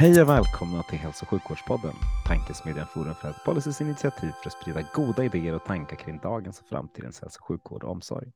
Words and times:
Hej 0.00 0.22
och 0.22 0.28
välkomna 0.28 0.82
till 0.82 0.98
Hälso 0.98 1.24
och 1.24 1.28
sjukvårdspodden, 1.28 1.94
tankesmedjan 2.26 2.86
Forum 2.86 3.14
för 3.14 3.22
Health 3.22 3.44
Policys 3.44 3.80
initiativ 3.80 4.30
för 4.42 4.48
att 4.48 4.62
sprida 4.62 4.88
goda 4.94 5.24
idéer 5.24 5.54
och 5.54 5.64
tankar 5.64 5.96
kring 5.96 6.18
dagens 6.22 6.60
och 6.60 6.66
framtidens 6.68 7.20
hälso 7.20 7.38
och 7.40 7.46
sjukvård 7.46 7.84
och 7.84 7.90
omsorg. 7.90 8.32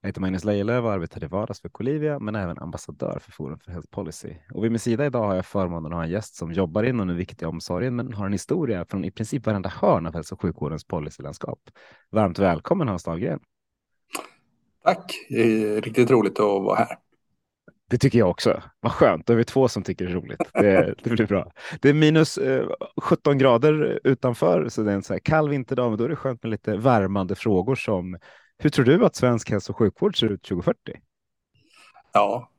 Jag 0.00 0.08
heter 0.08 0.20
Magnus 0.20 0.44
Lejelöw 0.44 0.86
och 0.86 0.92
arbetar 0.92 1.24
i 1.24 1.26
vardags 1.26 1.60
för 1.60 1.68
Colivia, 1.68 2.18
men 2.18 2.34
även 2.34 2.58
ambassadör 2.58 3.18
för 3.22 3.32
Forum 3.32 3.58
för 3.58 3.72
Health 3.72 3.88
Policy. 3.90 4.34
Och 4.54 4.64
vid 4.64 4.70
min 4.70 4.78
sida 4.78 5.06
idag 5.06 5.26
har 5.26 5.34
jag 5.34 5.46
förmånen 5.46 5.92
att 5.92 5.96
ha 5.96 6.04
en 6.04 6.10
gäst 6.10 6.36
som 6.36 6.52
jobbar 6.52 6.82
inom 6.82 7.08
den 7.08 7.16
viktiga 7.16 7.48
omsorgen, 7.48 7.96
men 7.96 8.12
har 8.12 8.26
en 8.26 8.32
historia 8.32 8.84
från 8.88 9.04
i 9.04 9.10
princip 9.10 9.46
varenda 9.46 9.68
hörn 9.68 10.06
av 10.06 10.14
hälso 10.14 10.34
och 10.34 10.42
sjukvårdens 10.42 10.84
policylandskap. 10.84 11.60
Varmt 12.10 12.38
välkommen 12.38 12.88
Hans 12.88 13.04
Dahlgren. 13.04 13.40
Tack, 14.84 15.12
det 15.28 15.64
är 15.64 15.80
riktigt 15.80 16.10
roligt 16.10 16.40
att 16.40 16.46
vara 16.46 16.76
här. 16.76 17.05
Det 17.90 17.98
tycker 17.98 18.18
jag 18.18 18.30
också. 18.30 18.62
Vad 18.80 18.92
skönt, 18.92 19.26
då 19.26 19.32
är 19.32 19.36
vi 19.36 19.44
två 19.44 19.68
som 19.68 19.82
tycker 19.82 20.04
det 20.04 20.10
är 20.10 20.14
roligt. 20.14 20.40
Det, 20.52 20.94
det 21.02 21.10
blir 21.10 21.26
bra. 21.26 21.52
Det 21.80 21.88
är 21.88 21.94
minus 21.94 22.38
eh, 22.38 22.68
17 23.02 23.38
grader 23.38 24.00
utanför, 24.04 24.68
så 24.68 24.82
det 24.82 24.90
är 24.90 24.94
en 24.94 25.02
så 25.02 25.12
här 25.12 25.20
kall 25.20 25.48
vinterdag, 25.48 25.88
men 25.88 25.98
då 25.98 26.04
är 26.04 26.08
det 26.08 26.16
skönt 26.16 26.42
med 26.42 26.50
lite 26.50 26.76
värmande 26.76 27.34
frågor 27.34 27.74
som 27.74 28.18
hur 28.58 28.70
tror 28.70 28.84
du 28.84 29.04
att 29.04 29.16
svensk 29.16 29.50
hälso 29.50 29.72
och 29.72 29.78
sjukvård 29.78 30.20
ser 30.20 30.32
ut 30.32 30.42
2040? 30.42 30.78
Ja, 32.12 32.50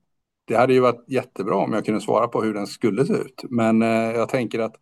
det 0.48 0.56
hade 0.56 0.74
ju 0.74 0.80
varit 0.80 1.04
jättebra 1.08 1.56
om 1.56 1.74
jag 1.74 1.86
kunde 1.86 2.02
svara 2.02 2.28
på 2.28 2.44
hur 2.44 2.54
den 2.54 2.68
skulle 2.68 3.06
se 3.06 3.14
ut. 3.14 3.44
Men 3.50 3.82
eh, 3.82 3.90
jag 3.90 4.30
tänker 4.30 4.60
att 4.60 4.76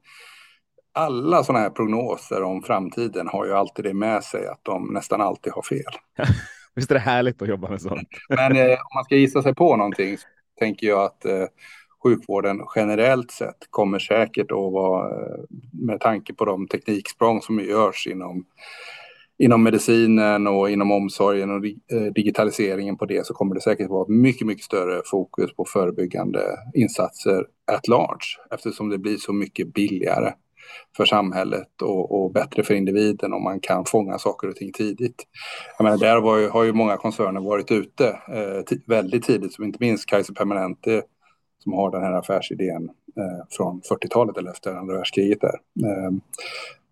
alla 0.94 1.44
sådana 1.44 1.64
här 1.64 1.70
prognoser 1.70 2.44
om 2.44 2.62
framtiden 2.62 3.28
har 3.28 3.46
ju 3.46 3.54
alltid 3.54 3.86
det 3.86 3.94
med 3.94 4.24
sig 4.24 4.48
att 4.48 4.60
de 4.64 4.94
nästan 4.94 5.22
alltid 5.22 5.54
har 5.54 5.62
fel. 5.62 5.94
Visst 6.76 6.92
är 6.92 6.96
det 6.96 7.02
härligt 7.02 7.42
att 7.42 7.48
jobba 7.48 7.70
med 7.70 7.82
sånt? 7.82 8.10
Men 8.30 8.56
eh, 8.56 8.72
om 8.72 8.96
man 8.96 9.04
ska 9.04 9.16
gissa 9.16 9.42
sig 9.42 9.56
på 9.56 9.76
någonting 9.76 10.18
så 10.18 10.28
tänker 10.60 10.88
jag 10.88 11.04
att 11.04 11.26
eh, 11.26 11.46
sjukvården 12.04 12.62
generellt 12.76 13.32
sett 13.32 13.68
kommer 13.70 14.00
säkert 14.00 14.52
att 14.52 14.72
vara, 14.74 15.10
eh, 15.10 15.40
med 15.72 16.00
tanke 16.00 16.34
på 16.34 16.46
de 16.46 16.68
tekniksprång 16.68 17.42
som 17.42 17.60
görs 17.60 18.08
inom 18.08 18.46
inom 19.38 19.64
medicinen 19.64 20.48
och 20.48 20.70
inom 20.70 20.92
omsorgen 20.92 21.52
och 21.52 21.66
eh, 21.66 22.14
digitaliseringen 22.16 22.98
på 22.98 23.06
det 23.06 23.26
så 23.26 23.34
kommer 23.34 23.56
det 23.56 23.62
säkert 23.62 23.90
vara 23.90 24.08
mycket, 24.08 24.48
mycket 24.48 24.66
större 24.66 25.02
fokus 25.06 25.56
på 25.56 25.66
förebyggande 25.66 26.40
insatser 26.74 27.46
at 27.72 27.88
large 27.88 28.26
eftersom 28.52 28.90
det 28.90 28.98
blir 28.98 29.18
så 29.18 29.34
mycket 29.34 29.74
billigare 29.74 30.34
för 30.98 31.06
samhället 31.06 31.82
och, 31.82 32.12
och 32.12 32.32
bättre 32.32 32.64
för 32.64 32.74
individen 32.74 33.34
om 33.34 33.44
man 33.44 33.60
kan 33.60 33.86
fånga 33.86 34.18
saker 34.18 34.48
och 34.48 34.56
ting 34.56 34.72
tidigt. 34.72 35.24
Jag 35.78 35.84
menar, 35.84 35.98
där 35.98 36.40
ju, 36.40 36.50
har 36.50 36.64
ju 36.64 36.74
många 36.74 36.98
koncerner 36.98 37.42
varit 37.42 37.72
ute 37.72 38.08
eh, 38.08 38.78
väldigt 38.88 39.24
tidigt, 39.24 39.54
som 39.54 39.64
inte 39.64 39.78
minst 39.80 40.06
Kaiser 40.06 40.34
Permanente 40.34 41.02
som 41.66 41.74
har 41.74 41.92
den 41.92 42.02
här 42.02 42.14
affärsidén 42.14 42.90
eh, 43.18 43.46
från 43.50 43.82
40-talet 43.82 44.38
eller 44.38 44.52
efter 44.52 44.76
andra 44.76 44.96
världskriget. 44.96 45.42
Där. 45.42 45.60
Eh, 45.86 46.12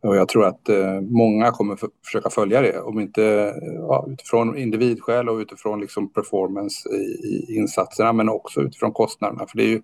och 0.04 0.16
jag 0.16 0.28
tror 0.28 0.46
att 0.46 0.70
eh, 0.70 1.02
många 1.02 1.52
kommer 1.52 1.78
försöka 2.06 2.30
följa 2.30 2.62
det, 2.62 2.80
om 2.80 3.00
inte 3.00 3.54
ja, 3.62 4.06
utifrån 4.10 4.58
individskäl 4.58 5.30
och 5.30 5.38
utifrån 5.38 5.80
liksom 5.80 6.14
performance 6.14 6.90
i, 6.90 7.28
i, 7.28 7.56
insatserna, 7.58 8.14
men 8.14 8.30
också 8.30 8.62
utifrån 8.62 8.92
kostnaderna. 8.92 9.46
För 9.48 9.58
det 9.58 9.64
är 9.64 9.68
ju 9.68 9.82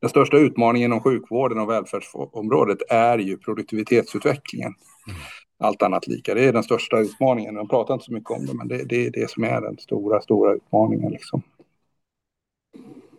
den 0.00 0.10
största 0.10 0.36
utmaningen 0.36 0.86
inom 0.86 1.00
sjukvården 1.00 1.58
och 1.58 1.70
välfärdsområdet 1.70 2.78
är 2.90 3.18
ju 3.18 3.36
produktivitetsutvecklingen. 3.36 4.74
Mm. 5.06 5.20
Allt 5.58 5.82
annat 5.82 6.06
lika, 6.06 6.34
det 6.34 6.44
är 6.44 6.52
den 6.52 6.62
största 6.62 6.98
utmaningen. 6.98 7.54
Man 7.54 7.68
pratar 7.68 7.94
inte 7.94 8.06
så 8.06 8.12
mycket 8.12 8.30
om 8.30 8.46
det, 8.46 8.54
men 8.54 8.68
det, 8.68 8.84
det 8.84 9.06
är 9.06 9.10
det 9.10 9.30
som 9.30 9.44
är 9.44 9.60
den 9.60 9.78
stora, 9.78 10.20
stora 10.20 10.54
utmaningen. 10.54 11.12
Liksom. 11.12 11.42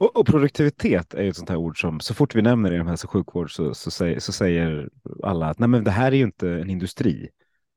Och, 0.02 0.16
och, 0.16 0.26
produktivitet 0.26 1.14
är 1.14 1.24
ju 1.24 1.30
ett 1.30 1.36
sånt 1.36 1.50
här 1.50 1.58
ord 1.58 1.82
som 1.82 2.00
så 2.00 2.14
fort 2.14 2.36
vi 2.36 2.42
nämner 2.42 2.70
det 2.70 2.76
inom 2.76 2.88
hälso 2.88 3.08
och 3.08 3.12
sjukvård 3.12 3.56
så, 3.56 3.74
så, 3.74 3.92
säger, 3.92 4.20
så 4.20 4.32
säger 4.32 4.90
alla 5.24 5.50
att 5.50 5.60
nej, 5.60 5.70
men 5.70 5.84
det 5.84 5.92
här 5.92 6.12
är 6.12 6.16
ju 6.16 6.24
inte 6.24 6.50
en 6.50 6.70
industri. 6.70 7.30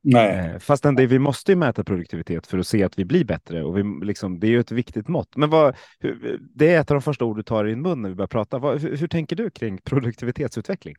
Nej. 0.02 0.50
Eh, 0.54 0.58
fastän 0.58 0.94
det, 0.94 1.06
vi 1.06 1.18
måste 1.18 1.52
ju 1.52 1.56
mäta 1.56 1.84
produktivitet 1.84 2.46
för 2.46 2.58
att 2.58 2.66
se 2.66 2.84
att 2.84 2.98
vi 2.98 3.04
blir 3.04 3.24
bättre 3.24 3.64
och 3.64 3.78
vi, 3.78 3.82
liksom, 4.06 4.40
det 4.40 4.46
är 4.46 4.50
ju 4.50 4.60
ett 4.60 4.72
viktigt 4.72 5.08
mått. 5.08 5.36
Men 5.36 5.50
vad, 5.50 5.76
hur, 6.00 6.40
det 6.54 6.74
är 6.74 6.80
ett 6.80 6.90
av 6.90 6.94
de 6.94 7.02
första 7.02 7.24
ord 7.24 7.36
du 7.36 7.42
tar 7.42 7.66
i 7.66 7.70
din 7.70 7.82
mun 7.82 8.02
när 8.02 8.08
vi 8.08 8.14
börjar 8.14 8.28
prata. 8.28 8.58
Vad, 8.58 8.80
hur, 8.80 8.96
hur 8.96 9.08
tänker 9.08 9.36
du 9.36 9.50
kring 9.50 9.78
produktivitetsutveckling? 9.78 10.96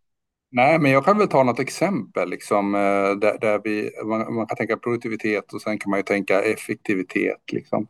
Nej, 0.51 0.79
men 0.79 0.91
jag 0.91 1.05
kan 1.05 1.17
väl 1.17 1.27
ta 1.27 1.43
något 1.43 1.59
exempel 1.59 2.29
liksom, 2.29 2.75
eh, 2.75 3.15
där, 3.21 3.39
där 3.39 3.61
vi, 3.63 3.91
man, 4.05 4.33
man, 4.33 4.47
kan 4.47 4.57
tänka 4.57 4.77
produktivitet 4.77 5.53
och 5.53 5.61
sen 5.61 5.79
kan 5.79 5.89
man 5.89 5.99
ju 5.99 6.03
tänka 6.03 6.41
effektivitet. 6.41 7.41
Liksom. 7.51 7.87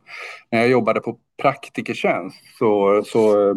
När 0.50 0.58
jag 0.58 0.68
jobbade 0.68 1.00
på 1.00 1.18
praktikertjänst 1.42 2.36
så, 2.58 3.02
så 3.04 3.50
eh, 3.50 3.56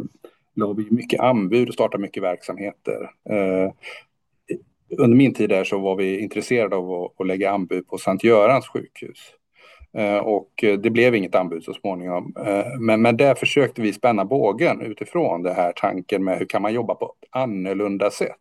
la 0.56 0.74
vi 0.74 0.88
mycket 0.92 1.20
anbud 1.20 1.68
och 1.68 1.74
startade 1.74 2.02
mycket 2.02 2.24
verksamheter. 2.24 3.12
Eh, 3.30 3.72
under 4.98 5.18
min 5.18 5.34
tid 5.34 5.50
där 5.50 5.64
så 5.64 5.80
var 5.80 5.96
vi 5.96 6.20
intresserade 6.20 6.76
av 6.76 6.92
att, 6.92 7.22
att 7.22 7.28
lägga 7.28 7.52
anbud 7.52 7.88
på 7.88 7.98
Sankt 7.98 8.24
Görans 8.24 8.68
sjukhus. 8.68 9.34
Eh, 9.98 10.18
och 10.18 10.64
eh, 10.64 10.80
det 10.80 10.90
blev 10.90 11.16
inget 11.16 11.36
anbud 11.36 11.64
så 11.64 11.74
småningom. 11.74 12.34
Eh, 12.46 12.66
men, 12.80 13.02
men 13.02 13.18
där 13.18 13.36
försökte 13.36 13.82
vi 13.82 13.94
spänna 13.94 14.26
bågen 14.26 14.82
utifrån 14.82 15.44
det 15.44 15.54
här 15.54 15.74
tanken 15.76 16.24
med 16.24 16.38
hur 16.38 16.46
kan 16.46 16.62
man 16.62 16.74
jobba 16.74 16.96
på 16.96 17.06
ett 17.06 17.30
annorlunda 17.32 18.12
sätt. 18.12 18.36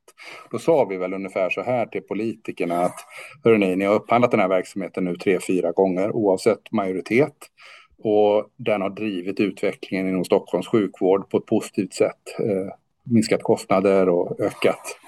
Då 0.50 0.58
sa 0.58 0.84
vi 0.84 0.96
väl 0.96 1.14
ungefär 1.14 1.50
så 1.50 1.62
här 1.62 1.86
till 1.86 2.02
politikerna 2.02 2.80
att 2.80 2.96
hörrni, 3.44 3.76
ni 3.76 3.84
har 3.84 3.94
upphandlat 3.94 4.30
den 4.30 4.40
här 4.40 4.48
verksamheten 4.48 5.04
nu 5.04 5.16
tre, 5.16 5.38
fyra 5.46 5.72
gånger 5.72 6.16
oavsett 6.16 6.72
majoritet. 6.72 7.36
Och 8.02 8.46
den 8.56 8.82
har 8.82 8.90
drivit 8.90 9.40
utvecklingen 9.40 10.08
inom 10.08 10.24
Stockholms 10.24 10.68
sjukvård 10.68 11.30
på 11.30 11.36
ett 11.36 11.46
positivt 11.46 11.94
sätt. 11.94 12.38
Eh, 12.38 12.74
minskat 13.04 13.42
kostnader 13.42 14.08
och 14.08 14.40
ökat 14.40 14.98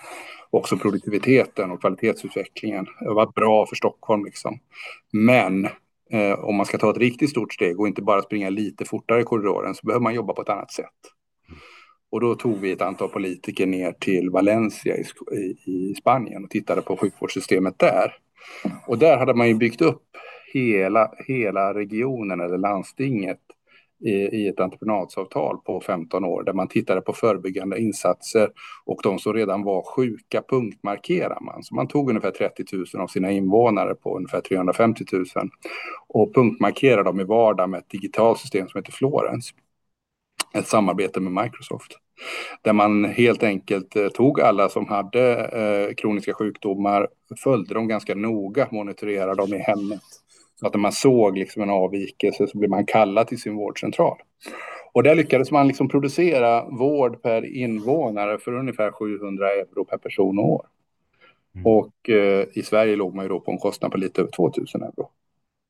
också 0.50 0.76
produktiviteten 0.76 1.70
och 1.70 1.80
kvalitetsutvecklingen. 1.80 2.86
Det 3.00 3.06
har 3.06 3.14
varit 3.14 3.34
bra 3.34 3.66
för 3.66 3.76
Stockholm 3.76 4.24
liksom. 4.24 4.58
Men 5.12 5.68
eh, 6.12 6.44
om 6.44 6.56
man 6.56 6.66
ska 6.66 6.78
ta 6.78 6.90
ett 6.90 6.96
riktigt 6.96 7.30
stort 7.30 7.52
steg 7.52 7.80
och 7.80 7.88
inte 7.88 8.02
bara 8.02 8.22
springa 8.22 8.50
lite 8.50 8.84
fortare 8.84 9.20
i 9.20 9.24
korridoren 9.24 9.74
så 9.74 9.86
behöver 9.86 10.02
man 10.02 10.14
jobba 10.14 10.32
på 10.32 10.42
ett 10.42 10.48
annat 10.48 10.72
sätt. 10.72 10.86
Och 12.10 12.20
då 12.20 12.34
tog 12.34 12.58
vi 12.58 12.72
ett 12.72 12.82
antal 12.82 13.08
politiker 13.08 13.66
ner 13.66 13.92
till 13.92 14.30
Valencia 14.30 14.96
i, 14.96 15.04
i, 15.70 15.94
Spanien 15.94 16.44
och 16.44 16.50
tittade 16.50 16.82
på 16.82 16.96
sjukvårdssystemet 16.96 17.78
där. 17.78 18.14
Och 18.86 18.98
där 18.98 19.16
hade 19.16 19.34
man 19.34 19.48
ju 19.48 19.54
byggt 19.54 19.80
upp 19.80 20.02
hela, 20.52 21.12
hela 21.26 21.74
regionen 21.74 22.40
eller 22.40 22.58
landstinget 22.58 23.40
i, 24.00 24.12
i 24.12 24.48
ett 24.48 24.60
entreprenadsavtal 24.60 25.58
på 25.58 25.80
15 25.80 26.24
år 26.24 26.42
där 26.42 26.52
man 26.52 26.68
tittade 26.68 27.00
på 27.00 27.12
förebyggande 27.12 27.80
insatser 27.80 28.50
och 28.84 29.00
de 29.02 29.18
som 29.18 29.34
redan 29.34 29.62
var 29.62 29.82
sjuka 29.82 30.42
punktmarkerar 30.48 31.38
man. 31.40 31.62
Så 31.62 31.74
man 31.74 31.88
tog 31.88 32.08
ungefär 32.08 32.30
30 32.30 32.64
000 32.72 32.86
av 32.98 33.06
sina 33.06 33.30
invånare 33.30 33.94
på 33.94 34.16
ungefär 34.16 34.40
350 34.40 35.04
000 35.12 35.24
och 36.08 36.34
punktmarkerade 36.34 37.02
dem 37.02 37.20
i 37.20 37.24
vardag 37.24 37.70
med 37.70 37.78
ett 37.78 37.90
digitalt 37.90 38.38
system 38.38 38.68
som 38.68 38.78
heter 38.78 38.92
Florence. 38.92 39.54
Ett 40.54 40.66
samarbete 40.66 41.20
med 41.20 41.44
Microsoft. 41.44 41.98
Där 42.62 42.72
man 42.72 43.04
helt 43.04 43.42
enkelt 43.42 43.96
eh, 43.96 44.08
tog 44.08 44.40
alla 44.40 44.68
som 44.68 44.86
hade 44.86 45.34
eh, 45.34 45.94
kroniska 45.94 46.34
sjukdomar, 46.34 47.08
följde 47.42 47.74
dem 47.74 47.88
ganska 47.88 48.14
noga, 48.14 48.68
monitorerade 48.70 49.34
dem 49.34 49.54
i 49.54 49.58
hemmet 49.58 50.02
så 50.60 50.66
att 50.66 50.74
när 50.74 50.80
man 50.80 50.92
såg 50.92 51.38
liksom 51.38 51.62
en 51.62 51.70
avvikelse 51.70 52.46
så 52.46 52.58
blev 52.58 52.70
man 52.70 52.86
kallad 52.86 53.26
till 53.26 53.40
sin 53.40 53.56
vårdcentral. 53.56 54.18
Och 54.92 55.02
där 55.02 55.14
lyckades 55.14 55.50
man 55.50 55.68
liksom 55.68 55.88
producera 55.88 56.64
vård 56.64 57.22
per 57.22 57.56
invånare 57.56 58.38
för 58.38 58.52
ungefär 58.52 58.90
700 58.90 59.52
euro 59.52 59.84
per 59.84 59.98
person 59.98 60.38
och 60.38 60.52
år. 60.52 60.66
Mm. 61.54 61.66
Och 61.66 62.10
eh, 62.10 62.46
i 62.52 62.62
Sverige 62.62 62.96
låg 62.96 63.14
man 63.14 63.24
ju 63.24 63.28
då 63.28 63.40
på 63.40 63.50
en 63.50 63.58
kostnad 63.58 63.92
på 63.92 63.98
lite 63.98 64.20
över 64.20 64.30
2000 64.30 64.82
euro 64.82 65.08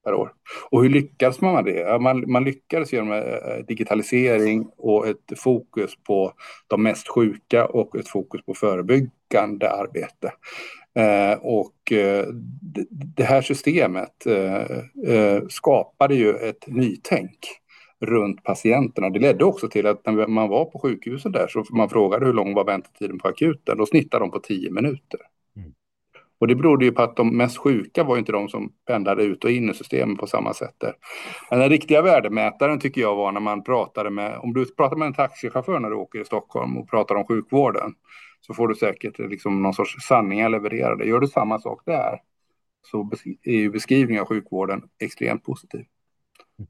per 0.04 0.14
år. 0.14 0.32
Och 0.70 0.82
hur 0.82 0.90
lyckades 0.90 1.40
man 1.40 1.54
med 1.54 1.64
det? 1.64 1.98
Man, 2.00 2.30
man 2.30 2.44
lyckades 2.44 2.92
genom 2.92 3.12
eh, 3.12 3.64
digitalisering 3.68 4.70
och 4.76 5.08
ett 5.08 5.32
fokus 5.36 5.94
på 6.06 6.32
de 6.66 6.82
mest 6.82 7.08
sjuka 7.08 7.66
och 7.66 7.96
ett 7.96 8.08
fokus 8.08 8.44
på 8.44 8.54
förebyggande 8.54 9.70
arbete. 9.70 10.32
Eh, 10.94 11.38
och 11.42 11.92
eh, 11.92 12.26
det 13.16 13.24
här 13.24 13.42
systemet 13.42 14.26
eh, 15.06 15.46
skapade 15.48 16.14
ju 16.14 16.30
ett 16.30 16.66
nytänk 16.66 17.38
runt 18.00 18.44
patienterna. 18.44 19.10
Det 19.10 19.18
ledde 19.18 19.44
också 19.44 19.68
till 19.68 19.86
att 19.86 20.06
när 20.06 20.26
man 20.26 20.48
var 20.48 20.64
på 20.64 20.78
sjukhuset 20.78 21.32
där 21.32 21.46
så 21.48 21.64
man 21.70 21.88
frågade 21.88 22.26
hur 22.26 22.32
lång 22.32 22.54
var 22.54 22.64
väntetiden 22.64 23.18
på 23.18 23.28
akuten. 23.28 23.78
Då 23.78 23.86
snittade 23.86 24.24
de 24.24 24.30
på 24.30 24.38
tio 24.38 24.70
minuter. 24.70 25.20
Mm. 25.56 25.72
Och 26.40 26.48
det 26.48 26.54
berodde 26.54 26.84
ju 26.84 26.92
på 26.92 27.02
att 27.02 27.16
de 27.16 27.36
mest 27.36 27.58
sjuka 27.58 28.04
var 28.04 28.18
inte 28.18 28.32
de 28.32 28.48
som 28.48 28.72
pendlade 28.86 29.22
ut 29.22 29.44
och 29.44 29.50
in 29.50 29.70
i 29.70 29.74
systemet 29.74 30.18
på 30.18 30.26
samma 30.26 30.54
sätt 30.54 30.74
där. 30.78 30.94
Men 31.50 31.58
den 31.58 31.68
riktiga 31.68 32.02
värdemätaren 32.02 32.80
tycker 32.80 33.00
jag 33.00 33.16
var 33.16 33.32
när 33.32 33.40
man 33.40 33.64
pratade 33.64 34.10
med, 34.10 34.38
om 34.38 34.52
du 34.52 34.74
pratar 34.74 34.96
med 34.96 35.06
en 35.06 35.14
taxichaufför 35.14 35.80
när 35.80 35.90
du 35.90 35.96
åker 35.96 36.20
i 36.20 36.24
Stockholm 36.24 36.76
och 36.76 36.90
pratar 36.90 37.14
om 37.14 37.26
sjukvården 37.26 37.94
så 38.40 38.54
får 38.54 38.68
du 38.68 38.74
säkert 38.74 39.18
liksom 39.18 39.62
någon 39.62 39.74
sorts 39.74 40.06
sanningar 40.08 40.48
levererade. 40.48 41.04
Gör 41.04 41.20
du 41.20 41.26
samma 41.26 41.58
sak 41.58 41.82
där 41.86 42.20
så 42.82 43.10
är 43.42 43.52
ju 43.52 43.70
beskrivningen 43.70 44.22
av 44.22 44.28
sjukvården 44.28 44.82
extremt 44.98 45.44
positiv. 45.44 45.84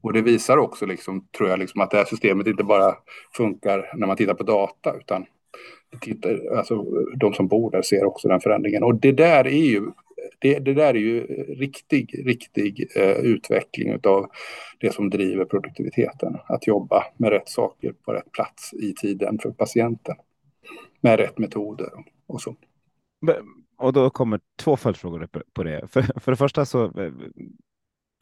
Och 0.01 0.13
det 0.13 0.21
visar 0.21 0.57
också, 0.57 0.85
liksom, 0.85 1.27
tror 1.37 1.49
jag, 1.49 1.59
liksom, 1.59 1.81
att 1.81 1.91
det 1.91 1.97
här 1.97 2.05
systemet 2.05 2.47
inte 2.47 2.63
bara 2.63 2.95
funkar 3.33 3.91
när 3.95 4.07
man 4.07 4.17
tittar 4.17 4.33
på 4.33 4.43
data, 4.43 4.95
utan 4.97 5.25
tittar, 6.01 6.57
alltså, 6.57 6.85
de 7.15 7.33
som 7.33 7.47
bor 7.47 7.71
där 7.71 7.81
ser 7.81 8.05
också 8.05 8.27
den 8.27 8.41
förändringen. 8.41 8.83
Och 8.83 8.95
det 8.95 9.11
där 9.11 9.47
är 9.47 9.65
ju, 9.65 9.81
det, 10.39 10.59
det 10.59 10.73
där 10.73 10.93
är 10.93 10.99
ju 10.99 11.23
riktig, 11.55 12.27
riktig 12.27 12.87
eh, 12.95 13.17
utveckling 13.17 13.99
av 14.03 14.29
det 14.79 14.93
som 14.93 15.09
driver 15.09 15.45
produktiviteten. 15.45 16.37
Att 16.45 16.67
jobba 16.67 17.05
med 17.17 17.29
rätt 17.29 17.49
saker 17.49 17.93
på 18.05 18.13
rätt 18.13 18.31
plats 18.31 18.73
i 18.73 18.93
tiden 18.93 19.39
för 19.39 19.51
patienten. 19.51 20.15
Med 21.01 21.19
rätt 21.19 21.37
metoder 21.37 21.89
och 22.27 22.41
så. 22.41 22.55
Och 23.77 23.93
då 23.93 24.09
kommer 24.09 24.39
två 24.59 24.77
följdfrågor 24.77 25.29
på 25.53 25.63
det. 25.63 25.87
För, 25.87 26.19
för 26.19 26.31
det 26.31 26.35
första 26.35 26.65
så 26.65 26.83
eh, 26.83 27.11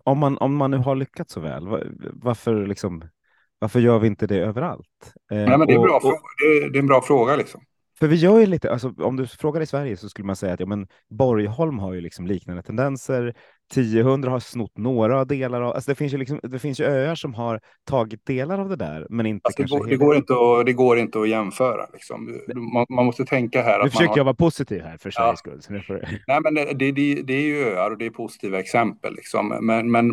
om 0.03 0.17
man, 0.17 0.37
om 0.37 0.55
man 0.55 0.71
nu 0.71 0.77
har 0.77 0.95
lyckats 0.95 1.33
så 1.33 1.39
väl, 1.39 1.67
varför, 2.13 2.65
liksom, 2.65 3.03
varför 3.59 3.79
gör 3.79 3.99
vi 3.99 4.07
inte 4.07 4.27
det 4.27 4.39
överallt? 4.39 5.13
Nej, 5.29 5.57
men 5.57 5.67
det, 5.67 5.73
är 5.73 5.77
och, 5.77 5.83
bra 5.83 5.95
och, 6.03 6.19
det, 6.71 6.77
är 6.77 6.81
en 6.81 6.87
bra 6.87 7.01
fråga. 7.01 7.35
Liksom. 7.35 7.61
För 7.99 8.07
vi 8.07 8.15
gör 8.15 8.39
ju 8.39 8.45
lite, 8.45 8.71
alltså, 8.71 8.93
om 8.97 9.15
du 9.15 9.27
frågar 9.27 9.61
i 9.61 9.65
Sverige 9.65 9.97
så 9.97 10.09
skulle 10.09 10.25
man 10.25 10.35
säga 10.35 10.53
att 10.53 10.59
ja, 10.59 10.65
men 10.65 10.87
Borgholm 11.09 11.79
har 11.79 11.93
ju 11.93 12.01
liksom 12.01 12.27
liknande 12.27 12.61
tendenser. 12.61 13.35
1000 13.71 14.23
har 14.23 14.39
snott 14.39 14.77
några 14.77 15.25
delar 15.25 15.61
av, 15.61 15.73
alltså 15.73 15.91
det 15.91 15.95
finns 15.95 16.13
ju 16.13 16.17
liksom, 16.17 16.39
det 16.43 16.59
finns 16.59 16.79
ju 16.79 16.83
öar 16.83 17.15
som 17.15 17.33
har 17.33 17.59
tagit 17.89 18.25
delar 18.25 18.59
av 18.59 18.69
det 18.69 18.75
där, 18.75 19.07
men 19.09 19.25
inte 19.25 19.47
alltså 19.47 19.61
kanske. 19.61 19.77
Det 19.77 19.79
går, 19.79 19.89
det 19.89 19.97
går, 19.97 20.15
inte 20.15 20.33
att, 20.33 20.65
det 20.65 20.73
går 20.73 20.99
inte 20.99 21.19
att 21.21 21.29
jämföra 21.29 21.85
liksom. 21.93 22.41
Man, 22.73 22.85
man 22.89 23.05
måste 23.05 23.25
tänka 23.25 23.61
här. 23.61 23.83
Nu 23.83 23.89
försöker 23.89 24.07
har... 24.07 24.17
jag 24.17 24.23
vara 24.23 24.35
positiv 24.35 24.81
här 24.81 24.97
för 24.97 25.11
Sveriges 25.11 25.41
ja. 25.45 25.61
skull. 25.61 25.81
Får... 25.81 26.07
Nej, 26.27 26.39
men 26.43 26.53
det, 26.53 26.73
det, 26.73 27.21
det, 27.21 27.33
är 27.33 27.41
ju 27.41 27.65
öar 27.65 27.91
och 27.91 27.97
det 27.97 28.05
är 28.05 28.09
positiva 28.09 28.59
exempel 28.59 29.15
liksom. 29.15 29.57
Men, 29.61 29.91
men 29.91 30.11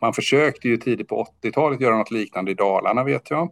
man 0.00 0.12
försökte 0.12 0.68
ju 0.68 0.76
tidigt 0.76 1.08
på 1.08 1.26
80-talet 1.42 1.80
göra 1.80 1.96
något 1.96 2.10
liknande 2.10 2.50
i 2.50 2.54
Dalarna 2.54 3.04
vet 3.04 3.30
jag. 3.30 3.50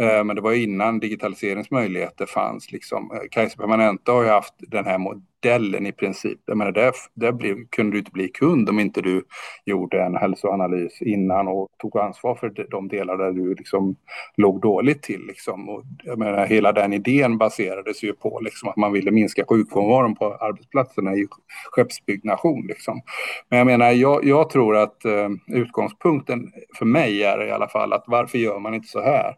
Eh, 0.00 0.24
men 0.24 0.36
det 0.36 0.42
var 0.42 0.52
innan 0.52 0.98
digitaliseringsmöjligheter 0.98 2.26
fanns. 2.26 2.72
Liksom. 2.72 3.10
Eh, 3.14 3.28
Kaiser 3.30 3.56
Permanente 3.56 4.12
har 4.12 4.22
ju 4.22 4.28
haft 4.28 4.54
den 4.58 4.84
här 4.84 4.98
modellen 5.44 5.86
i 5.86 5.92
princip. 5.92 6.40
Jag 6.46 6.56
menar, 6.56 6.72
där, 6.72 6.92
där 7.14 7.32
blev, 7.32 7.56
kunde 7.70 7.92
du 7.92 7.98
inte 7.98 8.10
bli 8.10 8.28
kund 8.28 8.68
om 8.68 8.80
inte 8.80 9.00
du 9.00 9.24
gjorde 9.64 10.02
en 10.02 10.16
hälsoanalys 10.16 11.02
innan 11.02 11.48
och 11.48 11.68
tog 11.78 11.98
ansvar 11.98 12.34
för 12.34 12.66
de 12.70 12.88
delar 12.88 13.16
där 13.16 13.32
du 13.32 13.54
liksom 13.54 13.96
låg 14.36 14.60
dåligt 14.60 15.02
till. 15.02 15.26
Liksom. 15.26 15.68
Och 15.68 15.82
jag 16.04 16.18
menar, 16.18 16.46
hela 16.46 16.72
den 16.72 16.92
idén 16.92 17.38
baserades 17.38 18.02
ju 18.02 18.12
på 18.12 18.40
liksom, 18.40 18.68
att 18.68 18.76
man 18.76 18.92
ville 18.92 19.10
minska 19.10 19.44
sjukfrånvaron 19.48 20.14
på 20.14 20.34
arbetsplatserna 20.34 21.14
i 21.14 21.26
skeppsbyggnation. 21.70 22.66
Liksom. 22.66 23.00
Men 23.48 23.58
jag 23.58 23.66
menar, 23.66 23.90
jag, 23.90 24.24
jag 24.24 24.50
tror 24.50 24.76
att 24.76 25.04
eh, 25.04 25.28
utgångspunkten 25.46 26.52
för 26.78 26.86
mig 26.86 27.24
är 27.24 27.46
i 27.46 27.50
alla 27.50 27.68
fall 27.68 27.92
att 27.92 28.04
varför 28.06 28.38
gör 28.38 28.58
man 28.58 28.74
inte 28.74 28.88
så 28.88 29.00
här? 29.00 29.34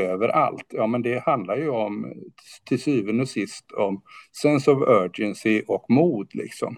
Överallt. 0.00 0.66
Ja, 0.68 0.86
men 0.86 1.02
det 1.02 1.24
handlar 1.24 1.56
ju 1.56 1.68
om 1.68 2.12
till 2.64 2.82
syvende 2.82 3.22
och 3.22 3.28
sist 3.28 3.72
om 3.72 4.02
sense 4.42 4.70
of 4.70 4.88
urgency 4.88 5.62
och 5.68 5.90
mod 5.90 6.34
liksom. 6.34 6.76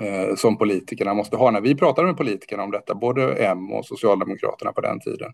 Eh, 0.00 0.34
som 0.34 0.58
politikerna 0.58 1.14
måste 1.14 1.36
ha. 1.36 1.50
När 1.50 1.60
vi 1.60 1.74
pratade 1.74 2.06
med 2.06 2.16
politikerna 2.16 2.62
om 2.62 2.70
detta, 2.70 2.94
både 2.94 3.32
M 3.32 3.72
och 3.72 3.86
Socialdemokraterna 3.86 4.72
på 4.72 4.80
den 4.80 5.00
tiden, 5.00 5.32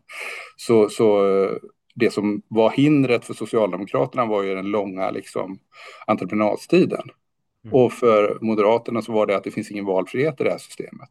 så, 0.56 0.89
så 0.89 1.27
eh, 1.27 1.50
det 1.94 2.11
som 2.11 2.43
var 2.49 2.71
hindret 2.71 3.25
för 3.25 3.35
Socialdemokraterna 3.35 4.27
var 4.27 4.43
ju 4.43 4.55
den 4.55 4.71
långa 4.71 5.11
liksom, 5.11 5.59
entreprenadstiden. 6.06 7.03
Mm. 7.64 7.75
Och 7.75 7.93
för 7.93 8.38
Moderaterna 8.41 9.03
så 9.03 9.12
var 9.12 9.26
det 9.26 9.37
att 9.37 9.44
det 9.44 9.50
finns 9.50 9.70
ingen 9.70 9.85
valfrihet 9.85 10.41
i 10.41 10.44
det 10.44 10.50
här 10.50 10.59
systemet. 10.59 11.11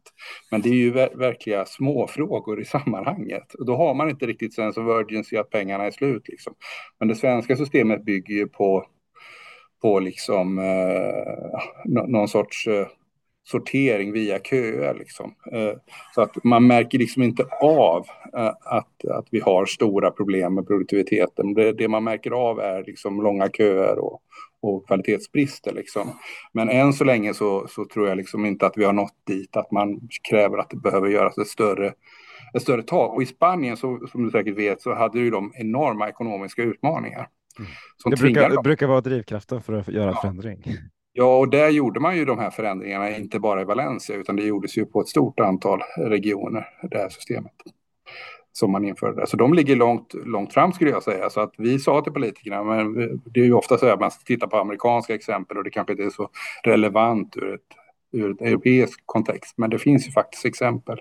Men 0.50 0.60
det 0.60 0.68
är 0.68 0.74
ju 0.74 0.90
ver 0.90 1.10
verkliga 1.14 1.64
småfrågor 1.64 2.60
i 2.60 2.64
sammanhanget. 2.64 3.54
Och 3.54 3.66
då 3.66 3.76
har 3.76 3.94
man 3.94 4.10
inte 4.10 4.26
riktigt 4.26 4.54
sense 4.54 4.80
of 4.80 4.86
urgency 4.86 5.36
att 5.36 5.50
pengarna 5.50 5.84
är 5.84 5.90
slut. 5.90 6.28
Liksom. 6.28 6.54
Men 6.98 7.08
det 7.08 7.14
svenska 7.14 7.56
systemet 7.56 8.04
bygger 8.04 8.34
ju 8.34 8.48
på, 8.48 8.86
på 9.82 10.00
liksom, 10.00 10.58
eh, 10.58 12.04
någon 12.08 12.28
sorts 12.28 12.66
eh, 12.66 12.86
sortering 13.44 14.12
via 14.12 14.38
köer. 14.38 14.94
Liksom. 14.94 15.34
Eh, 15.52 15.72
så 16.14 16.22
att 16.22 16.44
man 16.44 16.66
märker 16.66 16.98
liksom 16.98 17.22
inte 17.22 17.46
av 17.62 18.06
eh, 18.36 18.54
att, 18.64 19.04
att 19.04 19.26
vi 19.30 19.40
har 19.40 19.66
stora 19.66 20.10
problem 20.10 20.54
med 20.54 20.66
produktiviteten. 20.66 21.54
Det, 21.54 21.72
det 21.72 21.88
man 21.88 22.04
märker 22.04 22.30
av 22.30 22.60
är 22.60 22.84
liksom 22.84 23.22
långa 23.22 23.48
köer 23.48 23.98
och, 23.98 24.22
och 24.62 24.86
kvalitetsbrister. 24.86 25.72
Liksom. 25.72 26.18
Men 26.52 26.68
än 26.68 26.92
så 26.92 27.04
länge 27.04 27.34
så, 27.34 27.66
så 27.68 27.84
tror 27.84 28.08
jag 28.08 28.16
liksom 28.16 28.46
inte 28.46 28.66
att 28.66 28.76
vi 28.76 28.84
har 28.84 28.92
nått 28.92 29.16
dit 29.26 29.56
att 29.56 29.70
man 29.70 30.00
kräver 30.30 30.58
att 30.58 30.70
det 30.70 30.76
behöver 30.76 31.08
göras 31.08 31.38
ett 31.38 31.48
större, 31.48 31.92
ett 32.54 32.62
större 32.62 32.82
tag. 32.82 33.14
Och 33.14 33.22
i 33.22 33.26
Spanien, 33.26 33.76
så, 33.76 34.06
som 34.12 34.24
du 34.24 34.30
säkert 34.30 34.58
vet, 34.58 34.82
så 34.82 34.94
hade 34.94 35.18
ju 35.18 35.30
de 35.30 35.52
enorma 35.54 36.08
ekonomiska 36.08 36.62
utmaningar. 36.62 37.28
Mm. 37.58 37.70
Det 38.04 38.16
brukar, 38.16 38.50
det 38.50 38.62
brukar 38.62 38.86
vara 38.86 39.00
drivkraften 39.00 39.62
för 39.62 39.72
att 39.72 39.88
göra 39.88 40.10
ja. 40.10 40.20
förändring. 40.20 40.64
Ja, 41.12 41.38
och 41.38 41.48
där 41.48 41.68
gjorde 41.68 42.00
man 42.00 42.16
ju 42.16 42.24
de 42.24 42.38
här 42.38 42.50
förändringarna, 42.50 43.16
inte 43.16 43.40
bara 43.40 43.60
i 43.60 43.64
Valencia, 43.64 44.16
utan 44.16 44.36
det 44.36 44.42
gjordes 44.42 44.78
ju 44.78 44.84
på 44.84 45.00
ett 45.00 45.08
stort 45.08 45.40
antal 45.40 45.80
regioner, 45.96 46.68
det 46.90 46.98
här 46.98 47.08
systemet 47.08 47.52
som 48.52 48.72
man 48.72 48.84
införde. 48.84 49.26
Så 49.26 49.36
de 49.36 49.54
ligger 49.54 49.76
långt, 49.76 50.14
långt 50.24 50.54
fram 50.54 50.72
skulle 50.72 50.90
jag 50.90 51.02
säga. 51.02 51.30
Så 51.30 51.40
att 51.40 51.54
vi 51.58 51.78
sa 51.78 52.00
till 52.00 52.12
politikerna, 52.12 52.64
men 52.64 52.94
det 53.24 53.40
är 53.40 53.44
ju 53.44 53.52
ofta 53.52 53.78
så 53.78 53.86
att 53.86 54.00
man 54.00 54.10
tittar 54.24 54.46
på 54.46 54.56
amerikanska 54.56 55.14
exempel 55.14 55.56
och 55.56 55.64
det 55.64 55.70
kanske 55.70 55.92
inte 55.92 56.04
är 56.04 56.10
så 56.10 56.28
relevant 56.64 57.36
ur 57.36 57.54
ett 57.54 57.60
ur 58.12 58.30
ett 58.30 58.40
europeisk 58.40 59.02
kontext. 59.06 59.54
Men 59.58 59.70
det 59.70 59.78
finns 59.78 60.08
ju 60.08 60.12
faktiskt 60.12 60.44
exempel 60.44 61.00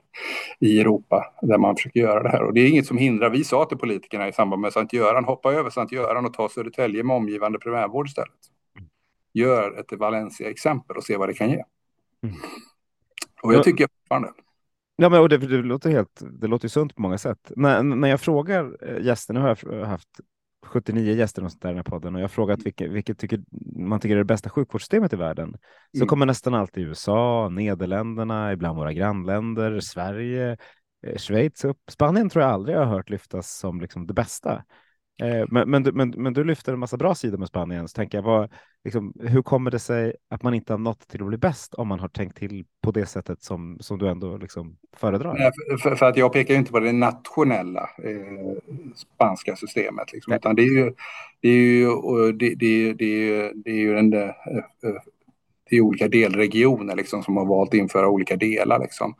i 0.60 0.80
Europa 0.80 1.34
där 1.42 1.58
man 1.58 1.76
försöker 1.76 2.00
göra 2.00 2.24
det 2.24 2.30
här. 2.30 2.44
Och 2.44 2.54
det 2.54 2.62
är 2.62 2.70
inget 2.70 2.86
som 2.86 2.98
hindrar. 2.98 3.30
Vi 3.30 3.44
sa 3.44 3.66
till 3.66 3.78
politikerna 3.78 4.28
i 4.28 4.34
samband 4.34 4.62
med 4.62 4.74
Sankt 4.74 4.94
Göran, 4.94 5.26
hoppa 5.26 5.54
över 5.54 5.70
Sankt 5.70 5.92
Göran 5.92 6.26
och 6.26 6.34
ta 6.34 6.50
Södertälje 6.50 7.04
med 7.04 7.16
omgivande 7.16 7.60
primärvård 7.60 8.08
istället. 8.08 8.30
Gör 9.34 9.80
ett 9.80 10.00
Valencia-exempel 10.00 10.98
och 10.98 11.04
se 11.04 11.18
vad 11.18 11.30
det 11.30 11.34
kan 11.34 11.50
ge. 11.50 11.64
Mm. 12.24 12.36
Och 13.44 13.54
jag 13.54 13.64
tycker 13.64 13.88
fortfarande 14.00 14.30
Ja, 15.02 15.10
men 15.10 15.20
och 15.22 15.30
det, 15.30 15.38
det, 15.38 15.58
låter 15.58 15.90
helt, 15.90 16.22
det 16.42 16.48
låter 16.48 16.68
sunt 16.68 16.96
på 16.96 17.02
många 17.02 17.18
sätt. 17.18 17.52
När, 17.56 17.84
när 17.84 18.08
jag 18.08 18.22
frågar 18.22 18.78
eh, 18.82 19.06
gästerna, 19.06 19.42
har 19.42 19.58
jag 19.64 19.86
haft 19.86 20.10
79 20.66 21.14
gäster 21.16 21.44
och 21.44 21.52
sånt 21.52 21.62
där 21.62 21.70
i 21.70 21.72
den 21.72 21.78
här 21.78 21.84
podden 21.84 22.16
och 22.16 22.22
jag 22.22 22.32
frågat 22.32 22.60
vilket, 22.66 22.92
vilket 22.92 23.18
tycker, 23.18 23.40
man 23.76 24.00
tycker 24.00 24.16
är 24.16 24.20
det 24.20 24.26
bästa 24.26 24.50
sjukvårdssystemet 24.50 25.14
i 25.14 25.16
världen. 25.16 25.56
Så 25.92 25.98
mm. 25.98 26.08
kommer 26.08 26.26
nästan 26.26 26.54
alltid 26.54 26.88
USA, 26.88 27.50
Nederländerna, 27.50 28.54
ibland 28.54 28.78
våra 28.78 28.94
grannländer, 28.94 29.80
Sverige, 29.80 30.58
eh, 31.08 31.18
Schweiz 31.18 31.66
upp. 31.66 31.80
Spanien 31.90 32.30
tror 32.30 32.44
jag 32.44 32.52
aldrig 32.52 32.76
jag 32.76 32.86
har 32.86 32.96
hört 32.96 33.10
lyftas 33.10 33.58
som 33.58 33.82
liksom 33.82 34.08
det 34.08 34.14
bästa. 34.14 34.64
Eh, 35.22 35.46
men, 35.50 35.70
men, 35.70 35.84
men, 35.94 36.14
men 36.18 36.34
du 36.34 36.44
lyfter 36.44 36.74
en 36.74 36.80
massa 36.80 36.98
bra 36.98 37.16
sidor 37.16 37.38
med 37.38 37.48
Spanien, 37.48 37.88
så 37.88 37.96
tänker 37.96 38.18
jag, 38.18 38.24
vad, 38.24 38.50
liksom, 38.84 39.14
hur 39.20 39.42
kommer 39.42 39.72
det 39.72 39.80
sig 39.80 40.14
att 40.30 40.44
man 40.44 40.54
inte 40.54 40.74
har 40.74 40.78
nått 40.78 41.08
till 41.08 41.22
att 41.22 41.28
bli 41.28 41.38
bäst 41.38 41.74
om 41.74 41.88
man 41.88 42.00
har 42.00 42.08
tänkt 42.08 42.38
till 42.38 42.66
på 42.82 42.92
det 42.92 43.06
sättet 43.06 43.44
som, 43.44 43.78
som 43.80 44.00
du 44.00 44.10
ändå 44.10 44.38
liksom 44.38 44.78
föredrar? 44.98 45.34
Nej, 45.34 45.52
för, 45.82 45.96
för, 45.96 46.06
att 46.06 46.18
jag 46.18 46.34
pekar 46.34 46.56
inte 46.56 46.72
på 46.72 46.80
det 46.80 46.92
nationella 46.92 47.82
eh, 47.82 48.74
spanska 48.96 49.56
systemet, 49.56 50.14
liksom, 50.14 50.34
utan 50.34 50.56
det 50.56 50.62
är 50.62 50.76
ju, 50.76 50.94
det 51.42 51.50
är 51.50 51.54
ju, 51.54 51.88
det, 52.32 52.56
det, 52.56 52.94
det, 52.94 53.52
det 53.56 53.72
är 53.72 53.82
ju 53.82 53.98
en, 53.98 54.14
i 55.74 55.82
olika 55.82 56.08
delregioner 56.08 56.96
liksom, 56.96 57.24
som 57.24 57.38
har 57.38 57.46
valt 57.46 57.70
att 57.70 57.74
införa 57.74 58.10
olika 58.10 58.36
delar. 58.36 58.80
Liksom. 58.80 59.16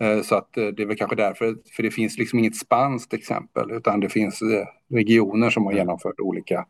Eh, 0.00 0.22
så 0.22 0.34
att 0.34 0.56
eh, 0.56 0.66
det 0.66 0.82
är 0.82 0.86
väl 0.86 0.96
kanske 0.96 1.16
därför, 1.16 1.56
för 1.76 1.82
det 1.82 1.90
finns 1.90 2.18
liksom 2.18 2.38
inget 2.38 2.56
spanskt 2.56 3.14
exempel 3.14 3.70
utan 3.70 4.00
det 4.00 4.08
finns 4.08 4.42
eh, 4.42 4.96
regioner 4.96 5.50
som 5.50 5.66
har 5.66 5.72
genomfört 5.72 6.20
olika, 6.20 6.64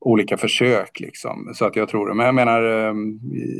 olika 0.00 0.36
försök. 0.36 1.00
Liksom. 1.00 1.50
Så 1.54 1.64
att 1.64 1.76
jag 1.76 1.88
tror 1.88 2.08
det. 2.08 2.14
Men 2.14 2.26
jag 2.26 2.34
menar, 2.34 2.62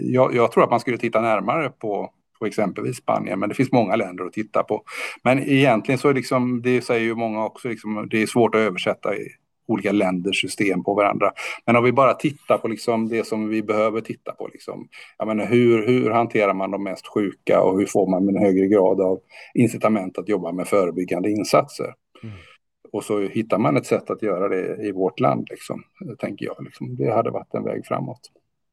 jag, 0.05 0.35
jag 0.35 0.53
tror 0.53 0.65
att 0.65 0.71
man 0.71 0.81
skulle 0.81 0.99
titta 0.99 1.21
närmare 1.21 1.71
på 1.71 2.13
på 2.39 2.47
exempelvis 2.47 2.97
Spanien, 2.97 3.41
men 3.41 3.49
det 3.49 3.55
finns 3.55 3.73
många 3.73 3.97
länder 3.97 4.25
att 4.25 4.33
titta 4.33 4.63
på. 4.63 4.83
Men 5.25 5.39
egentligen 5.39 5.99
så 5.99 6.09
är 6.09 6.15
liksom, 6.15 6.63
det 6.63 6.83
säger 6.83 7.05
ju 7.05 7.15
många 7.15 7.45
också, 7.45 7.69
liksom, 7.69 8.09
det 8.11 8.23
är 8.23 8.27
svårt 8.27 8.55
att 8.55 8.59
översätta 8.59 9.15
olika 9.69 9.93
länders 9.93 10.41
system 10.41 10.85
på 10.85 10.95
varandra. 10.95 11.33
Men 11.67 11.77
om 11.77 11.85
vi 11.85 11.93
bara 11.93 12.15
tittar 12.15 12.59
på 12.59 12.69
liksom 12.69 13.09
det 13.09 13.27
som 13.27 13.49
vi 13.49 13.63
behöver 13.63 14.01
titta 14.01 14.33
på, 14.33 14.49
liksom, 14.53 14.89
jag 15.19 15.29
menar, 15.29 15.47
hur, 15.47 15.87
hur 15.87 16.11
hanterar 16.11 16.55
man 16.55 16.71
de 16.71 16.83
mest 16.83 17.07
sjuka 17.07 17.61
och 17.61 17.79
hur 17.79 17.87
får 17.87 18.11
man 18.11 18.29
en 18.29 18.43
högre 18.43 18.67
grad 18.67 19.01
av 19.01 19.21
incitament 19.55 20.19
att 20.19 20.29
jobba 20.29 20.53
med 20.53 20.69
förebyggande 20.69 21.31
insatser? 21.31 21.95
Mm. 22.23 22.35
Och 22.93 23.05
så 23.05 23.21
hittar 23.21 23.59
man 23.59 23.77
ett 23.77 23.87
sätt 23.87 24.11
att 24.11 24.23
göra 24.23 24.49
det 24.49 24.87
i 24.87 24.93
vårt 24.93 25.21
land, 25.21 25.47
liksom, 25.51 25.83
tänker 26.19 26.47
jag. 26.47 26.65
Liksom. 26.65 26.97
Det 26.97 27.11
hade 27.11 27.31
varit 27.31 27.55
en 27.55 27.65
väg 27.65 27.87
framåt. 27.87 28.21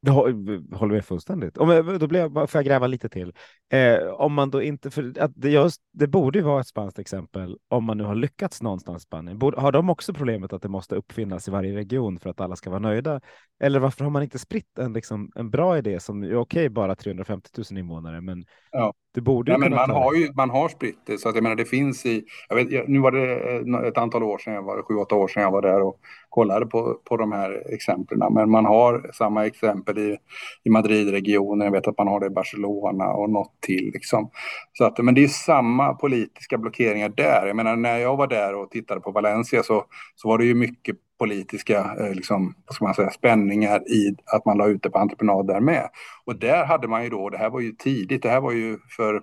Det 0.06 0.76
håller 0.76 0.94
med 0.94 1.04
fullständigt. 1.04 1.58
Om, 1.58 1.98
då 2.00 2.06
blir 2.06 2.20
jag, 2.20 2.32
får 2.50 2.58
jag 2.58 2.64
gräva 2.64 2.86
lite 2.86 3.08
till. 3.08 3.32
Eh, 3.72 4.08
om 4.08 4.32
man 4.32 4.50
då 4.50 4.62
inte, 4.62 4.90
för 4.90 5.12
att 5.20 5.32
det, 5.34 5.50
just, 5.50 5.82
det 5.92 6.06
borde 6.06 6.38
ju 6.38 6.44
vara 6.44 6.60
ett 6.60 6.66
spanskt 6.66 6.98
exempel 6.98 7.58
om 7.68 7.84
man 7.84 7.98
nu 7.98 8.04
har 8.04 8.14
lyckats 8.14 8.62
någonstans 8.62 9.02
i 9.02 9.06
Spanien. 9.06 9.38
Borde, 9.38 9.60
har 9.60 9.72
de 9.72 9.90
också 9.90 10.14
problemet 10.14 10.52
att 10.52 10.62
det 10.62 10.68
måste 10.68 10.94
uppfinnas 10.94 11.48
i 11.48 11.50
varje 11.50 11.76
region 11.76 12.18
för 12.18 12.30
att 12.30 12.40
alla 12.40 12.56
ska 12.56 12.70
vara 12.70 12.80
nöjda? 12.80 13.20
Eller 13.60 13.80
varför 13.80 14.04
har 14.04 14.10
man 14.10 14.22
inte 14.22 14.38
spritt 14.38 14.78
en, 14.78 14.92
liksom, 14.92 15.32
en 15.34 15.50
bra 15.50 15.78
idé 15.78 16.00
som 16.00 16.22
är 16.22 16.26
okej, 16.26 16.38
okay, 16.38 16.68
bara 16.68 16.94
350 16.94 17.50
000 17.70 17.78
invånare, 17.78 18.20
men 18.20 18.44
ja 18.70 18.94
det 19.16 19.22
borde 19.22 19.52
Nej, 19.52 19.60
men 19.60 19.74
man 19.74 19.90
har 19.90 20.14
ju 20.14 20.32
man 20.32 20.50
har 20.50 20.68
spritt 20.68 20.98
det 21.06 21.18
så 21.18 21.28
att 21.28 21.34
jag 21.34 21.42
menar 21.42 21.56
det 21.56 21.64
finns 21.64 22.06
i. 22.06 22.24
Jag 22.48 22.56
vet, 22.56 22.88
nu 22.88 22.98
var 22.98 23.10
det 23.10 23.34
eh, 23.80 23.88
ett 23.88 23.98
antal 23.98 24.22
år 24.22 24.38
sedan, 24.38 24.54
jag 24.54 24.62
var 24.62 24.82
sju 24.82 24.94
åtta 24.94 25.14
år 25.14 25.28
sedan 25.28 25.42
jag 25.42 25.50
var 25.50 25.62
där 25.62 25.82
och 25.82 26.00
kollade 26.28 26.66
på, 26.66 27.00
på 27.04 27.16
de 27.16 27.32
här 27.32 27.74
exemplen. 27.74 28.34
Men 28.34 28.50
man 28.50 28.64
har 28.64 29.10
samma 29.14 29.46
exempel 29.46 29.98
i, 29.98 30.16
i 30.64 30.70
Madridregionen. 30.70 31.64
Jag 31.64 31.72
vet 31.72 31.88
att 31.88 31.98
man 31.98 32.08
har 32.08 32.20
det 32.20 32.26
i 32.26 32.30
Barcelona 32.30 33.06
och 33.06 33.30
något 33.30 33.60
till. 33.60 33.90
Liksom. 33.94 34.30
Så 34.72 34.84
att, 34.84 34.98
men 34.98 35.14
det 35.14 35.24
är 35.24 35.28
samma 35.28 35.94
politiska 35.94 36.58
blockeringar 36.58 37.08
där. 37.08 37.46
Jag 37.46 37.56
menar, 37.56 37.76
när 37.76 37.98
jag 37.98 38.16
var 38.16 38.26
där 38.26 38.54
och 38.54 38.70
tittade 38.70 39.00
på 39.00 39.10
Valencia 39.10 39.62
så, 39.62 39.84
så 40.14 40.28
var 40.28 40.38
det 40.38 40.44
ju 40.44 40.54
mycket 40.54 40.96
politiska 41.18 41.96
eh, 42.00 42.14
liksom, 42.14 42.54
vad 42.66 42.74
ska 42.74 42.84
man 42.84 42.94
säga, 42.94 43.10
spänningar 43.10 43.90
i 43.90 44.16
att 44.32 44.44
man 44.44 44.58
la 44.58 44.66
ut 44.66 44.82
det 44.82 44.90
på 44.90 44.98
entreprenad 44.98 45.46
där 45.46 45.60
med. 45.60 45.88
Och 46.24 46.36
där 46.36 46.64
hade 46.64 46.88
man 46.88 47.04
ju 47.04 47.10
då, 47.10 47.30
det 47.30 47.38
här 47.38 47.50
var 47.50 47.60
ju 47.60 47.72
tidigt, 47.72 48.22
det 48.22 48.28
här 48.28 48.40
var 48.40 48.52
ju 48.52 48.78
för 48.96 49.22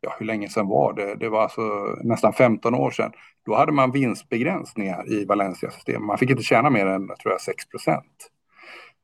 ja, 0.00 0.16
hur 0.18 0.26
länge 0.26 0.48
sedan 0.48 0.68
var 0.68 0.92
det? 0.92 1.14
Det 1.14 1.28
var 1.28 1.42
alltså 1.42 1.62
nästan 2.02 2.32
15 2.32 2.74
år 2.74 2.90
sedan. 2.90 3.12
Då 3.46 3.54
hade 3.54 3.72
man 3.72 3.90
vinstbegränsningar 3.90 5.12
i 5.12 5.24
Valencia-systemet. 5.24 6.06
Man 6.06 6.18
fick 6.18 6.30
inte 6.30 6.42
tjäna 6.42 6.70
mer 6.70 6.86
än 6.86 7.06
tror 7.06 7.32
jag, 7.32 7.40
6 7.40 7.68
procent. 7.68 8.30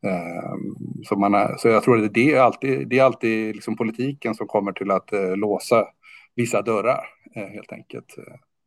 Ehm, 0.03 0.75
så, 1.05 1.17
man, 1.17 1.59
så 1.59 1.69
jag 1.69 1.83
tror 1.83 2.05
att 2.05 2.15
det 2.15 2.33
är 2.35 2.41
alltid, 2.41 2.89
det 2.89 2.99
är 2.99 3.05
alltid 3.05 3.55
liksom 3.55 3.77
politiken 3.77 4.35
som 4.35 4.47
kommer 4.47 4.73
till 4.73 4.91
att 4.91 5.13
eh, 5.13 5.37
låsa 5.37 5.87
vissa 6.35 6.63
dörrar 6.63 7.07
eh, 7.35 7.47
helt 7.47 7.73
enkelt. 7.73 8.17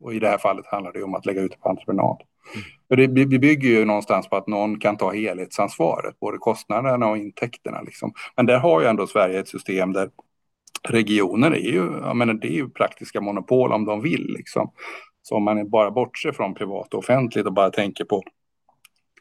Och 0.02 0.14
i 0.14 0.18
det 0.18 0.28
här 0.28 0.38
fallet 0.38 0.66
handlar 0.66 0.92
det 0.92 1.02
om 1.02 1.14
att 1.14 1.26
lägga 1.26 1.40
ut 1.40 1.60
på 1.60 1.68
entreprenad. 1.68 2.22
Mm. 2.90 3.14
Det, 3.14 3.24
vi 3.24 3.38
bygger 3.38 3.68
ju 3.68 3.84
någonstans 3.84 4.28
på 4.28 4.36
att 4.36 4.46
någon 4.46 4.80
kan 4.80 4.96
ta 4.96 5.12
helhetsansvaret, 5.12 6.20
både 6.20 6.38
kostnaderna 6.38 7.08
och 7.08 7.18
intäkterna. 7.18 7.80
Liksom. 7.82 8.12
Men 8.36 8.46
där 8.46 8.58
har 8.58 8.80
ju 8.80 8.86
ändå 8.86 9.06
Sverige 9.06 9.40
ett 9.40 9.48
system 9.48 9.92
där 9.92 10.10
regioner 10.88 11.50
är 11.50 11.72
ju, 11.72 11.92
jag 12.02 12.16
menar, 12.16 12.34
det 12.34 12.48
är 12.48 12.52
ju 12.52 12.68
praktiska 12.68 13.20
monopol 13.20 13.72
om 13.72 13.84
de 13.84 14.02
vill. 14.02 14.26
Liksom. 14.38 14.72
Så 15.22 15.36
om 15.36 15.44
man 15.44 15.70
bara 15.70 15.90
bortser 15.90 16.32
från 16.32 16.54
privat 16.54 16.94
och 16.94 16.98
offentligt 16.98 17.46
och 17.46 17.52
bara 17.52 17.70
tänker 17.70 18.04
på 18.04 18.22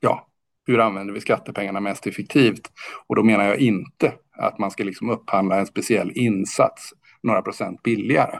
ja, 0.02 0.28
hur 0.66 0.80
använder 0.80 1.14
vi 1.14 1.22
skattepengarna 1.22 1.80
mest 1.80 2.08
effektivt? 2.08 2.72
Och 3.08 3.16
då 3.16 3.24
menar 3.24 3.46
jag 3.46 3.60
inte 3.60 4.14
att 4.32 4.60
man 4.60 4.72
ska 4.72 4.84
liksom 4.84 5.10
upphandla 5.10 5.60
en 5.60 5.66
speciell 5.66 6.12
insats 6.16 6.94
några 7.24 7.42
procent 7.42 7.84
billigare. 7.84 8.40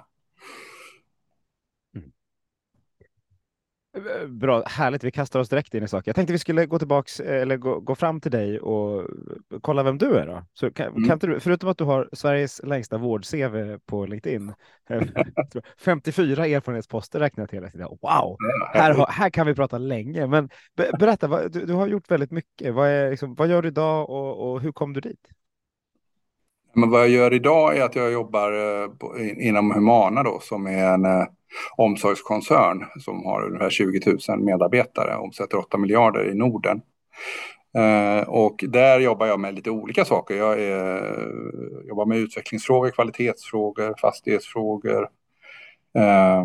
Bra, 4.28 4.64
härligt. 4.66 5.04
Vi 5.04 5.12
kastar 5.12 5.40
oss 5.40 5.50
direkt 5.50 5.74
in 5.74 5.84
i 5.84 5.88
saker. 5.88 6.10
Jag 6.10 6.16
tänkte 6.16 6.34
vi 6.34 6.40
skulle 6.40 6.66
gå 6.66 6.80
tillbaks 6.80 7.20
eller 7.20 7.58
gå, 7.58 7.80
gå 7.80 7.96
fram 7.96 8.22
till 8.22 8.32
dig 8.32 8.60
och 8.60 9.08
kolla 9.62 9.84
vem 9.84 9.98
du 9.98 10.16
är 10.16 10.26
då. 10.26 10.44
Så 10.54 10.72
kan, 10.72 10.88
mm. 10.88 11.10
kan 11.10 11.20
du, 11.20 11.40
förutom 11.40 11.70
att 11.70 11.78
du 11.78 11.84
har 11.84 12.10
Sveriges 12.14 12.62
längsta 12.64 12.98
vård-CV 12.98 13.80
på 13.86 14.06
LinkedIn, 14.06 14.54
54 15.78 16.48
erfarenhetsposter 16.48 17.20
räknar 17.20 17.48
jag 17.52 17.72
till. 17.72 17.82
Wow, 17.82 18.38
här, 18.74 19.06
här 19.10 19.30
kan 19.30 19.48
vi 19.48 19.56
prata 19.56 19.78
länge. 19.78 20.28
Men 20.28 20.50
berätta, 21.00 21.28
vad, 21.28 21.52
du, 21.52 21.66
du, 21.66 21.74
har 21.74 21.88
gjort 21.88 22.12
väldigt 22.12 22.32
mycket. 22.32 22.74
Vad, 22.74 22.88
är, 22.88 23.10
liksom, 23.10 23.36
vad 23.36 23.48
gör 23.48 23.62
du 23.62 23.68
idag 23.68 24.10
och, 24.10 24.52
och 24.52 24.62
hur 24.62 24.72
kom 24.72 24.94
du 24.94 25.02
dit? 25.02 25.28
Men 26.74 26.90
vad 26.90 27.02
jag 27.02 27.10
gör 27.10 27.34
idag 27.34 27.78
är 27.78 27.84
att 27.84 27.96
jag 27.96 28.12
jobbar 28.12 28.52
eh, 28.52 28.88
på, 28.90 29.20
inom 29.20 29.72
Humana 29.72 30.24
då, 30.24 30.40
som 30.42 30.68
är 30.68 30.94
en 30.94 31.06
eh, 31.06 31.26
omsorgskoncern 31.78 32.86
som 33.00 33.26
har 33.26 33.46
ungefär 33.46 33.70
20 33.70 34.18
000 34.28 34.40
medarbetare, 34.40 35.16
och 35.16 35.24
omsätter 35.24 35.58
8 35.58 35.78
miljarder 35.78 36.32
i 36.32 36.36
Norden. 36.36 36.82
Eh, 37.78 38.30
och 38.30 38.64
där 38.68 39.00
jobbar 39.00 39.26
jag 39.28 39.40
med 39.40 39.56
lite 39.56 39.70
olika 39.70 40.06
saker. 40.06 40.36
Jag 40.36 40.62
är, 40.62 41.28
jobbar 41.88 42.06
med 42.06 42.18
utvecklingsfrågor, 42.18 42.90
kvalitetsfrågor, 42.90 43.96
fastighetsfrågor, 44.02 45.10
eh, 45.98 46.44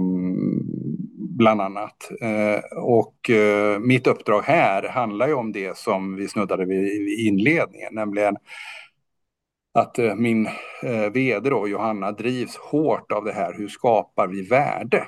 bland 1.37 1.61
annat. 1.61 2.11
Eh, 2.21 2.79
och 2.79 3.31
eh, 3.31 3.79
mitt 3.79 4.07
uppdrag 4.07 4.43
här 4.43 4.89
handlar 4.89 5.29
ju 5.29 5.35
om 5.35 5.53
det 5.53 5.77
som 5.77 6.17
vi 6.17 6.29
snuddade 6.29 6.65
vid 6.65 6.85
i 7.09 7.27
inledningen, 7.27 7.95
nämligen 7.95 8.37
att 9.77 9.99
eh, 9.99 10.15
min 10.15 10.47
eh, 10.83 11.11
vd 11.13 11.51
då, 11.51 11.69
Johanna 11.69 12.13
drivs 12.13 12.57
hårt 12.57 13.13
av 13.13 13.25
det 13.25 13.33
här. 13.33 13.55
Hur 13.55 13.69
skapar 13.69 14.27
vi 14.27 14.43
värde 14.43 15.05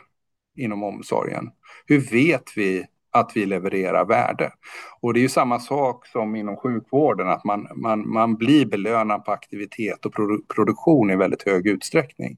inom 0.56 0.82
omsorgen? 0.82 1.50
Hur 1.86 2.00
vet 2.00 2.44
vi 2.56 2.84
att 3.12 3.32
vi 3.34 3.46
levererar 3.46 4.04
värde? 4.04 4.52
Och 5.00 5.14
det 5.14 5.20
är 5.20 5.22
ju 5.22 5.28
samma 5.28 5.60
sak 5.60 6.06
som 6.06 6.36
inom 6.36 6.56
sjukvården, 6.56 7.28
att 7.28 7.44
man, 7.44 7.68
man, 7.76 8.08
man 8.08 8.36
blir 8.36 8.66
belönad 8.66 9.24
på 9.24 9.32
aktivitet 9.32 10.06
och 10.06 10.14
produ 10.14 10.38
produktion 10.54 11.10
i 11.10 11.16
väldigt 11.16 11.42
hög 11.42 11.66
utsträckning. 11.66 12.36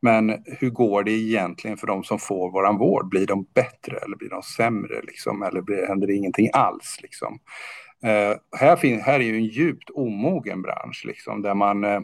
Men 0.00 0.44
hur 0.46 0.70
går 0.70 1.02
det 1.02 1.12
egentligen 1.12 1.76
för 1.76 1.86
de 1.86 2.04
som 2.04 2.18
får 2.18 2.52
våran 2.52 2.78
vård? 2.78 3.08
Blir 3.08 3.26
de 3.26 3.46
bättre 3.54 3.96
eller 3.96 4.16
blir 4.16 4.30
de 4.30 4.42
sämre? 4.42 5.00
Liksom? 5.02 5.42
Eller 5.42 5.60
blir, 5.60 5.86
händer 5.86 6.06
det 6.06 6.14
ingenting 6.14 6.48
alls? 6.52 6.98
Liksom? 7.02 7.38
Eh, 8.04 8.36
här, 8.58 8.76
fin- 8.76 9.00
här 9.00 9.20
är 9.20 9.24
ju 9.24 9.36
en 9.36 9.44
djupt 9.44 9.90
omogen 9.90 10.62
bransch 10.62 11.02
liksom, 11.06 11.42
där 11.42 11.54
man 11.54 11.84
eh, 11.84 12.00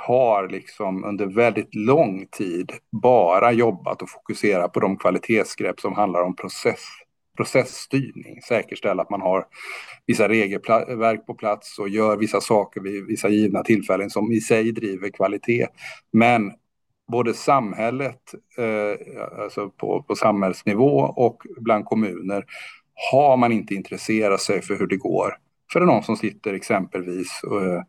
har 0.00 0.48
liksom 0.48 1.04
under 1.04 1.26
väldigt 1.26 1.74
lång 1.74 2.26
tid 2.26 2.72
bara 3.02 3.52
jobbat 3.52 4.02
och 4.02 4.10
fokuserat 4.10 4.72
på 4.72 4.80
de 4.80 4.96
kvalitetsgrepp 4.96 5.80
som 5.80 5.92
handlar 5.92 6.22
om 6.22 6.36
process, 6.36 6.80
processstyrning. 7.36 8.42
Säkerställa 8.42 9.02
att 9.02 9.10
man 9.10 9.20
har 9.20 9.46
vissa 10.06 10.28
regelverk 10.28 11.26
på 11.26 11.34
plats 11.34 11.78
och 11.78 11.88
gör 11.88 12.16
vissa 12.16 12.40
saker 12.40 12.80
vid 12.80 13.06
vissa 13.06 13.28
givna 13.28 13.62
tillfällen 13.62 14.10
som 14.10 14.32
i 14.32 14.40
sig 14.40 14.72
driver 14.72 15.08
kvalitet. 15.08 15.66
Men 16.12 16.52
både 17.12 17.34
samhället, 17.34 18.34
eh, 18.58 19.42
alltså 19.42 19.70
på, 19.70 20.02
på 20.02 20.14
samhällsnivå 20.14 20.98
och 21.00 21.42
bland 21.60 21.84
kommuner 21.84 22.44
har 23.12 23.36
man 23.36 23.52
inte 23.52 23.74
intresserat 23.74 24.40
sig 24.40 24.62
för 24.62 24.78
hur 24.78 24.86
det 24.86 24.96
går 24.96 25.34
för 25.72 25.80
någon 25.80 26.02
som 26.02 26.16
sitter 26.16 26.54
exempelvis 26.54 27.40
eh, 27.44 27.82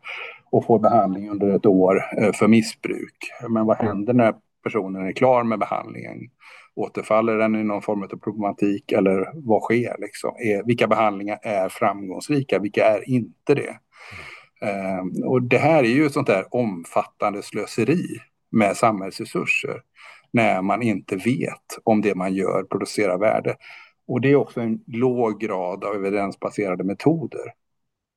och, 0.52 0.66
får 0.66 0.80
behandling 0.80 1.30
under 1.30 1.56
ett 1.56 1.66
år 1.66 2.02
eh, 2.18 2.32
för 2.32 2.48
missbruk. 2.48 3.16
Men 3.50 3.66
vad 3.66 3.78
händer 3.78 4.14
när 4.14 4.34
personen 4.64 5.08
är 5.08 5.12
klar 5.12 5.44
med 5.44 5.60
behandlingen? 5.60 6.18
Återfaller 6.76 7.38
den 7.38 7.56
i 7.56 7.64
någon 7.64 7.82
form 7.82 8.04
av 8.04 8.08
problematik 8.08 8.92
eller 8.92 9.32
vad 9.34 9.62
sker? 9.62 9.96
Liksom? 10.00 10.30
Eh, 10.30 10.66
vilka 10.66 10.88
behandlingar 10.88 11.40
är 11.42 11.70
framgångsrika? 11.70 12.60
Vilka 12.60 12.86
är 12.86 13.10
inte 13.10 13.56
det? 13.56 13.78
Ehm, 14.62 15.24
och 15.26 15.42
det 15.42 15.58
här 15.58 15.84
är 15.84 15.88
ju 15.88 16.06
ett 16.06 16.14
sånt 16.14 16.28
där 16.28 16.56
omfattande 16.56 17.44
slöseri 17.44 18.06
med 18.52 18.78
samhällsresurser 18.78 19.82
när 20.34 20.62
man 20.62 20.82
inte 20.82 21.16
vet 21.16 21.78
om 21.84 22.02
det 22.02 22.16
man 22.16 22.34
gör 22.34 22.64
producerar 22.64 23.18
värde. 23.18 23.56
Och 24.08 24.22
det 24.22 24.32
är 24.32 24.36
också 24.36 24.62
en 24.62 24.84
låg 24.88 25.40
grad 25.40 25.84
av 25.84 25.96
evidensbaserade 25.96 26.84
metoder 26.84 27.54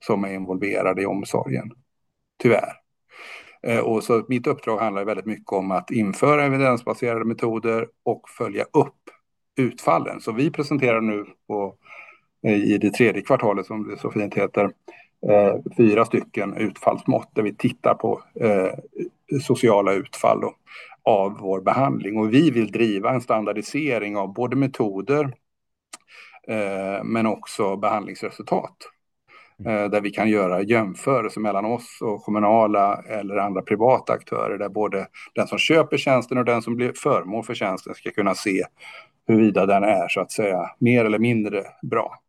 som 0.04 0.24
är 0.24 0.34
involverade 0.34 1.02
i 1.02 1.06
omsorgen. 1.06 1.72
Tyvärr. 2.42 2.72
Eh, 3.62 3.78
och 3.78 4.04
så 4.04 4.24
mitt 4.28 4.46
uppdrag 4.46 4.78
handlar 4.78 5.04
väldigt 5.04 5.26
mycket 5.26 5.52
om 5.52 5.70
att 5.70 5.90
införa 5.90 6.44
evidensbaserade 6.44 7.24
metoder 7.24 7.88
och 8.02 8.28
följa 8.38 8.64
upp 8.72 8.94
utfallen. 9.56 10.20
Så 10.20 10.32
vi 10.32 10.50
presenterar 10.50 11.00
nu 11.00 11.24
på, 11.46 11.74
eh, 12.46 12.54
i 12.54 12.78
det 12.78 12.90
tredje 12.90 13.22
kvartalet, 13.22 13.66
som 13.66 13.88
det 13.88 13.96
så 13.96 14.10
fint 14.10 14.34
heter, 14.34 14.64
eh, 15.28 15.54
fyra 15.76 16.04
stycken 16.04 16.56
utfallsmått 16.56 17.30
där 17.34 17.42
vi 17.42 17.54
tittar 17.54 17.94
på 17.94 18.22
sociala 19.42 19.92
utfall 19.92 20.42
av 21.02 21.38
vår 21.40 21.60
behandling. 21.60 22.18
Och 22.18 22.34
vi 22.34 22.50
vill 22.50 22.72
driva 22.72 23.10
en 23.10 23.20
standardisering 23.20 24.16
av 24.16 24.32
både 24.32 24.56
metoder 24.56 25.34
men 27.04 27.26
också 27.26 27.76
behandlingsresultat. 27.76 28.76
mm. 29.64 29.90
där 29.90 30.00
vi 30.00 30.10
kan 30.10 30.28
göra 30.28 30.62
jämförelser 30.62 31.40
mellan 31.40 31.64
oss 31.64 31.98
och 32.00 32.22
kommunala 32.22 33.02
eller 33.02 33.36
andra 33.36 33.62
privata 33.62 34.12
aktörer 34.12 34.58
där 34.58 34.68
både 34.68 35.06
den 35.34 35.46
som 35.46 35.58
köper 35.58 35.96
tjänsten 35.96 36.38
och 36.38 36.44
den 36.44 36.62
som 36.62 36.76
blir 36.76 36.92
föremål 36.92 37.44
för 37.44 37.54
tjänsten 37.54 37.94
ska 37.94 38.10
kunna 38.10 38.34
se 38.34 38.64
huruvida 39.26 39.66
den 39.66 39.84
är 39.84 40.08
så 40.08 40.20
att 40.20 40.32
säga 40.32 40.70
mer 40.78 41.04
eller 41.04 41.18
mindre 41.18 41.64
bra. 41.82 42.22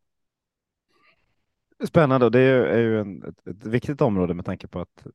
Spännande 1.84 2.26
och 2.26 2.32
det 2.32 2.40
är 2.40 2.78
ju, 2.78 3.00
en, 3.00 3.24
ett, 3.24 3.66
viktigt 3.66 4.02
område 4.02 4.34
med 4.34 4.46
tanke 4.46 4.68
på 4.68 4.80
att 4.80 5.06
eh, 5.06 5.12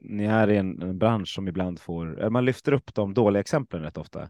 ni 0.00 0.24
är 0.24 0.50
i 0.50 0.56
en, 0.56 0.82
en 0.82 0.98
bransch 0.98 1.28
som 1.28 1.48
ibland 1.48 1.80
får, 1.80 2.22
eh, 2.22 2.30
man 2.30 2.44
lyfter 2.44 2.72
upp 2.72 2.94
de 2.94 3.14
dåliga 3.14 3.40
exemplen 3.40 3.82
rätt 3.82 3.98
ofta 3.98 4.22
eh, 4.22 4.28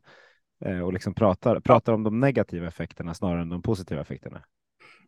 och 0.85 0.93
liksom 0.93 1.15
pratar, 1.15 1.61
pratar 1.61 1.93
om 1.93 2.03
de 2.03 2.21
negativa 2.21 2.69
effekterna 2.69 3.15
snarare 3.15 3.43
än 3.43 3.49
de 3.49 3.63
positiva 3.63 4.01
effekterna. 4.01 4.43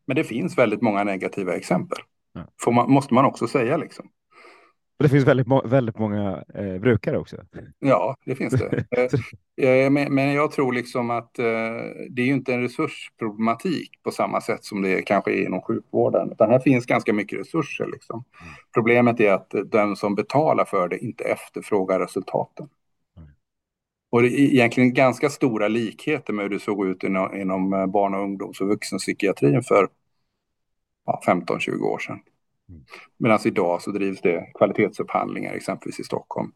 Men 0.06 0.16
det 0.16 0.25
finns 0.25 0.59
väldigt 0.59 0.82
många 0.82 1.04
negativa 1.04 1.54
exempel. 1.54 1.99
Ja. 2.32 2.73
Man, 2.73 2.90
måste 2.90 3.14
man 3.14 3.25
också 3.25 3.47
säga 3.47 3.76
liksom. 3.76 4.11
Och 5.02 5.09
det 5.09 5.09
finns 5.09 5.26
väldigt, 5.26 5.47
väldigt 5.64 5.99
många 5.99 6.44
eh, 6.54 6.78
brukare 6.78 7.18
också. 7.18 7.37
Ja, 7.78 8.16
det 8.26 8.35
finns 8.35 8.54
det. 8.54 8.85
Eh, 9.56 9.68
eh, 9.68 9.90
men, 9.90 10.14
men, 10.14 10.32
jag 10.32 10.50
tror 10.50 10.73
liksom 10.73 11.11
att 11.11 11.38
eh, 11.38 11.44
det 12.11 12.23
är 12.23 12.26
ju 12.26 12.32
inte 12.32 12.54
en 12.54 12.62
resursproblematik 12.62 13.90
på 14.04 14.11
samma 14.11 14.40
sätt 14.40 14.64
som 14.64 14.82
det 14.82 15.02
kanske 15.02 15.32
är 15.32 15.47
inom 15.47 15.62
sjukvården. 15.62 16.32
Utan 16.32 16.50
här 16.50 16.59
finns 16.59 16.87
ganska 16.87 17.12
mycket 17.12 17.40
resurser. 17.40 17.87
Liksom. 17.92 18.25
Mm. 18.42 18.54
Problemet 18.75 19.21
är 19.21 19.32
att 19.32 19.54
den 19.66 19.97
som 19.97 20.14
betalar 20.14 20.64
för 20.64 20.88
det 20.88 20.99
inte 20.99 21.25
efterfrågar 21.25 22.00
resultaten. 22.00 22.68
Mm. 24.12 24.19
Och 24.19 24.23
det 24.23 24.28
är 24.28 24.38
egentligen 24.38 24.95
ganska 24.95 25.31
stora 25.31 25.69
likheter 25.69 26.33
med 26.33 26.42
hur 26.42 26.50
det 26.50 26.61
såg 26.61 26.87
ut 26.87 27.04
inom, 27.04 27.35
inom 27.37 27.71
barn 27.71 28.14
och 28.14 28.23
ungdoms 28.23 28.61
och 28.61 28.69
vuxenpsykiatrin 28.69 29.62
för 29.62 29.88
ja, 31.07 31.21
15-20 31.26 31.83
år 31.83 31.99
sedan. 31.99 32.19
Medan 33.19 33.38
idag 33.45 33.83
så 33.83 33.90
drivs 33.90 34.21
det 34.21 34.47
kvalitetsupphandlingar 34.54 35.54
exempelvis 35.54 36.00
i 36.00 36.04
Stockholm. 36.04 36.52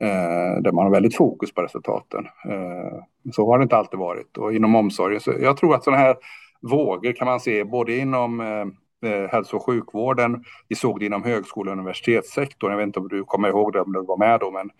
Eh, 0.00 0.62
där 0.62 0.72
man 0.72 0.84
har 0.84 0.90
väldigt 0.90 1.16
fokus 1.16 1.54
på 1.54 1.62
resultaten. 1.62 2.26
Eh, 2.48 3.04
så 3.32 3.50
har 3.50 3.58
det 3.58 3.62
inte 3.62 3.76
alltid 3.76 3.98
varit. 3.98 4.38
Och 4.38 4.54
inom 4.54 4.74
omsorgen, 4.74 5.20
så 5.20 5.32
jag 5.40 5.56
tror 5.56 5.74
att 5.74 5.84
sådana 5.84 6.02
här 6.02 6.16
vågor 6.60 7.12
kan 7.12 7.26
man 7.26 7.40
se 7.40 7.64
både 7.64 7.96
inom 7.96 8.40
eh, 8.40 9.10
eh, 9.10 9.28
hälso 9.30 9.56
och 9.56 9.66
sjukvården. 9.66 10.44
Vi 10.68 10.76
såg 10.76 11.00
det 11.00 11.06
inom 11.06 11.22
högskole 11.24 11.70
och 11.70 11.76
universitetssektorn. 11.76 12.70
Jag 12.70 12.78
vet 12.78 12.86
inte 12.86 13.00
om 13.00 13.08
du 13.08 13.24
kommer 13.24 13.48
ihåg 13.48 13.72
det, 13.72 13.80
om 13.80 13.92
du 13.92 14.04
var 14.04 14.16
med 14.16 14.40
då, 14.40 14.50
men 14.50 14.70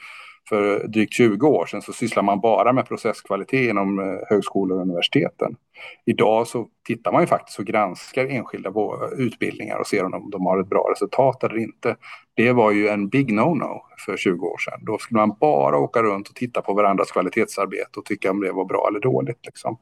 för 0.48 0.86
drygt 0.88 1.14
20 1.14 1.46
år 1.46 1.66
sedan 1.66 1.82
så 1.82 1.92
sysslar 1.92 2.22
man 2.22 2.40
bara 2.40 2.72
med 2.72 2.88
processkvalitet 2.88 3.70
inom 3.70 3.98
eh, 3.98 4.04
högskolor 4.28 4.76
och 4.76 4.82
universiteten. 4.82 5.56
Idag 6.04 6.46
så 6.46 6.68
tittar 6.86 7.12
man 7.12 7.20
ju 7.20 7.26
faktiskt 7.26 7.58
och 7.58 7.64
granskar 7.64 8.26
enskilda 8.26 8.72
utbildningar 9.18 9.78
och 9.78 9.86
ser 9.86 10.04
om 10.04 10.30
de 10.30 10.46
har 10.46 10.60
ett 10.60 10.68
bra 10.68 10.88
resultat 10.92 11.44
eller 11.44 11.58
inte. 11.58 11.96
Det 12.34 12.52
var 12.52 12.70
ju 12.70 12.88
en 12.88 13.08
big 13.08 13.32
no-no 13.32 13.80
för 14.06 14.16
20 14.16 14.46
år 14.46 14.58
sedan. 14.58 14.84
Då 14.84 14.98
skulle 14.98 15.20
man 15.20 15.36
bara 15.40 15.78
åka 15.78 16.02
runt 16.02 16.28
och 16.28 16.34
titta 16.34 16.62
på 16.62 16.74
varandras 16.74 17.10
kvalitetsarbete 17.10 17.98
och 17.98 18.04
tycka 18.04 18.30
om 18.30 18.40
det 18.40 18.52
var 18.52 18.64
bra 18.64 18.86
eller 18.88 19.00
dåligt. 19.00 19.46
Liksom. 19.46 19.78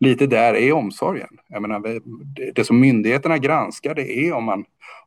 Lite 0.00 0.26
där 0.26 0.54
är 0.54 0.72
omsorgen. 0.72 1.38
Jag 1.48 1.62
menar, 1.62 2.00
det 2.54 2.64
som 2.64 2.80
myndigheterna 2.80 3.38
granskar 3.38 3.94
det 3.94 4.18
är 4.18 4.32
om 4.32 4.44
man 4.44 4.64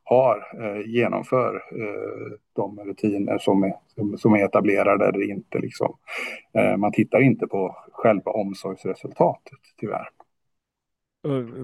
har, 0.10 0.48
eh, 0.62 0.90
genomför 0.90 1.56
eh, 1.56 2.38
de 2.56 2.80
rutiner 2.80 3.38
som 3.38 3.64
är, 3.64 3.74
som 4.18 4.34
är 4.34 4.46
etablerade 4.46 5.06
eller 5.06 5.30
inte. 5.30 5.60
Liksom. 5.60 5.98
Eh, 6.54 6.78
man 6.78 6.92
tittar 6.92 7.22
inte 7.22 7.48
på 7.48 7.76
själva 7.92 8.32
omsorgsresultatet 8.32 9.60
tyvärr. 9.80 10.10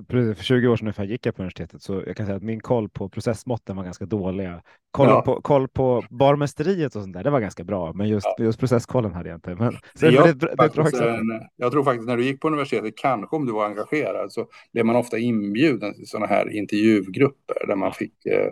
För 0.10 0.44
20 0.44 0.68
år 0.68 0.76
sedan 0.76 0.88
ungefär 0.88 1.04
gick 1.04 1.26
jag 1.26 1.36
på 1.36 1.42
universitetet 1.42 1.82
så 1.82 2.04
jag 2.06 2.18
kan 2.18 2.26
säga 2.26 2.36
att 2.36 2.44
min 2.44 2.60
koll 2.60 2.90
på 2.90 3.10
processmåtten 3.10 3.76
var 3.76 3.84
ganska 3.84 4.06
dåliga. 4.06 4.62
Koll, 4.92 5.08
ja. 5.08 5.22
på, 5.22 5.42
koll 5.42 5.68
på 5.68 6.06
barmästeriet 6.10 6.96
och 6.96 7.02
sånt 7.02 7.14
där, 7.14 7.24
det 7.24 7.30
var 7.30 7.40
ganska 7.40 7.64
bra, 7.64 7.94
men 7.94 8.08
just, 8.08 8.28
ja. 8.38 8.44
just 8.44 8.60
processkollen 8.60 9.14
hade 9.14 9.30
jag 9.30 9.38
inte. 9.38 9.56
Men, 9.56 9.78
så 9.94 10.06
jag, 10.06 10.28
det, 10.28 10.34
det, 10.34 10.56
det 10.58 11.08
en, 11.10 11.42
jag 11.56 11.72
tror 11.72 11.84
faktiskt 11.84 12.08
när 12.08 12.18
du 12.18 12.24
gick 12.24 12.42
på 12.42 12.48
universitetet, 12.48 12.94
kanske 12.98 13.36
om 13.36 13.46
du 13.46 13.54
var 13.54 13.66
engagerad, 13.66 14.32
så 14.32 14.46
blev 14.74 14.86
man 14.86 14.96
ofta 14.96 15.18
inbjuden 15.18 15.94
till 15.94 16.08
sådana 16.08 16.26
här 16.26 16.50
intervjugrupper 16.50 17.68
där 17.68 17.76
man 17.76 17.92
fick 17.92 18.26
eh, 18.26 18.50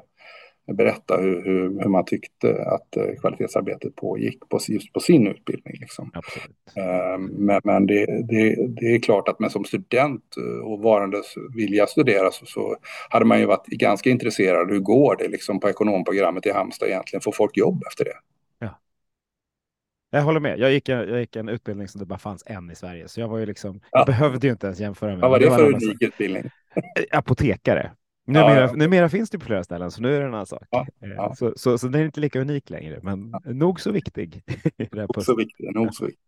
berätta 0.74 1.18
hur, 1.18 1.46
hur, 1.46 1.84
hur, 1.84 1.90
man 1.90 2.06
tyckte 2.06 2.64
att 2.66 2.98
eh, 2.98 3.16
kvalitetsarbetet 3.22 3.96
pågick 3.96 4.50
på, 4.50 4.60
just 4.68 4.94
på 4.94 5.00
sin 5.00 5.28
utbildning. 5.28 5.76
Liksom. 5.80 6.12
Ehm, 6.76 7.26
men, 7.26 7.62
men 7.64 7.86
det, 7.86 8.06
det, 8.06 8.68
det, 8.68 8.96
är 8.96 9.00
klart 9.00 9.28
att 9.28 9.40
man 9.40 9.50
som 9.50 9.66
student 9.66 10.24
eh, 10.38 10.66
och 10.68 10.80
varandes 10.80 11.26
vilja 11.56 11.88
studera 11.88 12.32
så, 12.32 12.46
så, 12.46 12.78
hade 13.10 13.26
man 13.26 13.40
ju 13.40 13.46
varit 13.46 13.66
ganska 13.66 14.10
intresserad. 14.10 14.72
Hur 14.72 14.80
går 14.80 15.16
det 15.16 15.28
liksom, 15.28 15.60
på 15.60 15.70
ekonomprogrammet 15.70 16.46
i 16.46 16.52
Halmstad 16.52 16.90
egentligen? 16.90 17.22
Får 17.22 17.32
folk 17.32 17.58
jobb 17.58 17.84
efter 17.88 18.06
det? 18.06 18.16
Ja. 18.60 18.80
Jag 20.12 20.22
håller 20.22 20.40
med. 20.40 20.60
Jag 20.60 20.72
gick, 20.72 20.90
en, 20.90 21.10
jag 21.10 21.20
gick 21.20 21.36
en 21.36 21.50
utbildning 21.50 21.88
som 21.88 22.00
det 22.00 22.06
bara 22.06 22.20
fanns 22.20 22.44
en 22.46 22.72
i 22.72 22.76
Sverige, 22.76 23.08
så 23.08 23.20
jag 23.20 23.28
var 23.28 23.38
ju 23.38 23.46
liksom, 23.46 23.80
ja. 23.92 24.00
jag 24.00 24.06
behövde 24.06 24.48
ju 24.48 24.54
inte 24.54 24.68
ens 24.68 24.80
jämföra 24.80 25.10
med. 25.10 25.20
Vad 25.20 25.32
var 25.32 25.40
det, 25.40 25.46
det 25.46 25.56
för 25.56 25.74
unik 25.74 26.02
utbildning? 26.02 26.44
Apotekare. 27.12 27.92
Numera, 28.26 28.56
ja, 28.56 28.62
ja. 28.62 28.74
numera 28.74 29.10
finns 29.10 29.30
det 29.30 29.40
på 29.40 29.46
flera 29.46 29.64
ställen, 29.64 29.92
så 29.92 30.02
nu 30.02 30.16
är 30.16 30.20
det 30.20 30.26
en 30.26 30.34
annan 30.34 30.46
sak. 30.46 30.68
Ja, 30.70 30.88
ja. 31.00 31.36
Så, 31.36 31.54
så, 31.56 31.78
så 31.78 31.88
den 31.88 32.02
är 32.02 32.06
inte 32.06 32.20
lika 32.20 32.42
unik 32.42 32.70
längre, 32.70 33.00
men 33.04 33.34
nog 33.46 33.80
så 33.80 33.92
viktig. 33.92 34.44
nog 34.92 35.24
så 35.24 35.36
viktig, 35.36 35.76
nog 35.76 35.94
så 35.94 36.06
viktig. 36.06 36.26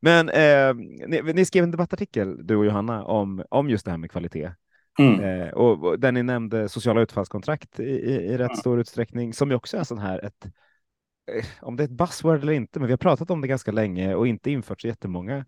Men 0.00 0.28
eh, 0.28 0.74
ni, 1.08 1.32
ni, 1.34 1.44
skrev 1.44 1.64
en 1.64 1.70
debattartikel, 1.70 2.46
du 2.46 2.56
och 2.56 2.66
Johanna, 2.66 3.04
om, 3.04 3.44
om 3.50 3.70
just 3.70 3.84
det 3.84 3.90
här 3.90 3.98
med 3.98 4.10
kvalitet. 4.10 4.50
Mm. 4.98 5.20
Eh, 5.20 5.48
och, 5.48 5.84
och 5.84 6.00
där 6.00 6.12
ni 6.12 6.22
nämnde 6.22 6.68
sociala 6.68 7.00
utfallskontrakt 7.00 7.80
i, 7.80 7.82
i, 7.82 8.14
i 8.14 8.38
rätt 8.38 8.58
stor 8.58 8.80
utsträckning, 8.80 9.32
som 9.32 9.50
ju 9.50 9.56
också 9.56 9.76
är 9.76 9.84
sån 9.84 9.98
här 9.98 10.24
ett 10.24 10.44
eh, 11.32 11.44
om 11.60 11.76
det 11.76 11.82
är 11.82 11.84
ett 11.84 11.90
buzzword 11.90 12.42
eller 12.42 12.52
inte, 12.52 12.78
men 12.78 12.86
vi 12.86 12.92
har 12.92 12.98
pratat 12.98 13.30
om 13.30 13.40
det 13.40 13.48
ganska 13.48 13.72
länge 13.72 14.14
och 14.14 14.26
inte 14.26 14.50
infört 14.50 14.80
så 14.80 14.86
jättemånga 14.86 15.36
Eh, 15.36 15.44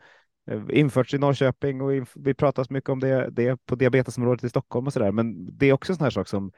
införts 0.70 1.14
i 1.14 1.18
Norrköping 1.18 1.80
och 1.80 1.94
inf 1.94 2.12
vi 2.14 2.34
pratas 2.34 2.70
mycket 2.70 2.90
om 2.90 3.00
det, 3.00 3.30
det 3.30 3.66
på 3.66 3.74
diabetesområdet 3.74 4.44
i 4.44 4.48
Stockholm 4.48 4.86
och 4.86 4.92
så 4.92 4.98
där. 4.98 5.12
Men 5.12 5.58
det 5.58 5.66
är 5.66 5.72
också 5.72 5.92
en 5.92 5.96
sån 5.96 6.04
här 6.04 6.10
sak 6.10 6.28
som 6.28 6.52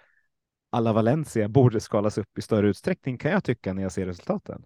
alla 0.71 0.93
Valencia 0.93 1.49
borde 1.49 1.81
skalas 1.81 2.19
upp 2.19 2.39
i 2.39 2.43
större 2.43 2.69
utsträckning 2.69 3.19
kan 3.19 3.31
jag 3.31 3.45
tycka 3.45 3.73
när 3.73 3.83
jag 3.83 3.93
ser 3.93 4.07
resultaten. 4.07 4.63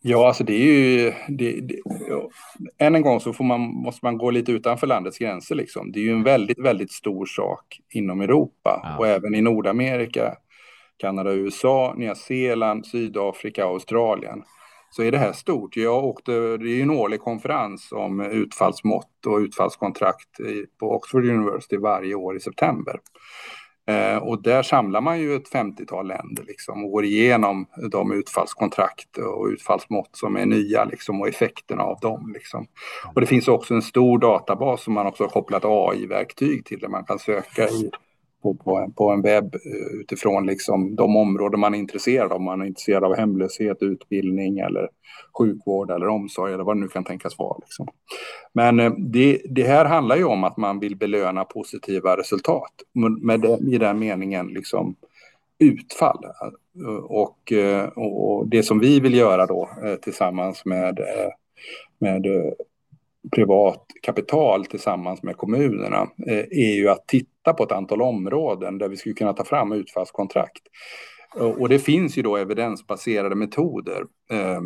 Ja, 0.00 0.26
alltså 0.26 0.44
det 0.44 0.52
är 0.52 0.72
ju... 0.72 1.12
Det, 1.28 1.60
det, 1.60 1.78
ja. 2.08 2.30
Än 2.78 2.94
en 2.94 3.02
gång 3.02 3.20
så 3.20 3.32
får 3.32 3.44
man, 3.44 3.60
måste 3.60 4.06
man 4.06 4.18
gå 4.18 4.30
lite 4.30 4.52
utanför 4.52 4.86
landets 4.86 5.18
gränser. 5.18 5.54
Liksom. 5.54 5.92
Det 5.92 5.98
är 5.98 6.02
ju 6.02 6.12
en 6.12 6.22
väldigt, 6.22 6.58
väldigt 6.58 6.92
stor 6.92 7.26
sak 7.26 7.80
inom 7.92 8.20
Europa 8.20 8.80
ja. 8.84 8.98
och 8.98 9.06
även 9.06 9.34
i 9.34 9.40
Nordamerika, 9.40 10.34
Kanada, 10.96 11.32
USA, 11.32 11.94
Nya 11.96 12.14
Zeeland, 12.14 12.86
Sydafrika, 12.86 13.64
Australien 13.64 14.42
så 14.90 15.02
är 15.02 15.12
det 15.12 15.18
här 15.18 15.32
stort. 15.32 15.76
Jag 15.76 16.04
åkte, 16.04 16.34
eh, 16.34 16.52
det 16.52 16.70
är 16.70 16.82
en 16.82 16.90
årlig 16.90 17.20
konferens 17.20 17.92
om 17.92 18.20
utfallsmått 18.20 19.26
och 19.26 19.38
utfallskontrakt 19.38 20.28
på 20.80 20.90
Oxford 20.90 21.24
University 21.24 21.76
varje 21.76 22.14
år 22.14 22.36
i 22.36 22.40
september. 22.40 23.00
Eh, 23.88 24.16
och 24.16 24.42
där 24.42 24.62
samlar 24.62 25.00
man 25.00 25.20
ju 25.20 25.34
ett 25.34 25.48
50-tal 25.52 26.08
länder 26.08 26.44
liksom, 26.46 26.84
och 26.84 26.90
går 26.90 27.04
igenom 27.04 27.66
de 27.90 28.12
utfallskontrakt 28.12 29.18
och 29.18 29.46
utfallsmått 29.46 30.10
som 30.12 30.36
är 30.36 30.46
nya 30.46 30.84
liksom, 30.84 31.20
och 31.20 31.28
effekterna 31.28 31.82
av 31.82 31.98
dem. 32.00 32.32
Liksom. 32.34 32.66
Och 33.14 33.20
det 33.20 33.26
finns 33.26 33.48
också 33.48 33.74
en 33.74 33.82
stor 33.82 34.18
databas 34.18 34.82
som 34.82 34.94
man 34.94 35.06
också 35.06 35.24
har 35.24 35.28
kopplat 35.28 35.64
AI-verktyg 35.64 36.64
till 36.64 36.78
där 36.78 36.88
man 36.88 37.04
kan 37.04 37.18
söka 37.18 37.68
i 37.68 37.90
på, 38.42 38.54
på, 38.54 38.92
på 38.96 39.10
en 39.10 39.22
webb 39.22 39.54
eh, 39.54 40.00
utifrån 40.00 40.46
liksom 40.46 40.96
de 40.96 41.16
områden 41.16 41.60
man 41.60 41.74
är 41.74 41.78
intresserad 41.78 42.32
av. 42.32 42.40
Man 42.40 42.62
är 42.62 42.66
intresserad 42.66 43.04
av 43.04 43.16
hemlöshet, 43.16 43.82
utbildning 43.82 44.58
eller 44.58 44.88
sjukvård 45.38 45.90
eller 45.90 46.08
omsorg 46.08 46.54
eller 46.54 46.64
vad 46.64 46.76
det 46.76 46.80
nu 46.80 46.88
kan 46.88 47.04
tänkas 47.04 47.38
vara. 47.38 47.58
Liksom. 47.58 47.88
Men 48.52 48.80
eh, 48.80 48.92
det, 48.98 49.42
det, 49.50 49.62
här 49.62 49.84
handlar 49.84 50.16
ju 50.16 50.24
om 50.24 50.44
att 50.44 50.56
man 50.56 50.78
vill 50.78 50.96
belöna 50.96 51.44
positiva 51.44 52.16
resultat 52.16 52.72
med 53.20 53.40
det, 53.40 53.58
i 53.74 53.78
den 53.78 53.98
meningen 53.98 54.46
liksom 54.46 54.96
utfall. 55.58 56.24
Eh, 56.24 57.04
och, 57.04 57.52
och 57.96 58.48
det 58.48 58.62
som 58.62 58.78
vi 58.78 59.00
vill 59.00 59.14
göra 59.14 59.46
då 59.46 59.68
tillsammans 60.02 60.64
med, 60.64 61.00
med 61.98 62.26
privat 63.30 63.86
kapital 64.02 64.66
tillsammans 64.66 65.22
med 65.22 65.36
kommunerna 65.36 66.02
eh, 66.26 66.44
är 66.50 66.74
ju 66.74 66.88
att 66.88 67.08
titta 67.08 67.52
på 67.52 67.64
ett 67.64 67.72
antal 67.72 68.02
områden 68.02 68.78
där 68.78 68.88
vi 68.88 68.96
skulle 68.96 69.14
kunna 69.14 69.32
ta 69.32 69.44
fram 69.44 69.72
utfallskontrakt. 69.72 70.62
Och 71.58 71.68
det 71.68 71.78
finns 71.78 72.18
ju 72.18 72.22
då 72.22 72.36
evidensbaserade 72.36 73.34
metoder 73.34 74.02
eh, 74.30 74.60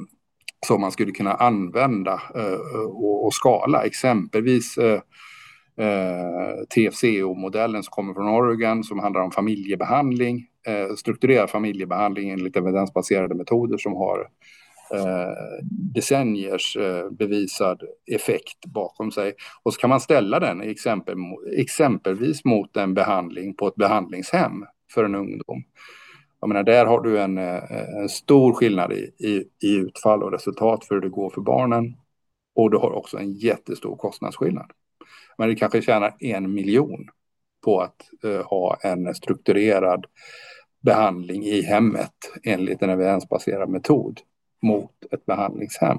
som 0.66 0.80
man 0.80 0.92
skulle 0.92 1.12
kunna 1.12 1.34
använda 1.34 2.22
eh, 2.34 2.84
och, 2.86 3.26
och, 3.26 3.34
skala. 3.34 3.84
Exempelvis 3.84 4.78
eh, 4.78 5.00
eh 5.78 6.64
TFCO-modellen 6.74 7.82
som 7.82 7.90
kommer 7.90 8.14
från 8.14 8.28
Oregon 8.28 8.84
som 8.84 8.98
handlar 8.98 9.20
om 9.20 9.30
familjebehandling, 9.30 10.46
eh, 10.66 10.94
strukturerad 10.94 11.50
familjebehandling 11.50 12.30
enligt 12.30 12.56
evidensbaserade 12.56 13.34
metoder 13.34 13.78
som 13.78 13.92
har 13.92 14.28
eh, 14.94 15.64
decenniers 15.94 16.76
eh, 16.76 17.10
bevisad 17.10 17.82
effekt 18.06 18.66
bakom 18.66 19.10
sig. 19.10 19.34
Och 19.62 19.74
så 19.74 19.80
kan 19.80 19.90
man 19.90 20.00
ställa 20.00 20.40
den 20.40 20.60
exempel, 20.60 21.16
exempelvis 21.58 22.44
mot 22.44 22.76
en 22.76 22.94
behandling 22.94 23.54
på 23.54 23.68
ett 23.68 23.74
behandlingshem 23.74 24.64
för 24.94 25.04
en 25.04 25.14
ungdom. 25.14 25.64
Jag 26.40 26.48
menar, 26.48 26.62
där 26.62 26.86
har 26.86 27.00
du 27.00 27.20
en, 27.20 27.38
eh, 27.38 27.72
en 27.72 28.08
stor 28.08 28.52
skillnad 28.52 28.92
i, 28.92 29.10
i, 29.18 29.44
i 29.66 29.74
utfall 29.74 30.22
och 30.22 30.32
resultat 30.32 30.84
för 30.84 30.94
hur 30.94 31.02
det 31.02 31.08
går 31.08 31.30
för 31.30 31.40
barnen. 31.40 31.96
Och 32.54 32.70
du 32.70 32.76
har 32.76 32.92
också 32.92 33.18
en 33.18 33.32
jättestor 33.32 33.96
kostnadsskillnad. 33.96 34.70
Men 35.38 35.48
du 35.48 35.54
kanske 35.54 35.82
tjänar 35.82 36.16
en 36.18 36.54
miljon 36.54 37.08
på 37.64 37.80
att 37.80 38.24
eh, 38.24 38.46
ha 38.46 38.76
en 38.82 39.14
strukturerad 39.14 40.06
behandling 40.80 41.44
i 41.44 41.62
hemmet 41.62 42.14
enligt 42.42 42.82
en 42.82 42.90
evidensbaserad 42.90 43.68
metod 43.68 44.20
mot 44.62 44.90
ett 45.12 45.26
behandlingshem 45.26 45.98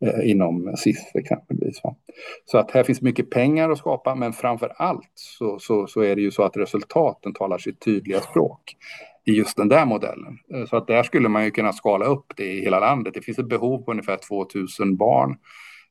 eh, 0.00 0.30
inom 0.30 0.74
SIS 0.76 1.10
exempelvis. 1.14 1.80
Va? 1.84 1.96
Så 2.44 2.58
att 2.58 2.70
här 2.70 2.82
finns 2.82 3.02
mycket 3.02 3.30
pengar 3.30 3.70
att 3.70 3.78
skapa 3.78 4.14
men 4.14 4.32
framför 4.32 4.72
allt 4.76 5.12
så, 5.14 5.58
så, 5.58 5.86
så 5.86 6.00
är 6.00 6.16
det 6.16 6.22
ju 6.22 6.30
så 6.30 6.42
att 6.42 6.56
resultaten 6.56 7.34
talar 7.34 7.58
sitt 7.58 7.80
tydliga 7.80 8.20
språk 8.20 8.76
i 9.24 9.32
just 9.32 9.56
den 9.56 9.68
där 9.68 9.86
modellen. 9.86 10.38
Eh, 10.54 10.66
så 10.66 10.76
att 10.76 10.86
där 10.86 11.02
skulle 11.02 11.28
man 11.28 11.44
ju 11.44 11.50
kunna 11.50 11.72
skala 11.72 12.04
upp 12.04 12.32
det 12.36 12.52
i 12.52 12.60
hela 12.60 12.80
landet. 12.80 13.14
Det 13.14 13.22
finns 13.22 13.38
ett 13.38 13.48
behov 13.48 13.78
på 13.84 13.90
ungefär 13.90 14.16
2000 14.16 14.96
barn 14.96 15.36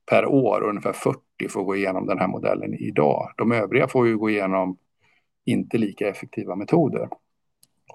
per 0.05 0.25
år 0.25 0.61
och 0.61 0.69
ungefär 0.69 0.93
40 0.93 1.19
får 1.49 1.63
gå 1.63 1.75
igenom 1.75 2.05
den 2.05 2.19
här 2.19 2.27
modellen 2.27 2.73
idag. 2.73 3.31
De 3.37 3.51
övriga 3.51 3.87
får 3.87 4.07
ju 4.07 4.17
gå 4.17 4.29
igenom 4.29 4.77
inte 5.45 5.77
lika 5.77 6.09
effektiva 6.09 6.55
metoder. 6.55 7.09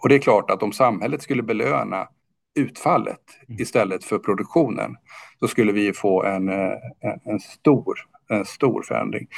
Och 0.02 0.08
det 0.08 0.14
är 0.14 0.18
klart 0.18 0.50
att 0.50 0.62
om 0.62 0.72
samhället 0.72 1.22
skulle 1.22 1.42
belöna 1.42 2.08
utfallet 2.54 3.20
mm. 3.48 3.62
istället 3.62 4.04
för 4.04 4.18
produktionen 4.18 4.96
så 5.40 5.48
skulle 5.48 5.72
vi 5.72 5.92
få 5.92 6.24
en, 6.24 6.48
eh, 6.48 6.72
en, 7.00 7.20
en 7.24 7.40
stor, 7.40 7.98
en 8.28 8.44
stor 8.44 8.82
förändring. 8.82 9.28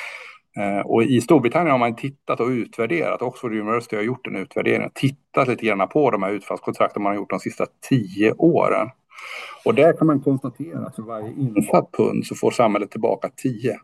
Eh, 0.57 0.87
och 0.87 1.03
i 1.03 1.21
Storbritannien 1.21 1.71
har 1.71 1.79
man 1.79 1.97
tittat 1.97 2.41
och 2.41 2.49
utvärderat, 2.49 3.23
Oxford 3.23 3.53
University 3.53 3.97
har 3.97 4.03
gjort 4.03 4.27
en 4.27 4.37
utvärdering, 4.37 4.91
tittat 4.95 5.49
lite 5.49 5.67
grann 5.67 5.89
på 5.89 6.11
de 6.11 6.23
här 6.23 6.31
utfallskontrakten 6.31 7.03
man 7.03 7.11
har 7.11 7.17
gjort 7.17 7.31
de 7.31 7.41
sista 7.41 7.67
tio 7.89 8.33
åren. 8.33 8.89
Och 9.65 9.75
där 9.75 9.93
kan 9.93 10.07
man 10.07 10.21
konstatera 10.21 10.87
att 10.87 10.97
för 10.97 11.03
varje 11.03 11.33
insatt 11.33 11.93
pund 11.93 12.27
så 12.27 12.35
får 12.35 12.51
samhället 12.51 12.91
tillbaka 12.91 13.31
tio. 13.37 13.79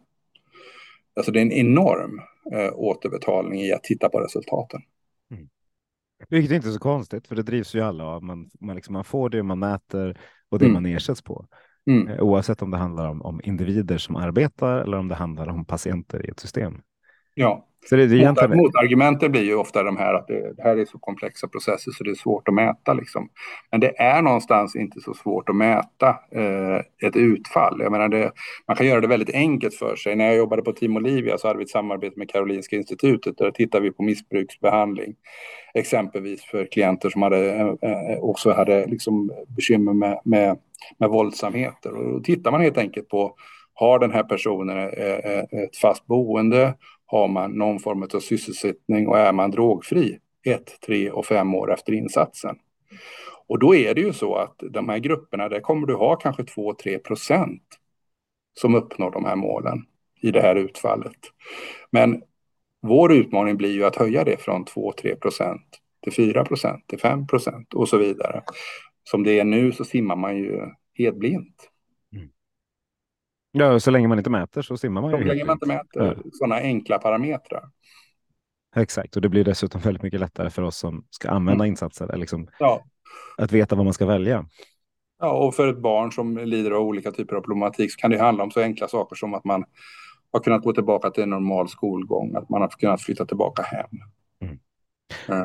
Alltså 1.16 1.32
det 1.32 1.40
är 1.40 1.42
en 1.42 1.52
enorm 1.52 2.20
eh, 2.52 2.72
återbetalning 2.74 3.60
i 3.60 3.72
att 3.72 3.82
titta 3.82 4.08
på 4.08 4.20
resultaten. 4.20 4.80
Vilket 6.28 6.50
är 6.50 6.56
inte 6.56 6.68
är 6.68 6.72
så 6.72 6.78
konstigt, 6.78 7.26
för 7.26 7.36
det 7.36 7.42
drivs 7.42 7.74
ju 7.74 7.80
alla 7.80 8.04
av. 8.04 8.22
Man, 8.22 8.50
man, 8.60 8.76
liksom, 8.76 8.92
man 8.92 9.04
får 9.04 9.30
det 9.30 9.42
man 9.42 9.58
mäter 9.58 10.18
och 10.48 10.58
det 10.58 10.64
mm. 10.64 10.72
man 10.72 10.86
ersätts 10.86 11.22
på. 11.22 11.46
Mm. 11.90 12.08
Eh, 12.08 12.20
oavsett 12.20 12.62
om 12.62 12.70
det 12.70 12.76
handlar 12.76 13.08
om, 13.08 13.22
om, 13.22 13.40
individer 13.44 13.98
som 13.98 14.16
arbetar 14.16 14.78
eller 14.78 14.96
om 14.96 15.08
det 15.08 15.14
handlar 15.14 15.48
om 15.48 15.64
patienter 15.64 16.26
i 16.26 16.28
ett 16.28 16.40
system. 16.40 16.82
Ja, 17.34 17.68
så 17.88 17.96
det, 17.96 18.06
det 18.06 18.16
egentligen... 18.16 18.56
motargumenten 18.56 19.32
blir 19.32 19.42
ju 19.42 19.54
ofta 19.54 19.82
de 19.82 19.96
här 19.96 20.14
att 20.14 20.26
det, 20.26 20.52
det, 20.56 20.62
här 20.62 20.76
är 20.76 20.84
så 20.84 20.98
komplexa 20.98 21.48
processer 21.48 21.92
så 21.92 22.04
det 22.04 22.10
är 22.10 22.14
svårt 22.14 22.48
att 22.48 22.54
mäta. 22.54 22.94
Liksom. 22.94 23.28
Men 23.70 23.80
det 23.80 24.00
är 24.00 24.22
någonstans 24.22 24.76
inte 24.76 25.00
så 25.00 25.14
svårt 25.14 25.48
att 25.48 25.56
mäta 25.56 26.08
eh, 26.08 27.08
ett 27.08 27.16
utfall. 27.16 27.80
Jag 27.80 27.92
menar 27.92 28.08
det, 28.08 28.32
man 28.68 28.76
kan 28.76 28.86
göra 28.86 29.00
det 29.00 29.06
väldigt 29.06 29.34
enkelt 29.34 29.74
för 29.74 29.96
sig. 29.96 30.16
När 30.16 30.24
jag 30.26 30.36
jobbade 30.36 30.62
på 30.62 30.72
Team 30.72 30.96
Olivia 30.96 31.38
så 31.38 31.46
hade 31.46 31.58
vi 31.58 31.64
ett 31.64 31.70
samarbete 31.70 32.18
med 32.18 32.30
Karolinska 32.30 32.76
institutet. 32.76 33.38
Där 33.38 33.50
tittade 33.50 33.84
vi 33.84 33.92
på 33.92 34.02
missbruksbehandling. 34.02 35.14
Exempelvis 35.74 36.44
för 36.44 36.64
klienter 36.64 37.10
som 37.10 37.22
hade, 37.22 37.50
eh, 37.50 37.66
eh, 37.66 38.18
också 38.20 38.52
hade 38.52 38.86
liksom 38.86 39.32
bekymmer 39.56 39.92
med, 39.92 40.20
med, 40.24 40.58
med 40.98 41.08
våldsamheter. 41.08 41.92
Och 41.92 42.12
då 42.12 42.20
tittar 42.20 42.50
man 42.50 42.60
helt 42.60 42.78
enkelt 42.78 43.08
på 43.08 43.34
har 43.78 43.98
den 43.98 44.12
här 44.12 44.22
personen 44.22 44.78
eh, 44.78 45.32
eh, 45.32 45.64
ett 45.64 45.76
fast 45.76 46.06
boende? 46.06 46.74
Har 47.06 47.28
man 47.28 47.50
någon 47.50 47.78
form 47.78 48.02
av 48.02 48.20
sysselsättning 48.20 49.08
och 49.08 49.18
är 49.18 49.32
man 49.32 49.50
drogfri 49.50 50.18
ett, 50.46 50.80
tre 50.86 51.10
och 51.10 51.26
fem 51.26 51.54
år 51.54 51.72
efter 51.72 51.92
insatsen. 51.92 52.56
Och 53.46 53.58
då 53.58 53.74
är 53.74 53.94
det 53.94 54.00
ju 54.00 54.12
så 54.12 54.34
att 54.34 54.54
de 54.70 54.88
här 54.88 54.98
grupperna, 54.98 55.48
där 55.48 55.60
kommer 55.60 55.86
du 55.86 55.94
ha 55.94 56.16
kanske 56.16 56.42
2-3 56.42 56.98
procent 56.98 57.62
som 58.60 58.74
uppnår 58.74 59.10
de 59.10 59.24
här 59.24 59.36
målen 59.36 59.86
i 60.22 60.30
det 60.30 60.40
här 60.40 60.56
utfallet. 60.56 61.18
Men 61.90 62.22
vår 62.82 63.12
utmaning 63.12 63.56
blir 63.56 63.72
ju 63.72 63.84
att 63.84 63.96
höja 63.96 64.24
det 64.24 64.36
från 64.40 64.64
2-3 64.64 65.14
procent 65.14 65.80
till 66.02 66.12
4 66.12 66.44
procent, 66.44 66.86
till 66.86 66.98
5 66.98 67.26
procent 67.26 67.74
och 67.74 67.88
så 67.88 67.98
vidare. 67.98 68.42
Som 69.04 69.22
det 69.22 69.40
är 69.40 69.44
nu 69.44 69.72
så 69.72 69.84
simmar 69.84 70.16
man 70.16 70.36
ju 70.36 70.60
helt 70.98 71.16
blint. 71.16 71.70
Ja, 73.58 73.80
så 73.80 73.90
länge 73.90 74.08
man 74.08 74.18
inte 74.18 74.30
mäter 74.30 74.62
så 74.62 74.76
simmar 74.76 75.02
man 75.02 75.10
ju. 75.10 75.18
Så 75.18 75.24
länge 75.24 75.44
man 75.44 75.52
inte 75.52 75.66
mäter 75.66 76.14
ja. 76.16 76.30
sådana 76.32 76.56
enkla 76.56 76.98
parametrar. 76.98 77.64
Exakt, 78.76 79.16
och 79.16 79.22
det 79.22 79.28
blir 79.28 79.44
dessutom 79.44 79.80
väldigt 79.80 80.02
mycket 80.02 80.20
lättare 80.20 80.50
för 80.50 80.62
oss 80.62 80.76
som 80.76 81.04
ska 81.10 81.30
använda 81.30 81.64
mm. 81.64 81.70
insatser, 81.70 82.16
liksom, 82.16 82.48
ja. 82.58 82.84
att 83.38 83.52
veta 83.52 83.76
vad 83.76 83.84
man 83.84 83.94
ska 83.94 84.06
välja. 84.06 84.46
Ja, 85.18 85.46
och 85.46 85.54
för 85.54 85.68
ett 85.68 85.78
barn 85.78 86.12
som 86.12 86.38
lider 86.38 86.70
av 86.70 86.82
olika 86.82 87.12
typer 87.12 87.36
av 87.36 87.40
problematik 87.40 87.92
så 87.92 87.96
kan 87.96 88.10
det 88.10 88.18
handla 88.18 88.44
om 88.44 88.50
så 88.50 88.60
enkla 88.60 88.88
saker 88.88 89.16
som 89.16 89.34
att 89.34 89.44
man 89.44 89.64
har 90.32 90.40
kunnat 90.40 90.62
gå 90.62 90.72
tillbaka 90.72 91.10
till 91.10 91.22
en 91.22 91.30
normal 91.30 91.68
skolgång, 91.68 92.34
att 92.34 92.48
man 92.48 92.60
har 92.60 92.68
kunnat 92.68 93.02
flytta 93.02 93.26
tillbaka 93.26 93.62
hem. 93.62 93.86
Mm. 94.40 94.58
Mm. 95.28 95.44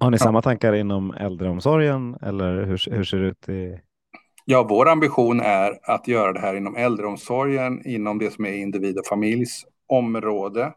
Har 0.00 0.10
ni 0.10 0.18
samma 0.18 0.42
tankar 0.42 0.72
inom 0.72 1.14
äldreomsorgen 1.14 2.16
eller 2.22 2.64
hur, 2.64 2.90
hur 2.90 3.04
ser 3.04 3.18
det 3.18 3.26
ut 3.26 3.48
i 3.48 3.80
Ja, 4.48 4.66
vår 4.68 4.88
ambition 4.88 5.40
är 5.40 5.78
att 5.82 6.08
göra 6.08 6.32
det 6.32 6.40
här 6.40 6.54
inom 6.54 6.76
äldreomsorgen, 6.76 7.86
inom 7.86 8.18
det 8.18 8.30
som 8.30 8.44
är 8.44 8.52
individ 8.52 8.98
och 8.98 9.06
familjs 9.06 9.64
område 9.86 10.72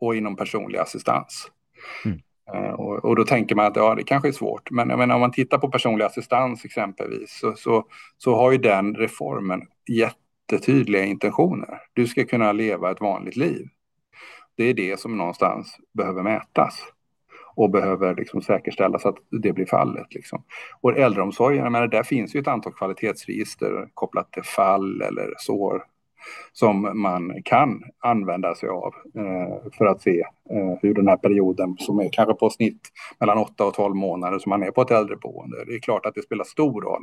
och 0.00 0.16
inom 0.16 0.36
personlig 0.36 0.78
assistans. 0.78 1.50
Mm. 2.04 2.18
Uh, 2.54 2.70
och, 2.70 3.04
och, 3.04 3.16
då 3.16 3.24
tänker 3.24 3.54
man 3.54 3.66
att 3.66 3.76
ja, 3.76 3.94
det 3.94 4.04
kanske 4.04 4.28
är 4.28 4.32
svårt, 4.32 4.70
men 4.70 4.88
jag 4.88 4.98
menar, 4.98 5.14
om 5.14 5.20
man 5.20 5.32
tittar 5.32 5.58
på 5.58 5.68
personlig 5.68 6.04
assistans 6.04 6.64
exempelvis 6.64 7.38
så, 7.40 7.54
så, 7.56 7.84
så 8.18 8.34
har 8.34 8.52
ju 8.52 8.58
den 8.58 8.94
reformen 8.94 9.62
jättetydliga 9.90 11.04
intentioner. 11.04 11.80
Du 11.92 12.06
ska 12.06 12.24
kunna 12.24 12.52
leva 12.52 12.90
ett 12.90 13.00
vanligt 13.00 13.36
liv. 13.36 13.68
Det 14.56 14.64
är 14.64 14.74
det 14.74 15.00
som 15.00 15.18
någonstans 15.18 15.76
behöver 15.94 16.22
mätas 16.22 16.82
och 17.56 17.70
behöver 17.70 18.14
liksom 18.14 18.42
säkerställas 18.42 19.06
att 19.06 19.16
det 19.42 19.52
blir 19.52 19.66
fallet. 19.66 20.14
Liksom. 20.14 20.42
Och 20.80 20.98
äldreomsorgen, 20.98 21.64
jag 21.64 21.72
menar, 21.72 21.88
där 21.88 22.02
finns 22.02 22.34
ju 22.34 22.40
ett 22.40 22.48
antal 22.48 22.72
kvalitetsregister 22.72 23.88
kopplat 23.94 24.32
till 24.32 24.42
fall 24.42 25.02
eller 25.02 25.34
sår 25.38 25.82
som 26.52 27.00
man 27.02 27.42
kan 27.44 27.82
använda 27.98 28.54
sig 28.54 28.68
av 28.68 28.94
eh, 29.14 29.70
för 29.78 29.86
att 29.86 30.02
se 30.02 30.20
eh, 30.50 30.78
hur 30.82 30.94
den 30.94 31.08
här 31.08 31.16
perioden 31.16 31.76
som 31.78 32.00
är 32.00 32.08
kanske 32.12 32.34
på 32.34 32.50
snitt 32.50 32.80
mellan 33.20 33.38
8 33.38 33.64
och 33.64 33.74
12 33.74 33.94
månader 33.94 34.38
som 34.38 34.50
man 34.50 34.62
är 34.62 34.70
på 34.70 34.82
ett 34.82 34.90
äldreboende. 34.90 35.64
Det 35.66 35.74
är 35.74 35.80
klart 35.80 36.06
att 36.06 36.14
det 36.14 36.22
spelar 36.22 36.44
stor 36.44 36.82
roll 36.82 37.02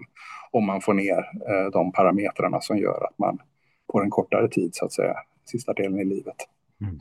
om 0.52 0.66
man 0.66 0.82
får 0.82 0.94
ner 0.94 1.18
eh, 1.50 1.72
de 1.72 1.92
parametrarna 1.92 2.62
som 2.62 2.78
gör 2.78 3.04
att 3.04 3.18
man 3.18 3.40
får 3.92 4.04
en 4.04 4.10
kortare 4.10 4.48
tid 4.48 4.70
så 4.74 4.86
att 4.86 4.94
säga, 4.94 5.16
sista 5.46 5.74
delen 5.74 6.00
i 6.00 6.06
livet. 6.06 6.38
Mm. 6.82 7.00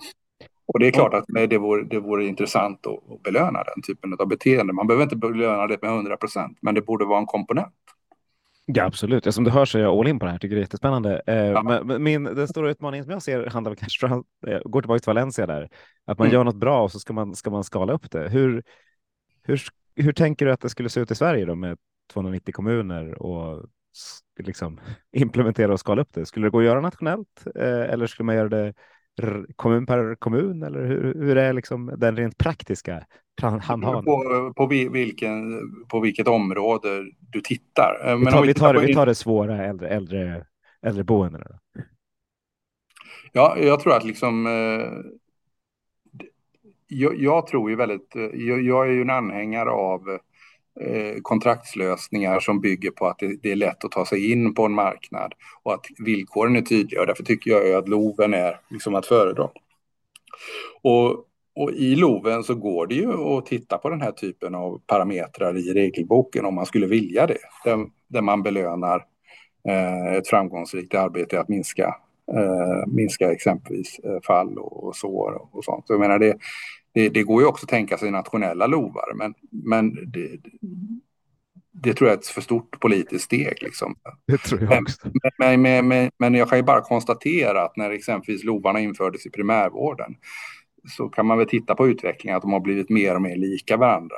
Och 0.66 0.78
det 0.78 0.86
är 0.86 0.90
klart 0.90 1.14
att 1.14 1.24
det 1.28 1.58
vore, 1.58 1.84
det 1.84 2.00
vore 2.00 2.26
intressant 2.26 2.86
att, 2.86 3.22
belöna 3.22 3.62
den 3.62 3.82
typen 3.82 4.16
av 4.18 4.28
beteende. 4.28 4.72
Man 4.72 4.86
behöver 4.86 5.02
inte 5.02 5.16
belöna 5.16 5.66
det 5.66 5.82
med 5.82 5.90
100 5.90 6.16
procent, 6.16 6.58
men 6.60 6.74
det 6.74 6.82
borde 6.82 7.04
vara 7.04 7.18
en 7.18 7.26
komponent. 7.26 7.74
Ja, 8.64 8.84
absolut. 8.84 9.34
Som 9.34 9.44
du 9.44 9.50
hör 9.50 9.64
så 9.64 9.78
är 9.78 9.82
jag 9.82 9.98
all 9.98 10.08
in 10.08 10.18
på 10.18 10.24
det 10.24 10.32
här. 10.32 10.38
Tycker 10.38 10.56
det 10.56 10.60
är 10.60 10.62
jättespännande. 10.62 11.22
Eh, 11.26 11.36
ja. 11.36 11.82
Men 11.84 12.02
min, 12.02 12.24
den 12.24 12.48
stora 12.48 12.70
utmaningen 12.70 13.04
som 13.04 13.12
jag 13.12 13.22
ser 13.22 13.46
handlar 13.46 13.74
kanske 13.74 14.06
eh, 14.06 14.60
går 14.64 14.82
tillbaka 14.82 14.98
till 14.98 15.06
Valencia 15.06 15.46
där, 15.46 15.68
att 16.06 16.18
man 16.18 16.26
mm. 16.26 16.34
gör 16.34 16.44
något 16.44 16.56
bra 16.56 16.82
och 16.82 16.92
så 16.92 16.98
ska 16.98 17.12
man, 17.12 17.34
ska 17.34 17.50
man 17.50 17.64
skala 17.64 17.92
upp 17.92 18.10
det. 18.10 18.28
Hur, 18.28 18.62
hur, 19.42 19.60
hur 19.96 20.12
tänker 20.12 20.46
du 20.46 20.52
att 20.52 20.60
det 20.60 20.68
skulle 20.68 20.88
se 20.88 21.00
ut 21.00 21.10
i 21.10 21.14
Sverige 21.14 21.44
då 21.44 21.54
med 21.54 21.78
290 22.12 22.52
kommuner 22.54 23.22
och 23.22 23.66
liksom 24.38 24.80
implementera 25.12 25.72
och 25.72 25.80
skala 25.80 26.02
upp 26.02 26.12
det? 26.12 26.26
Skulle 26.26 26.46
det 26.46 26.50
gå 26.50 26.58
att 26.58 26.64
göra 26.64 26.80
nationellt 26.80 27.46
eh, 27.54 27.92
eller 27.92 28.06
skulle 28.06 28.26
man 28.26 28.36
göra 28.36 28.48
det 28.48 28.74
kommun 29.56 29.86
per 29.86 30.14
kommun 30.14 30.62
eller 30.62 30.84
hur, 30.84 31.14
hur 31.14 31.36
är 31.36 31.52
liksom 31.52 31.94
den 31.96 32.16
rent 32.16 32.38
praktiska? 32.38 33.04
På, 33.40 34.52
på, 34.56 34.66
vilken, 34.66 35.60
på 35.88 36.00
vilket 36.00 36.28
område 36.28 37.04
du 37.20 37.40
tittar. 37.40 38.02
Eh, 38.04 38.16
vi 38.16 38.26
tar, 38.26 38.42
vi 38.42 38.54
tar, 38.54 38.74
vi 38.74 38.94
tar 38.94 39.06
det 39.06 39.14
svåra 39.14 39.66
äldre, 39.66 39.88
äldre, 39.88 40.44
äldreboendena. 40.82 41.46
Ja, 43.32 43.56
jag 43.58 43.80
tror 43.80 43.96
att 43.96 44.04
liksom 44.04 44.46
eh, 44.46 45.12
jag, 46.86 47.18
jag, 47.18 47.46
tror 47.46 47.70
ju 47.70 47.76
väldigt, 47.76 48.16
eh, 48.16 48.22
jag, 48.22 48.62
jag, 48.62 48.86
är 48.86 48.90
ju 48.90 49.02
en 49.02 49.10
anhängare 49.10 49.70
av 49.70 50.18
Eh, 50.80 51.20
kontraktslösningar 51.22 52.40
som 52.40 52.60
bygger 52.60 52.90
på 52.90 53.06
att 53.06 53.18
det, 53.42 53.52
är 53.52 53.56
lätt 53.56 53.84
att 53.84 53.90
ta 53.90 54.06
sig 54.06 54.32
in 54.32 54.54
på 54.54 54.64
en 54.64 54.72
marknad 54.72 55.34
och 55.62 55.74
att 55.74 55.86
villkoren 55.98 56.56
är 56.56 56.60
tydliga 56.60 57.00
och 57.00 57.06
därför 57.06 57.24
tycker 57.24 57.50
jag 57.50 57.72
att 57.74 57.88
LOVen 57.88 58.34
är 58.34 58.60
liksom 58.70 58.94
att 58.94 59.06
föredra. 59.06 59.50
Och, 60.82 61.10
och 61.54 61.72
i 61.72 61.96
LOVen 61.96 62.44
så 62.44 62.54
går 62.54 62.86
det 62.86 62.94
ju 62.94 63.12
att 63.12 63.46
titta 63.46 63.78
på 63.78 63.90
den 63.90 64.00
här 64.00 64.12
typen 64.12 64.54
av 64.54 64.80
parametrar 64.86 65.58
i 65.58 65.72
regelboken 65.72 66.44
om 66.44 66.54
man 66.54 66.66
skulle 66.66 66.86
vilja 66.86 67.26
det. 67.26 67.38
Där, 67.64 67.86
där 68.08 68.22
man 68.22 68.42
belönar 68.42 69.04
eh, 69.68 70.14
ett 70.14 70.28
framgångsrikt 70.28 70.94
arbete 70.94 71.40
att 71.40 71.48
minska, 71.48 71.96
eh, 72.32 72.86
minska 72.86 73.32
exempelvis 73.32 73.98
eh, 73.98 74.20
fall 74.26 74.58
och, 74.58 74.84
och 74.84 74.96
sår 74.96 75.48
och 75.52 75.64
sånt. 75.64 75.84
Jag 75.88 76.00
menar 76.00 76.18
det, 76.18 76.36
det, 76.94 77.08
det, 77.08 77.22
går 77.22 77.42
ju 77.42 77.48
också 77.48 77.64
att 77.64 77.70
tänka 77.70 77.98
sig 77.98 78.10
nationella 78.10 78.66
lovar, 78.66 79.12
men, 79.14 79.34
men 79.50 80.10
det, 80.12 80.28
det 81.72 81.94
tror 81.94 82.08
jag 82.08 82.14
är 82.14 82.20
ett 82.20 82.26
för 82.26 82.40
stort 82.40 82.80
politiskt 82.80 83.24
steg. 83.24 83.62
Liksom. 83.62 83.94
Det 84.26 84.38
tror 84.38 84.62
jag 84.62 84.82
också. 84.82 85.10
Men, 85.38 85.62
men, 85.62 85.88
men, 85.88 86.10
men, 86.18 86.34
jag 86.34 86.48
kan 86.48 86.58
ju 86.58 86.64
bara 86.64 86.80
konstatera 86.80 87.62
att 87.62 87.76
när 87.76 87.90
exempelvis 87.90 88.44
LOVarna 88.44 88.80
infördes 88.80 89.26
i 89.26 89.30
primärvården 89.30 90.14
så 90.88 91.08
kan 91.08 91.26
man 91.26 91.38
väl 91.38 91.48
titta 91.48 91.74
på 91.74 91.88
utvecklingen 91.88 92.36
att 92.36 92.42
de 92.42 92.52
har 92.52 92.60
blivit 92.60 92.90
mer 92.90 93.14
och 93.14 93.22
mer 93.22 93.36
lika 93.36 93.76
varandra 93.76 94.16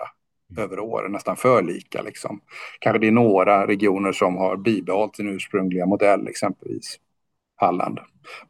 över 0.58 0.78
åren, 0.78 1.12
nästan 1.12 1.36
för 1.36 1.62
lika. 1.62 2.02
Liksom. 2.02 2.40
Kanske 2.78 2.98
det 2.98 3.06
är 3.06 3.12
några 3.12 3.66
regioner 3.66 4.12
som 4.12 4.36
har 4.36 4.56
bibehållit 4.56 5.16
sin 5.16 5.28
ursprungliga 5.28 5.86
modell, 5.86 6.28
exempelvis 6.28 6.98
Halland. 7.56 7.98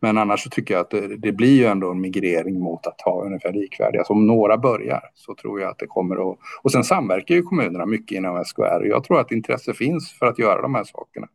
Men 0.00 0.18
annars 0.18 0.42
så 0.42 0.50
tycker 0.50 0.74
jag 0.74 0.80
att 0.80 0.90
det, 0.90 1.16
det, 1.16 1.32
blir 1.32 1.56
ju 1.56 1.64
ändå 1.64 1.90
en 1.90 2.00
migrering 2.00 2.60
mot 2.60 2.86
att 2.86 3.00
ha 3.00 3.24
ungefär 3.24 3.52
likvärdiga. 3.52 4.04
Så 4.04 4.12
om 4.12 4.26
några 4.26 4.58
börjar 4.58 5.00
så 5.14 5.34
tror 5.34 5.60
jag 5.60 5.70
att 5.70 5.78
det 5.78 5.86
kommer 5.86 6.30
att... 6.32 6.38
Och 6.62 6.72
sen 6.72 6.84
samverkar 6.84 7.34
ju 7.34 7.42
kommunerna 7.42 7.86
mycket 7.86 8.16
inom 8.16 8.44
SKR. 8.44 8.80
Och 8.80 8.86
jag 8.86 9.04
tror 9.04 9.20
att 9.20 9.32
intresse 9.32 9.74
finns 9.74 10.18
för 10.18 10.26
att 10.26 10.38
göra 10.38 10.62
de 10.62 10.74
här 10.74 10.84
sakerna. 10.84 11.26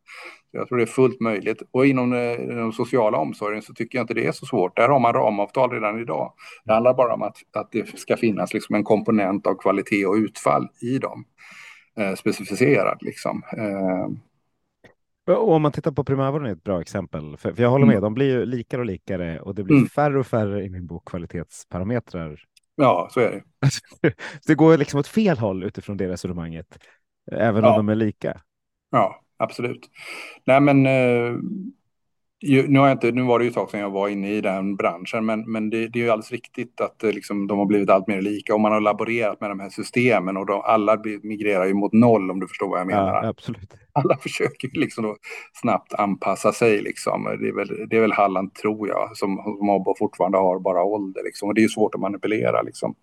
Jag 0.52 0.68
tror 0.68 0.78
det 0.78 0.84
är 0.84 0.86
fullt 0.86 1.20
möjligt. 1.20 1.62
Och 1.70 1.86
inom 1.86 2.12
eh, 2.12 2.38
den 2.38 2.72
sociala 2.72 3.18
omsorgen 3.18 3.62
så 3.62 3.74
tycker 3.74 3.98
jag 3.98 4.02
inte 4.02 4.14
det 4.14 4.26
är 4.26 4.32
så 4.32 4.46
svårt. 4.46 4.76
Där 4.76 4.88
har 4.88 5.00
man 5.00 5.12
ramavtal 5.12 5.70
redan 5.70 6.00
idag. 6.00 6.32
Det 6.64 6.72
handlar 6.72 6.94
bara 6.94 7.14
om 7.14 7.22
att, 7.22 7.36
att 7.52 7.72
det 7.72 7.98
ska 7.98 8.16
finnas 8.16 8.54
liksom 8.54 8.74
en 8.74 8.84
komponent 8.84 9.46
av 9.46 9.54
kvalitet 9.54 10.06
och 10.06 10.14
utfall 10.14 10.68
i 10.82 10.98
dem. 10.98 11.24
Eh, 11.98 12.14
specificerad 12.14 12.98
liksom. 13.00 13.42
Eh, 13.56 14.08
och 15.36 15.52
om 15.52 15.62
man 15.62 15.72
tittar 15.72 15.92
på 15.92 16.04
primärvården 16.04 16.46
är 16.46 16.52
ett 16.52 16.64
bra 16.64 16.80
exempel, 16.80 17.36
för, 17.36 17.52
för 17.52 17.62
jag 17.62 17.70
håller 17.70 17.86
med, 17.86 17.92
mm. 17.92 18.02
de 18.02 18.14
blir 18.14 18.26
ju 18.26 18.46
likare 18.46 18.80
och 18.80 18.86
likare 18.86 19.40
och 19.40 19.54
det 19.54 19.64
blir 19.64 19.76
mm. 19.76 19.88
färre 19.88 20.18
och 20.18 20.26
färre 20.26 20.64
i 20.64 20.70
min 20.70 20.86
bok 20.86 21.08
kvalitetsparametrar. 21.08 22.40
Ja, 22.76 23.08
så 23.10 23.20
är 23.20 23.30
det. 23.30 23.70
så 23.70 24.10
det 24.46 24.54
går 24.54 24.78
liksom 24.78 25.00
åt 25.00 25.06
fel 25.06 25.38
håll 25.38 25.64
utifrån 25.64 25.96
det 25.96 26.08
resonemanget, 26.08 26.78
även 27.32 27.64
ja. 27.64 27.70
om 27.70 27.76
de 27.76 27.88
är 27.88 27.94
lika. 27.94 28.40
Ja, 28.90 29.20
absolut. 29.36 29.90
Nej, 30.44 30.60
men 30.60 30.86
eh, 30.86 31.36
nu, 32.42 32.78
har 32.78 32.88
jag 32.88 32.94
inte, 32.94 33.12
nu 33.12 33.22
var 33.22 33.38
det 33.38 33.44
ju 33.44 33.48
ett 33.48 33.54
tag 33.54 33.70
sedan 33.70 33.80
jag 33.80 33.90
var 33.90 34.08
inne 34.08 34.30
i 34.30 34.40
den 34.40 34.76
branschen, 34.76 35.26
men, 35.26 35.52
men 35.52 35.70
det, 35.70 35.88
det 35.88 35.98
är 35.98 36.02
ju 36.02 36.10
alldeles 36.10 36.32
riktigt 36.32 36.80
att 36.80 37.04
eh, 37.04 37.12
liksom, 37.12 37.46
de 37.46 37.58
har 37.58 37.66
blivit 37.66 37.90
allt 37.90 38.06
mer 38.06 38.22
lika 38.22 38.54
och 38.54 38.60
man 38.60 38.72
har 38.72 38.80
laborerat 38.80 39.40
med 39.40 39.50
de 39.50 39.60
här 39.60 39.68
systemen 39.68 40.36
och 40.36 40.46
de, 40.46 40.60
alla 40.64 41.02
migrerar 41.22 41.66
ju 41.66 41.74
mot 41.74 41.92
noll 41.92 42.30
om 42.30 42.40
du 42.40 42.48
förstår 42.48 42.68
vad 42.68 42.80
jag 42.80 42.86
menar. 42.86 43.22
Ja, 43.22 43.28
absolut. 43.28 43.74
Alla 43.92 44.16
försöker 44.20 44.70
liksom 44.72 45.16
snabbt 45.52 45.94
anpassa 45.94 46.52
sig 46.52 46.82
liksom. 46.82 47.24
Det 47.40 47.48
är 47.48 47.52
väl, 47.52 47.88
det 47.88 47.96
är 47.96 48.00
väl 48.00 48.12
Halland, 48.12 48.54
tror 48.54 48.88
jag, 48.88 49.16
som, 49.16 49.36
som 49.36 49.94
fortfarande 49.98 50.38
har 50.38 50.58
bara 50.58 50.82
ålder 50.82 51.22
liksom. 51.24 51.48
Och 51.48 51.54
det 51.54 51.60
är 51.60 51.62
ju 51.62 51.68
svårt 51.68 51.94
att 51.94 52.00
manipulera 52.00 52.62
liksom. 52.62 52.94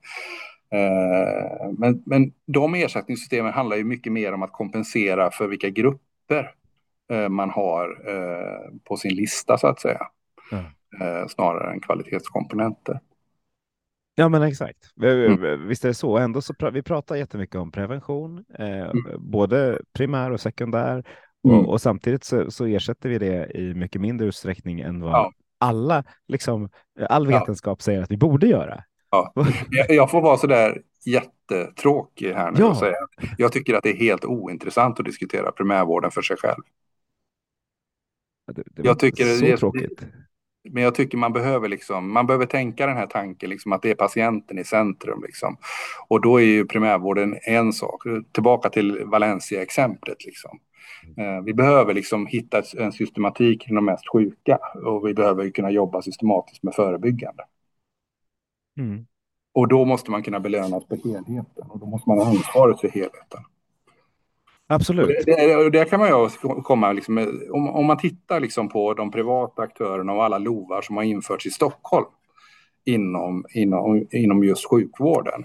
Uh, 0.73 1.73
men, 1.77 2.03
men 2.05 2.31
de 2.45 2.75
ersättningssystemen 2.75 3.53
handlar 3.53 3.77
ju 3.77 3.83
mycket 3.83 4.13
mer 4.13 4.33
om 4.33 4.43
att 4.43 4.51
kompensera 4.51 5.31
för 5.31 5.47
vilka 5.47 5.69
grupper 5.69 6.07
Eh, 6.31 6.45
man 7.29 7.49
har 7.49 8.09
eh, 8.09 8.71
på 8.83 8.97
sin 8.97 9.15
lista 9.15 9.57
så 9.57 9.67
att 9.67 9.79
säga. 9.79 10.07
Mm. 10.51 11.29
Snarare 11.29 11.73
än 11.73 11.79
kvalitetskomponenter. 11.79 12.99
Ja, 14.15 14.29
men 14.29 14.41
exakt. 14.43 14.77
Mm. 15.03 15.67
Visst 15.67 15.83
är 15.83 15.87
det 15.87 15.93
så. 15.93 16.17
Ändå 16.17 16.41
så 16.41 16.53
pr 16.53 16.71
vi 16.71 16.83
pratar 16.83 17.15
jättemycket 17.15 17.55
om 17.55 17.71
prevention, 17.71 18.45
eh, 18.59 18.89
mm. 18.89 19.03
både 19.17 19.81
primär 19.93 20.31
och 20.31 20.41
sekundär. 20.41 21.03
Mm. 21.47 21.59
Och, 21.59 21.69
och, 21.69 21.81
samtidigt 21.81 22.23
så, 22.23 22.51
så, 22.51 22.65
ersätter 22.65 23.09
vi 23.09 23.17
det 23.17 23.51
i 23.57 23.73
mycket 23.73 24.01
mindre 24.01 24.27
utsträckning 24.27 24.79
än 24.79 25.01
vad 25.01 25.11
ja. 25.11 25.31
alla, 25.59 26.03
liksom, 26.27 26.69
all 27.09 27.27
vetenskap 27.27 27.77
ja. 27.79 27.83
säger 27.83 28.01
att 28.01 28.11
vi 28.11 28.17
borde 28.17 28.47
göra. 28.47 28.83
Ja. 29.11 29.33
Jag 29.89 30.11
får 30.11 30.21
vara 30.21 30.37
så 30.37 30.47
där 30.47 30.81
jättetråkig 31.05 32.33
här 32.33 32.51
nu 32.51 32.59
ja. 32.59 32.69
och 32.69 32.77
säga 32.77 32.95
jag 33.37 33.51
tycker 33.51 33.73
att 33.73 33.83
det 33.83 33.89
är 33.89 33.97
helt 33.97 34.25
ointressant 34.25 34.99
att 34.99 35.05
diskutera 35.05 35.51
primärvården 35.51 36.11
för 36.11 36.21
sig 36.21 36.37
själv. 36.37 36.61
Det, 38.47 38.63
det 38.65 38.81
jag 38.83 38.99
tycker 38.99 39.25
så 39.25 39.45
det, 39.45 39.57
tråkigt. 39.57 40.01
Men 40.69 40.83
jag 40.83 40.95
tycker 40.95 41.17
man 41.17 41.33
behöver, 41.33 41.69
liksom, 41.69 42.13
man 42.13 42.27
behöver 42.27 42.45
tänka 42.45 42.87
den 42.87 42.97
här 42.97 43.07
tanken 43.07 43.49
liksom, 43.49 43.71
att 43.73 43.81
det 43.81 43.91
är 43.91 43.95
patienten 43.95 44.59
i 44.59 44.63
centrum. 44.63 45.23
Liksom. 45.25 45.57
Och 46.07 46.21
då 46.21 46.41
är 46.41 46.45
ju 46.45 46.65
primärvården 46.65 47.37
en 47.41 47.73
sak. 47.73 48.03
Tillbaka 48.31 48.69
till 48.69 49.05
Valencia-exemplet. 49.05 50.25
Liksom. 50.25 50.59
Eh, 51.17 51.41
vi 51.43 51.53
behöver 51.53 51.93
liksom 51.93 52.25
hitta 52.25 52.61
en 52.77 52.91
systematik 52.91 53.69
i 53.69 53.73
de 53.73 53.85
mest 53.85 54.11
sjuka 54.11 54.59
och 54.85 55.07
vi 55.07 55.13
behöver 55.13 55.49
kunna 55.49 55.71
jobba 55.71 56.01
systematiskt 56.01 56.63
med 56.63 56.75
förebyggande. 56.75 57.43
Mm. 58.79 59.05
Och 59.53 59.67
då 59.67 59.85
måste 59.85 60.11
man 60.11 60.23
kunna 60.23 60.39
belönas 60.39 60.85
på 60.85 60.95
helheten 60.95 61.67
och 61.69 61.79
då 61.79 61.85
måste 61.85 62.09
man 62.09 62.17
ha 62.17 62.29
ansvaret 62.29 62.79
för 62.79 62.87
helheten. 62.87 63.43
Absolut. 64.67 65.25
Det, 65.25 65.35
det, 65.35 65.69
det, 65.69 65.85
kan 65.85 65.99
man 65.99 66.09
ju 66.09 66.29
komma, 66.63 66.91
liksom, 66.91 67.17
om, 67.51 67.69
om 67.69 67.85
man 67.85 67.97
tittar 67.97 68.39
liksom 68.39 68.69
på 68.69 68.93
de 68.93 69.11
privata 69.11 69.61
aktörerna 69.61 70.13
och 70.13 70.23
alla 70.23 70.37
LOVar 70.37 70.81
som 70.81 70.95
har 70.95 71.03
införts 71.03 71.45
i 71.45 71.49
Stockholm 71.49 72.05
inom, 72.85 73.45
inom, 73.53 74.07
inom 74.11 74.43
just 74.43 74.69
sjukvården. 74.69 75.43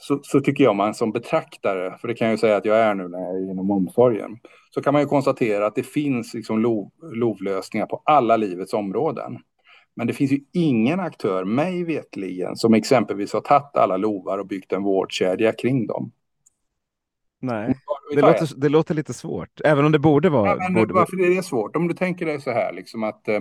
Så, 0.00 0.20
så, 0.22 0.40
tycker 0.40 0.64
jag 0.64 0.76
man 0.76 0.94
som 0.94 1.12
betraktare, 1.12 1.98
för 2.00 2.08
det 2.08 2.14
kan 2.14 2.26
jag 2.26 2.32
ju 2.32 2.38
säga 2.38 2.56
att 2.56 2.64
jag 2.64 2.76
är 2.76 2.94
nu 2.94 3.08
när 3.08 3.18
jag 3.18 3.36
är 3.36 3.50
inom 3.50 3.70
omsorgen, 3.70 4.38
så 4.70 4.82
kan 4.82 4.92
man 4.92 5.02
ju 5.02 5.08
konstatera 5.08 5.66
att 5.66 5.74
det 5.74 5.82
finns 5.82 6.34
liksom 6.34 6.62
LOV, 6.62 6.90
LOV-lösningar 7.02 7.86
på 7.86 8.02
alla 8.04 8.36
livets 8.36 8.72
områden. 8.72 9.38
Men 9.96 10.06
det 10.06 10.12
finns 10.12 10.32
ju 10.32 10.40
ingen 10.52 11.00
aktör, 11.00 11.44
mig 11.44 11.84
vetligen, 11.84 12.56
som 12.56 12.74
exempelvis 12.74 13.32
har 13.32 13.40
tagit 13.40 13.76
alla 13.76 13.96
LOVar 13.96 14.38
och 14.38 14.46
byggt 14.46 14.72
en 14.72 14.82
vårdkedja 14.82 15.52
kring 15.52 15.86
dem. 15.86 16.12
Nej, 17.40 17.74
det 18.14 18.20
låter, 18.20 18.60
det 18.60 18.68
låter 18.68 18.94
lite 18.94 19.14
svårt, 19.14 19.60
även 19.64 19.84
om 19.84 19.92
det 19.92 19.98
borde 19.98 20.30
vara. 20.30 20.56
Ja, 20.56 20.70
borde 20.74 20.94
varför 20.94 21.16
vara... 21.16 21.26
är 21.26 21.36
det 21.36 21.42
svårt? 21.42 21.76
Om 21.76 21.88
du 21.88 21.94
tänker 21.94 22.26
dig 22.26 22.40
så 22.40 22.50
här, 22.50 22.72
liksom 22.72 23.02
att, 23.02 23.28
eh, 23.28 23.40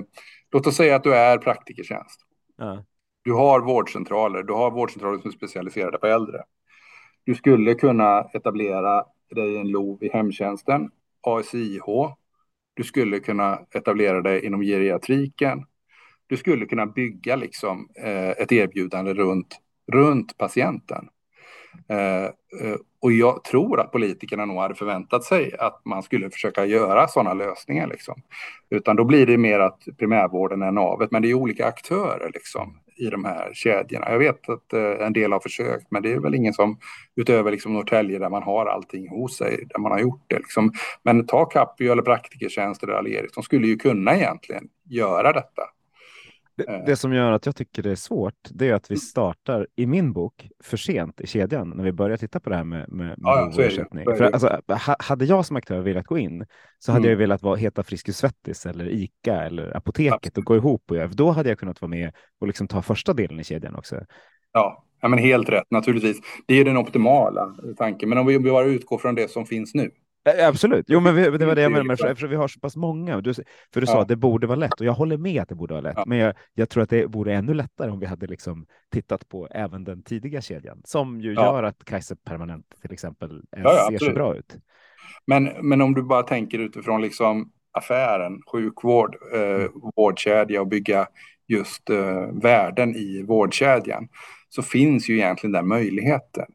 låt 0.51 0.67
oss 0.67 0.75
säga 0.75 0.95
att 0.95 1.03
du 1.03 1.15
är 1.15 1.37
praktikertjänst. 1.37 2.21
Ja. 2.57 2.85
Du 3.21 3.33
har 3.33 3.59
vårdcentraler, 3.59 4.43
du 4.43 4.53
har 4.53 4.71
vårdcentraler 4.71 5.19
som 5.19 5.27
är 5.27 5.33
specialiserade 5.33 5.97
på 5.97 6.07
äldre. 6.07 6.43
Du 7.23 7.35
skulle 7.35 7.73
kunna 7.73 8.29
etablera 8.33 9.05
dig 9.35 9.57
en 9.57 9.71
LOV 9.71 10.03
i 10.03 10.09
hemtjänsten, 10.09 10.89
ASIH. 11.21 11.85
Du 12.73 12.83
skulle 12.83 13.19
kunna 13.19 13.59
etablera 13.71 14.21
dig 14.21 14.45
inom 14.45 14.61
geriatriken. 14.61 15.65
Du 16.27 16.37
skulle 16.37 16.65
kunna 16.65 16.85
bygga 16.85 17.35
liksom, 17.35 17.89
eh, 17.95 18.29
ett 18.29 18.51
erbjudande 18.51 19.13
runt, 19.13 19.59
runt 19.91 20.37
patienten. 20.37 21.09
Eh, 21.89 22.23
eh, 22.25 22.77
och 23.01 23.11
jag 23.11 23.43
tror 23.43 23.79
att 23.79 23.91
politikerna 23.91 24.45
nog 24.45 24.57
hade 24.57 24.75
förväntat 24.75 25.23
sig 25.23 25.55
att 25.59 25.81
man 25.85 26.03
skulle 26.03 26.29
försöka 26.29 26.65
göra 26.65 27.07
sådana 27.07 27.33
lösningar. 27.33 27.87
Liksom. 27.87 28.21
Utan 28.69 28.95
då 28.95 29.03
blir 29.03 29.25
det 29.25 29.37
mer 29.37 29.59
att 29.59 29.83
primärvården 29.97 30.61
är 30.61 30.71
navet, 30.71 31.11
men 31.11 31.21
det 31.21 31.29
är 31.29 31.33
olika 31.33 31.65
aktörer 31.65 32.31
liksom, 32.33 32.79
i 32.97 33.09
de 33.09 33.25
här 33.25 33.49
kedjorna. 33.53 34.11
Jag 34.11 34.19
vet 34.19 34.49
att 34.49 34.73
eh, 34.73 35.05
en 35.07 35.13
del 35.13 35.31
har 35.31 35.39
försökt, 35.39 35.91
men 35.91 36.03
det 36.03 36.13
är 36.13 36.19
väl 36.19 36.35
ingen 36.35 36.53
som 36.53 36.79
utöver 37.15 37.51
liksom 37.51 37.73
Norrtälje 37.73 38.19
där 38.19 38.29
man 38.29 38.43
har 38.43 38.65
allting 38.65 39.09
hos 39.09 39.37
sig, 39.37 39.65
där 39.69 39.79
man 39.79 39.91
har 39.91 39.99
gjort 39.99 40.25
det. 40.27 40.37
Liksom. 40.37 40.71
Men 41.03 41.25
ta 41.25 41.45
Capio 41.45 41.91
eller 41.91 42.01
Praktikertjänst 42.01 42.83
eller 42.83 42.93
Aleris, 42.93 43.31
de 43.33 43.43
skulle 43.43 43.67
ju 43.67 43.75
kunna 43.75 44.15
egentligen 44.15 44.67
göra 44.89 45.33
detta. 45.33 45.63
Det, 46.57 46.83
det, 46.85 46.95
som 46.95 47.13
gör 47.13 47.31
att 47.31 47.45
jag 47.45 47.55
tycker 47.55 47.83
det 47.83 47.91
är 47.91 47.95
svårt, 47.95 48.33
det 48.49 48.69
är 48.69 48.73
att 48.73 48.91
vi 48.91 48.97
startar 48.97 49.67
i 49.75 49.85
min 49.85 50.13
bok 50.13 50.49
för 50.63 50.77
sent 50.77 51.21
i 51.21 51.27
kedjan 51.27 51.69
när 51.69 51.83
vi 51.83 51.91
börjar 51.91 52.17
titta 52.17 52.39
på 52.39 52.49
det 52.49 52.55
här 52.55 52.63
med, 52.63 52.89
med, 52.89 53.07
med 53.07 53.15
ja, 53.17 53.51
ersättning. 53.57 54.05
För, 54.05 54.23
alltså, 54.23 54.61
hade 54.99 55.25
jag 55.25 55.45
som 55.45 55.55
aktör 55.55 55.79
velat 55.79 56.05
gå 56.05 56.17
in 56.17 56.45
så 56.79 56.91
hade 56.91 57.01
mm. 57.01 57.09
jag 57.09 57.17
velat 57.17 57.41
vara, 57.41 57.55
heta 57.55 57.83
Friskis 57.83 58.17
Svettis 58.17 58.65
eller 58.65 58.89
Ica 58.89 59.43
eller 59.43 59.77
Apoteket 59.77 60.37
och 60.37 60.43
gå 60.43 60.55
ihop 60.55 60.83
och 60.89 60.97
göra, 60.97 61.07
då 61.07 61.31
hade 61.31 61.49
jag 61.49 61.59
kunnat 61.59 61.81
vara 61.81 61.89
med 61.89 62.11
och 62.39 62.47
liksom 62.47 62.67
ta 62.67 62.81
första 62.81 63.13
delen 63.13 63.39
i 63.39 63.43
kedjan 63.43 63.75
också. 63.75 64.01
Ja, 64.51 64.85
ja 65.01 65.07
men 65.07 65.19
helt 65.19 65.49
rätt 65.49 65.71
naturligtvis. 65.71 66.17
Det 66.45 66.55
är 66.55 66.65
den 66.65 66.77
optimala 66.77 67.55
tanken, 67.77 68.09
men 68.09 68.17
om 68.17 68.25
vi 68.25 68.39
bara 68.39 68.65
utgår 68.65 68.97
från 68.97 69.15
det 69.15 69.31
som 69.31 69.45
finns 69.45 69.73
nu 69.73 69.91
Absolut, 70.47 70.85
jo 70.87 70.99
men 70.99 71.15
vi, 71.15 71.37
det 71.37 71.45
var 71.45 71.55
det 71.55 71.61
jag 71.61 71.71
menade, 71.71 72.15
för 72.15 72.27
vi 72.27 72.35
har 72.35 72.47
så 72.47 72.59
pass 72.59 72.75
många. 72.75 73.21
Du, 73.21 73.33
för 73.73 73.81
du 73.81 73.87
sa 73.87 74.01
att 74.01 74.07
det 74.07 74.15
borde 74.15 74.47
vara 74.47 74.59
lätt 74.59 74.79
och 74.79 74.85
jag 74.85 74.93
håller 74.93 75.17
med 75.17 75.41
att 75.41 75.49
det 75.49 75.55
borde 75.55 75.73
vara 75.73 75.81
lätt, 75.81 75.93
ja. 75.97 76.03
men 76.07 76.17
jag, 76.17 76.33
jag, 76.53 76.69
tror 76.69 76.83
att 76.83 76.89
det 76.89 77.05
vore 77.05 77.33
ännu 77.33 77.53
lättare 77.53 77.91
om 77.91 77.99
vi 77.99 78.05
hade 78.05 78.27
liksom 78.27 78.65
tittat 78.91 79.29
på 79.29 79.47
även 79.51 79.83
den 79.83 80.03
tidiga 80.03 80.41
kedjan 80.41 80.81
som 80.85 81.21
ju 81.21 81.33
ja. 81.33 81.45
gör 81.45 81.63
att 81.63 81.85
Kaiser 81.85 82.15
Permanent 82.15 82.65
till 82.81 82.93
exempel 82.93 83.41
ja, 83.57 83.87
ser 83.91 84.05
så 84.05 84.11
bra 84.11 84.35
ut. 84.35 84.55
Men, 85.27 85.43
men 85.61 85.81
om 85.81 85.93
du 85.93 86.03
bara 86.03 86.23
tänker 86.23 86.59
utifrån 86.59 87.01
liksom 87.01 87.51
affären, 87.71 88.41
sjukvård, 88.51 89.15
eh, 89.33 89.41
mm. 89.41 89.71
vårdkedja 89.95 90.61
och 90.61 90.67
bygga 90.67 91.07
just 91.47 91.89
eh, 91.89 92.27
värden 92.41 92.95
i 92.95 93.23
vårdkedjan 93.27 94.07
så 94.49 94.61
finns 94.61 95.09
ju 95.09 95.17
egentligen 95.17 95.51
den 95.51 95.67
möjligheten 95.67 96.45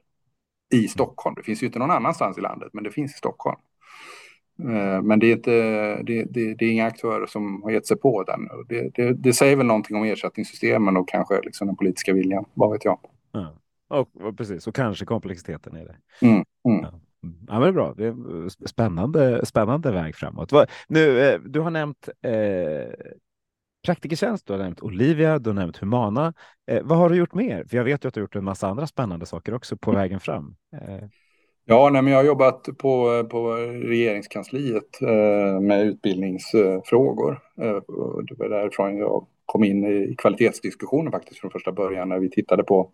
i 0.72 0.88
Stockholm. 0.88 1.34
Det 1.34 1.42
finns 1.42 1.62
ju 1.62 1.66
inte 1.66 1.78
någon 1.78 1.90
annanstans 1.90 2.38
i 2.38 2.40
landet, 2.40 2.68
men 2.72 2.84
det 2.84 2.90
finns 2.90 3.14
i 3.14 3.18
Stockholm. 3.18 3.58
Eh, 4.58 5.02
men 5.02 5.18
det 5.18 5.26
är, 5.26 5.32
inte, 5.32 5.50
det, 6.02 6.24
det, 6.24 6.54
det, 6.54 6.64
är 6.64 6.70
inga 6.70 6.86
aktörer 6.86 7.26
som 7.26 7.62
har 7.62 7.70
gett 7.70 7.86
sig 7.86 7.96
på 7.96 8.22
den. 8.22 8.48
Det, 8.68 9.12
det, 9.12 9.32
säger 9.32 9.56
väl 9.56 9.66
någonting 9.66 9.96
om 9.96 10.04
ersättningssystemen 10.04 10.96
och 10.96 11.08
kanske 11.08 11.40
liksom 11.42 11.66
den 11.66 11.76
politiska 11.76 12.12
viljan, 12.12 12.44
vad 12.54 12.72
vet 12.72 12.84
jag. 12.84 12.98
Ja. 13.32 13.56
Och, 13.88 14.36
precis, 14.36 14.66
och 14.66 14.74
kanske 14.74 15.04
komplexiteten 15.04 15.76
i 15.76 15.84
det. 15.84 15.96
Mm, 16.26 16.44
mm. 16.68 16.80
Ja. 16.82 17.00
Ja, 17.22 17.52
men 17.52 17.60
det 17.60 17.68
är 17.68 17.72
bra. 17.72 17.94
Det 17.96 18.06
är 18.06 18.66
spännande, 18.66 19.46
spännande 19.46 19.92
väg 19.92 20.16
framåt. 20.16 20.52
Nu, 20.88 21.20
eh, 21.20 21.40
du 21.40 21.60
har 21.60 21.70
nämnt 21.70 22.08
eh, 22.22 22.32
praktikertjänst, 23.84 24.46
du 24.46 24.52
har 24.52 24.60
nämnt 24.60 24.82
Olivia, 24.82 25.38
du 25.38 25.50
har 25.50 25.54
nämnt 25.54 25.76
Humana. 25.76 26.34
Eh, 26.70 26.82
vad 26.82 26.98
har 26.98 27.08
du 27.08 27.16
gjort 27.16 27.34
mer? 27.34 27.64
För 27.64 27.76
jag 27.76 27.84
vet 27.84 28.04
ju 28.04 28.08
att 28.08 28.14
du 28.14 28.20
har 28.20 28.22
gjort 28.22 28.36
en 28.36 28.44
massa 28.44 28.68
andra 28.68 28.86
spännande 28.86 29.26
saker 29.26 29.54
också 29.54 29.76
på 29.76 29.92
vägen 29.92 30.20
fram. 30.20 30.54
Eh. 30.72 31.08
Ja, 31.64 31.90
nej, 31.92 32.02
men 32.02 32.12
jag 32.12 32.18
har 32.18 32.24
jobbat 32.24 32.68
på, 32.78 33.24
på 33.30 33.52
regeringskansliet 33.56 35.02
eh, 35.02 35.60
med 35.60 35.86
utbildningsfrågor. 35.86 37.40
Eh, 37.60 37.76
det 38.26 38.34
var 38.38 38.48
därifrån 38.48 38.96
jag 38.96 39.26
kom 39.46 39.64
in 39.64 39.84
i 39.84 40.14
kvalitetsdiskussioner 40.18 41.10
faktiskt 41.10 41.40
från 41.40 41.50
första 41.50 41.72
början 41.72 42.08
när 42.08 42.18
vi 42.18 42.30
tittade 42.30 42.62
på 42.62 42.90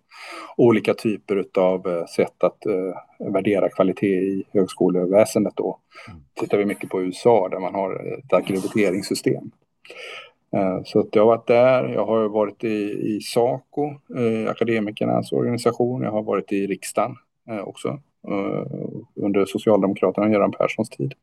olika 0.57 0.95
typer 0.95 1.45
av 1.59 1.89
eh, 1.89 2.07
sätt 2.07 2.45
att 2.45 2.59
uh, 2.69 3.33
värdera 3.33 3.69
kvalitet 3.69 4.07
i 4.07 4.45
högskoleväsendet. 4.53 5.53
Då 5.57 5.79
mm. 6.09 6.21
tittar 6.41 6.59
vi 6.59 6.65
mycket 6.65 6.91
på 6.91 7.03
USA 7.03 7.49
där 7.49 7.59
man 7.59 7.75
har 7.75 8.19
ett 8.19 8.33
ackrediteringssystem. 8.33 9.51
Uh, 10.57 10.83
så 10.85 11.01
att 11.01 11.09
jag 11.13 11.23
har 11.23 11.27
varit 11.27 11.47
där, 11.47 11.89
jag 11.89 12.07
har 12.07 12.29
varit 12.29 12.65
i, 12.65 13.17
i 13.17 13.21
Saco, 13.21 13.91
uh, 14.19 14.51
akademikernas 14.51 15.33
organisation, 15.33 16.03
jag 16.03 16.13
har 16.13 16.23
varit 16.23 16.53
i 16.53 16.67
riksdagen 16.67 17.17
också 17.65 18.01
under 19.15 19.45
Socialdemokraterna 19.47 20.27
och 20.27 20.33
Göran 20.33 20.53
Perssons 20.53 20.89
tid. 20.89 21.15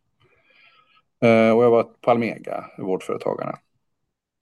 och 1.22 1.28
jag 1.28 1.64
har 1.64 1.70
varit 1.70 2.02
på 2.02 2.12
Almega, 2.12 2.66
Vårdföretagarna. 2.78 3.60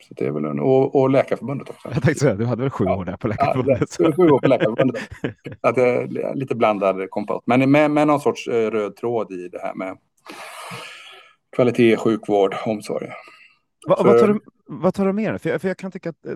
Så 0.08 0.14
det 0.14 0.26
är 0.26 0.32
väl 0.32 0.46
en, 0.46 0.60
och, 0.60 0.96
och 0.96 1.10
Läkarförbundet 1.10 1.70
också. 1.70 1.90
Jag 1.94 2.04
tänkte 2.04 2.20
säga, 2.20 2.36
du 2.36 2.46
hade 2.46 2.62
väl 2.62 2.70
sju 2.70 2.86
år 2.86 3.06
där 3.06 3.18
på 3.18 3.28
Läkarförbundet? 3.28 3.96
Ja, 4.00 4.12
sju 4.12 4.30
år 4.30 4.40
på 4.40 4.48
Läkarförbundet. 4.48 5.02
att 5.62 5.76
det 5.76 5.82
är 5.82 6.36
lite 6.36 6.56
blandad 6.56 7.10
kompott. 7.10 7.44
Men 7.46 7.72
med, 7.72 7.92
med 7.92 8.08
någon 8.08 8.20
sorts 8.20 8.48
eh, 8.48 8.72
röd 8.72 8.96
tråd 8.96 9.32
i 9.32 9.48
det 9.48 9.60
här 9.60 9.74
med 9.74 9.98
kvalitet, 11.56 11.98
sjukvård, 11.98 12.56
omsorg. 12.66 13.08
Va, 13.88 14.02
vad, 14.04 14.20
tar 14.20 14.28
du, 14.28 14.40
vad 14.66 14.94
tar 14.94 15.06
du 15.06 15.14
med 15.14 15.42
för 15.42 15.50
jag, 15.50 15.62
för 15.62 15.68
jag 15.68 15.78
kan 15.78 15.92
tycka 15.92 16.10
att 16.10 16.26
eh, 16.26 16.34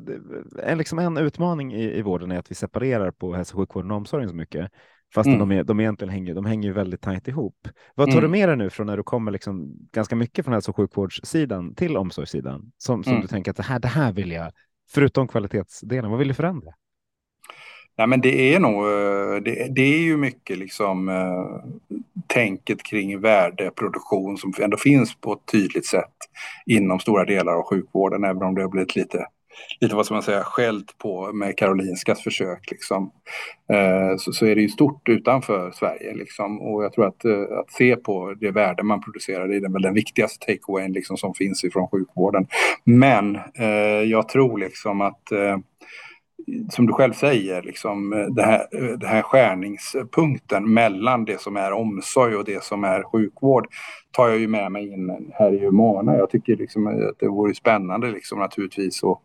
en, 0.63 0.77
liksom 0.77 0.99
en 0.99 1.17
utmaning 1.17 1.73
i, 1.73 1.97
i 1.97 2.01
vården 2.01 2.31
är 2.31 2.39
att 2.39 2.51
vi 2.51 2.55
separerar 2.55 3.11
på 3.11 3.33
hälso 3.33 3.53
och 3.53 3.59
sjukvården 3.59 3.91
och 3.91 3.97
omsorgen 3.97 4.29
så 4.29 4.35
mycket. 4.35 4.71
Fast 5.13 5.27
mm. 5.27 5.39
de, 5.39 5.51
är, 5.51 5.63
de 5.63 5.79
egentligen 5.79 6.13
hänger, 6.13 6.33
de 6.33 6.45
hänger 6.45 6.71
väldigt 6.71 7.01
tajt 7.01 7.27
ihop. 7.27 7.67
Vad 7.95 8.07
tar 8.07 8.17
mm. 8.17 8.23
du 8.23 8.37
med 8.37 8.49
dig 8.49 8.57
nu 8.57 8.69
från 8.69 8.87
när 8.87 8.97
du 8.97 9.03
kommer 9.03 9.31
liksom 9.31 9.73
ganska 9.93 10.15
mycket 10.15 10.45
från 10.45 10.53
hälso 10.53 10.71
och 10.71 10.75
sjukvårdssidan 10.75 11.75
till 11.75 11.97
omsorgssidan? 11.97 12.71
Som, 12.77 13.03
som 13.03 13.11
mm. 13.11 13.21
du 13.21 13.27
tänker 13.27 13.51
att 13.51 13.57
det 13.57 13.63
här, 13.63 13.79
det 13.79 13.87
här 13.87 14.11
vill 14.11 14.31
jag, 14.31 14.51
förutom 14.89 15.27
kvalitetsdelen, 15.27 16.11
vad 16.11 16.19
vill 16.19 16.27
du 16.27 16.33
förändra? 16.33 16.71
Nej, 17.97 18.07
men 18.07 18.21
det 18.21 18.53
är 18.53 18.59
nog, 18.59 18.85
eh, 18.85 19.41
det, 19.43 19.75
det 19.75 19.81
är 19.81 19.99
ju 19.99 20.17
mycket 20.17 20.57
liksom 20.57 21.09
eh, 21.09 21.97
tänket 22.27 22.83
kring 22.83 23.19
värdeproduktion 23.21 24.37
som 24.37 24.53
ändå 24.61 24.77
finns 24.77 25.15
på 25.15 25.33
ett 25.33 25.51
tydligt 25.51 25.85
sätt 25.85 26.15
inom 26.65 26.99
stora 26.99 27.25
delar 27.25 27.53
av 27.53 27.63
sjukvården, 27.63 28.23
även 28.23 28.43
om 28.43 28.55
det 28.55 28.61
har 28.61 28.69
blivit 28.69 28.95
lite 28.95 29.25
lite 29.79 29.95
vad 29.95 30.05
ska 30.05 30.15
man 30.15 30.23
säga, 30.23 30.43
skällt 30.43 30.97
på 30.97 31.33
med 31.33 31.57
Karolinskas 31.57 32.23
försök. 32.23 32.71
Liksom. 32.71 33.11
Eh, 33.73 34.17
så, 34.17 34.31
så 34.33 34.45
är 34.45 34.55
det 34.55 34.61
ju 34.61 34.69
stort 34.69 35.09
utanför 35.09 35.71
Sverige. 35.71 36.13
Liksom. 36.13 36.61
Och 36.61 36.83
jag 36.83 36.93
tror 36.93 37.05
att, 37.05 37.25
eh, 37.25 37.41
att 37.59 37.71
se 37.71 37.95
på 37.95 38.33
det 38.33 38.51
värde 38.51 38.83
man 38.83 39.01
producerar 39.01 39.47
det 39.47 39.55
är 39.55 39.73
väl 39.73 39.81
den 39.81 39.93
viktigaste 39.93 40.45
takeawayen 40.45 40.93
liksom, 40.93 41.17
som 41.17 41.33
finns 41.33 41.63
ifrån 41.63 41.87
sjukvården. 41.87 42.47
Men 42.83 43.35
eh, 43.35 44.03
jag 44.05 44.29
tror 44.29 44.57
liksom 44.57 45.01
att 45.01 45.31
eh, 45.31 45.57
som 46.69 46.85
du 46.85 46.93
själv 46.93 47.13
säger, 47.13 47.61
liksom, 47.61 48.13
eh, 48.13 48.25
det 48.25 48.43
här, 48.43 48.67
eh, 48.71 48.97
det 48.97 49.07
här 49.07 49.21
skärningspunkten 49.21 50.73
mellan 50.73 51.25
det 51.25 51.41
som 51.41 51.57
är 51.57 51.71
omsorg 51.71 52.35
och 52.35 52.45
det 52.45 52.63
som 52.63 52.83
är 52.83 53.03
sjukvård 53.03 53.67
tar 54.11 54.27
jag 54.27 54.39
ju 54.39 54.47
med 54.47 54.71
mig 54.71 54.87
in 54.93 55.31
här 55.33 55.53
i 55.53 55.65
Humana. 55.65 56.17
Jag 56.17 56.29
tycker 56.29 56.55
liksom 56.55 56.87
att 56.87 57.19
det 57.19 57.27
vore 57.27 57.55
spännande 57.55 58.11
liksom, 58.11 58.39
naturligtvis 58.39 59.03
att 59.03 59.21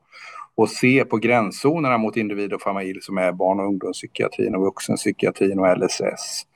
att 0.56 0.70
se 0.70 1.04
på 1.04 1.16
gränszonerna 1.16 1.98
mot 1.98 2.16
individ 2.16 2.52
och 2.52 2.62
familj 2.62 3.00
som 3.00 3.18
är 3.18 3.32
barn 3.32 3.60
och 3.60 3.66
ungdomspsykiatrin 3.66 4.54
och 4.54 4.62
vuxenpsykiatrin 4.62 5.58
och 5.58 5.78
LSS. 5.78 6.46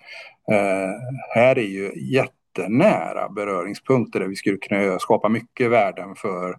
Eh, 0.51 0.91
här 1.35 1.59
är 1.59 1.67
ju 1.67 1.93
jättenära 1.97 3.29
beröringspunkter 3.29 4.21
där 4.21 4.27
vi 4.27 4.37
skulle 4.37 4.57
kunna 4.57 4.99
skapa 4.99 5.29
mycket 5.29 5.71
värden 5.71 6.15
för 6.15 6.57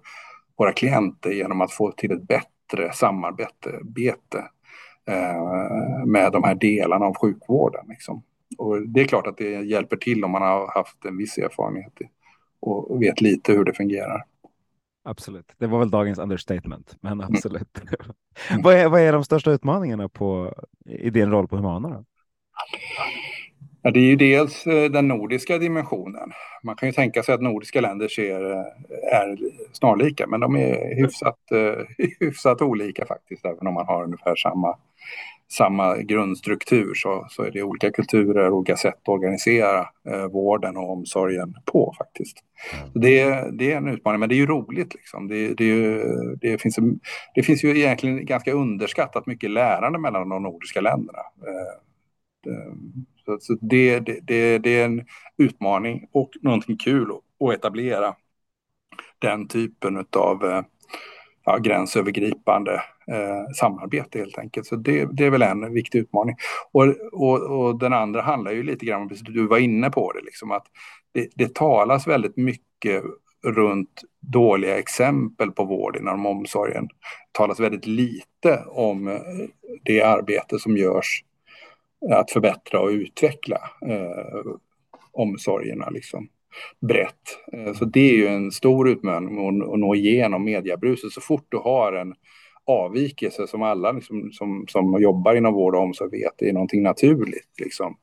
våra 0.58 0.72
klienter 0.72 1.32
genom 1.32 1.62
att 1.62 1.72
få 1.72 1.92
till 1.92 2.12
ett 2.12 2.28
bättre 2.28 2.57
samarbete 2.94 3.70
eh, 5.08 6.06
med 6.06 6.32
de 6.32 6.44
här 6.44 6.56
delarna 6.56 7.06
av 7.06 7.16
sjukvården. 7.16 7.86
Liksom. 7.90 8.24
Och 8.58 8.88
det 8.88 9.02
är 9.02 9.06
klart 9.08 9.28
att 9.28 9.38
det 9.38 9.50
hjälper 9.50 9.98
till 9.98 10.24
om 10.24 10.32
man 10.32 10.42
har 10.42 10.72
haft 10.74 11.06
en 11.06 11.18
viss 11.18 11.38
erfarenhet 11.38 11.94
och 12.60 13.02
vet 13.02 13.22
lite 13.22 13.54
hur 13.54 13.64
det 13.64 13.74
fungerar 13.74 14.24
absolut. 15.08 15.54
Det 15.58 15.68
var 15.68 15.80
väl 15.80 15.90
dagens 15.90 16.20
understatement, 16.20 16.96
men 17.02 17.12
mm. 17.12 17.34
absolut. 17.34 17.78
Mm. 18.50 18.62
vad, 18.64 18.76
är, 18.76 18.90
vad 18.90 19.02
är 19.02 19.14
de 19.14 19.24
största 19.24 19.52
utmaningarna 19.52 20.10
på, 20.10 20.54
i 20.86 21.10
din 21.10 21.32
roll 21.32 21.48
på 21.48 21.56
Humana? 21.56 21.90
Då? 21.90 22.06
Ja, 23.88 23.92
det 23.92 24.00
är 24.00 24.04
ju 24.04 24.16
dels 24.16 24.68
eh, 24.68 24.92
den 24.92 25.08
nordiska 25.08 25.58
dimensionen. 25.58 26.32
Man 26.64 26.76
kan 26.76 26.90
ju 26.90 26.94
tänka 26.94 27.24
sig 27.24 27.36
att 27.36 27.42
nordiska 27.42 27.82
länder 27.82 28.08
ser, 28.08 28.52
eh, 28.52 28.66
är 29.14 29.38
snarlika, 29.72 30.28
men 30.28 30.40
de 30.40 30.56
är 30.56 30.96
hyfsat, 30.96 31.52
eh, 31.52 32.06
hyfsat 32.20 32.62
olika 32.62 33.06
faktiskt, 33.06 33.46
även 33.46 33.68
om 33.68 33.74
man 33.74 33.86
har 33.86 34.04
ungefär 34.04 34.36
samma 34.36 34.78
samma 35.48 35.98
grundstruktur 35.98 36.94
så, 36.96 37.26
så 37.30 37.44
är 37.44 37.52
det 37.52 37.64
olika 37.64 37.92
kulturer, 37.92 38.50
olika 38.50 38.78
sätt 38.78 39.00
att 39.02 39.10
organisera 39.10 39.80
eh, 40.10 40.26
vården 40.26 40.78
och 40.78 40.92
omsorgen 40.92 41.56
på 41.66 41.96
faktiskt. 41.98 42.38
Mm. 42.74 42.92
Det, 42.94 43.50
det 43.58 43.72
är 43.72 43.78
en 43.78 43.88
utmaning, 43.88 44.20
men 44.20 44.30
det 44.30 44.36
är 44.36 44.38
ju 44.38 44.46
roligt. 44.46 44.94
Liksom. 44.96 45.28
Det, 45.28 45.54
det, 45.54 46.04
det, 46.42 46.62
finns, 46.62 46.80
det 47.36 47.44
finns 47.44 47.64
ju 47.64 47.78
egentligen 47.78 48.26
ganska 48.26 48.52
underskattat 48.52 49.26
mycket 49.26 49.50
lärande 49.50 50.00
mellan 50.00 50.30
de 50.30 50.44
nordiska 50.44 50.82
länderna. 50.82 51.20
Eh, 51.20 52.54
så, 53.28 53.38
så 53.40 53.58
det, 53.62 54.00
det, 54.00 54.58
det, 54.58 54.70
är 54.80 54.86
en 54.86 55.06
utmaning 55.38 56.08
och 56.12 56.30
någonting 56.42 56.78
kul 56.78 57.12
att 57.12 57.54
etablera 57.54 58.16
den 59.20 59.48
typen 59.48 60.06
av 60.18 60.46
eh, 60.46 60.62
ja, 61.46 61.58
gränsövergripande 61.58 62.74
eh, 63.12 63.54
samarbete 63.60 64.20
helt 64.20 64.38
enkelt. 64.38 64.68
Så 64.68 64.76
det, 64.76 65.06
det, 65.12 65.26
är 65.26 65.30
väl 65.30 65.42
en 65.42 65.74
viktig 65.74 66.00
utmaning. 66.00 66.36
Och, 66.72 66.86
och, 67.12 67.42
och, 67.42 67.80
den 67.80 67.94
andra 67.94 68.22
handlar 68.22 68.52
ju 68.52 68.64
lite 68.64 68.86
grann 68.86 69.02
om, 69.02 69.10
du 69.22 69.48
var 69.48 69.58
inne 69.58 69.90
på 69.90 70.12
det, 70.12 70.22
liksom 70.22 70.52
att 70.52 70.66
det, 71.12 71.30
det 71.36 71.56
talas 71.56 72.08
väldigt 72.08 72.38
mycket 72.38 73.04
runt 73.46 74.02
dåliga 74.20 74.80
exempel 74.80 75.52
på 75.52 75.64
vård 75.66 75.96
inom 75.96 76.26
omsorgen. 76.26 76.88
Det 76.88 76.94
talas 77.32 77.60
väldigt 77.60 77.86
lite 77.86 78.64
om 78.68 79.08
eh, 79.08 79.22
det 79.84 80.02
arbete 80.02 80.60
som 80.60 80.78
görs 80.78 81.24
att 82.12 82.32
förbättra 82.32 82.80
och 82.80 82.90
utveckla 82.90 83.60
eh, 83.90 84.52
omsorgerna. 85.12 85.90
Liksom 85.90 86.30
brett. 86.82 87.14
Eh, 87.54 87.74
så 87.74 87.86
det 87.86 88.10
är 88.10 88.14
ju 88.14 88.28
en 88.28 88.52
stor 88.52 88.90
utmaning 88.90 89.48
att 89.48 89.80
nå 89.80 89.96
igenom 89.96 90.44
mediebruset. 90.44 91.12
Så 91.12 91.22
fort 91.22 91.46
du 91.50 91.58
har 91.58 91.94
en 91.94 92.16
avvikelse 92.66 93.48
som 93.48 93.62
alla 93.62 93.92
liksom, 93.92 94.32
som, 94.32 94.66
som 94.68 95.02
jobbar 95.02 95.36
inom 95.36 95.54
vård 95.54 95.76
och 95.76 95.82
omsorg 95.82 96.12
vet 96.12 96.34
det 96.38 96.50
är 96.50 96.54
någonting 96.54 96.84
naturligt 96.84 97.60
liksom, 97.60 97.98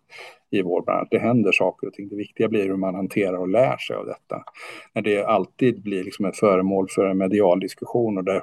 i 0.50 0.62
vårdbranschen. 0.62 1.08
Det 1.10 1.18
händer 1.18 1.52
saker 1.52 1.86
och 1.86 1.92
ting. 1.92 2.08
Det 2.08 2.16
viktiga 2.16 2.48
blir 2.48 2.64
hur 2.64 2.76
man 2.76 2.94
hanterar 2.94 3.38
och 3.38 3.48
lär 3.48 3.76
sig 3.76 3.96
av 3.96 4.06
detta. 4.06 4.44
När 4.92 5.02
det 5.02 5.24
alltid 5.24 5.82
blir 5.82 6.04
liksom 6.04 6.24
ett 6.24 6.36
föremål 6.36 6.86
för 6.90 7.06
en 7.06 7.18
medial 7.18 7.60
diskussion 7.60 8.18
och 8.18 8.24
där 8.24 8.42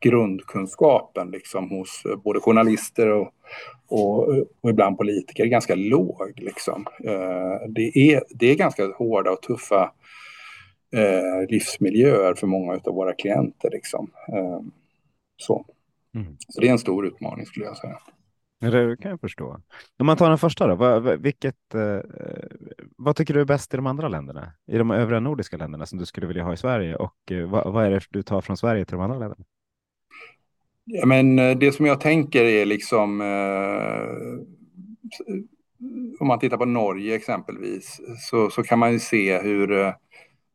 grundkunskapen 0.00 1.30
liksom 1.30 1.70
hos 1.70 2.02
både 2.24 2.40
journalister 2.40 3.08
och, 3.08 3.32
och, 3.88 4.28
och 4.60 4.70
ibland 4.70 4.98
politiker 4.98 5.44
är 5.44 5.48
ganska 5.48 5.74
låg. 5.74 6.32
Liksom. 6.36 6.86
Eh, 7.04 7.68
det, 7.68 7.98
är, 7.98 8.22
det 8.30 8.46
är 8.46 8.54
ganska 8.54 8.86
hårda 8.86 9.30
och 9.30 9.42
tuffa 9.42 9.92
eh, 10.92 11.48
livsmiljöer 11.48 12.34
för 12.34 12.46
många 12.46 12.72
av 12.72 12.94
våra 12.94 13.12
klienter. 13.12 13.70
Liksom. 13.70 14.10
Eh, 14.28 14.60
så. 15.36 15.66
Mm. 16.14 16.36
så 16.48 16.60
det 16.60 16.68
är 16.68 16.72
en 16.72 16.78
stor 16.78 17.06
utmaning 17.06 17.46
skulle 17.46 17.66
jag 17.66 17.76
säga. 17.76 17.98
Det 18.60 18.96
kan 18.96 19.10
jag 19.10 19.20
förstå. 19.20 19.60
Om 19.98 20.06
man 20.06 20.16
tar 20.16 20.28
den 20.28 20.38
första 20.38 20.66
då, 20.66 20.74
vad, 20.74 21.20
vilket, 21.22 21.74
eh, 21.74 22.00
vad 22.96 23.16
tycker 23.16 23.34
du 23.34 23.40
är 23.40 23.44
bäst 23.44 23.74
i 23.74 23.76
de 23.76 23.86
andra 23.86 24.08
länderna? 24.08 24.52
I 24.66 24.78
de 24.78 24.90
övriga 24.90 25.20
nordiska 25.20 25.56
länderna 25.56 25.86
som 25.86 25.98
du 25.98 26.06
skulle 26.06 26.26
vilja 26.26 26.44
ha 26.44 26.52
i 26.52 26.56
Sverige 26.56 26.96
och 26.96 27.32
eh, 27.32 27.50
vad, 27.50 27.72
vad, 27.72 27.86
är 27.86 27.90
det 27.90 28.00
du 28.10 28.22
tar 28.22 28.40
från 28.40 28.56
Sverige 28.56 28.84
till 28.84 28.92
de 28.92 29.00
andra 29.00 29.18
länderna? 29.18 29.44
Ja, 30.88 31.06
men 31.06 31.38
eh, 31.38 31.56
det 31.56 31.72
som 31.72 31.86
jag 31.86 32.00
tänker 32.00 32.44
är 32.44 32.66
liksom 32.66 33.20
eh, 33.20 34.46
om 36.20 36.26
man 36.26 36.38
tittar 36.38 36.56
på 36.56 36.64
Norge 36.64 37.14
exempelvis 37.14 38.00
så, 38.30 38.50
så 38.50 38.62
kan 38.62 38.78
man 38.78 38.92
ju 38.92 38.98
se 38.98 39.38
hur, 39.38 39.72
eh, 39.72 39.92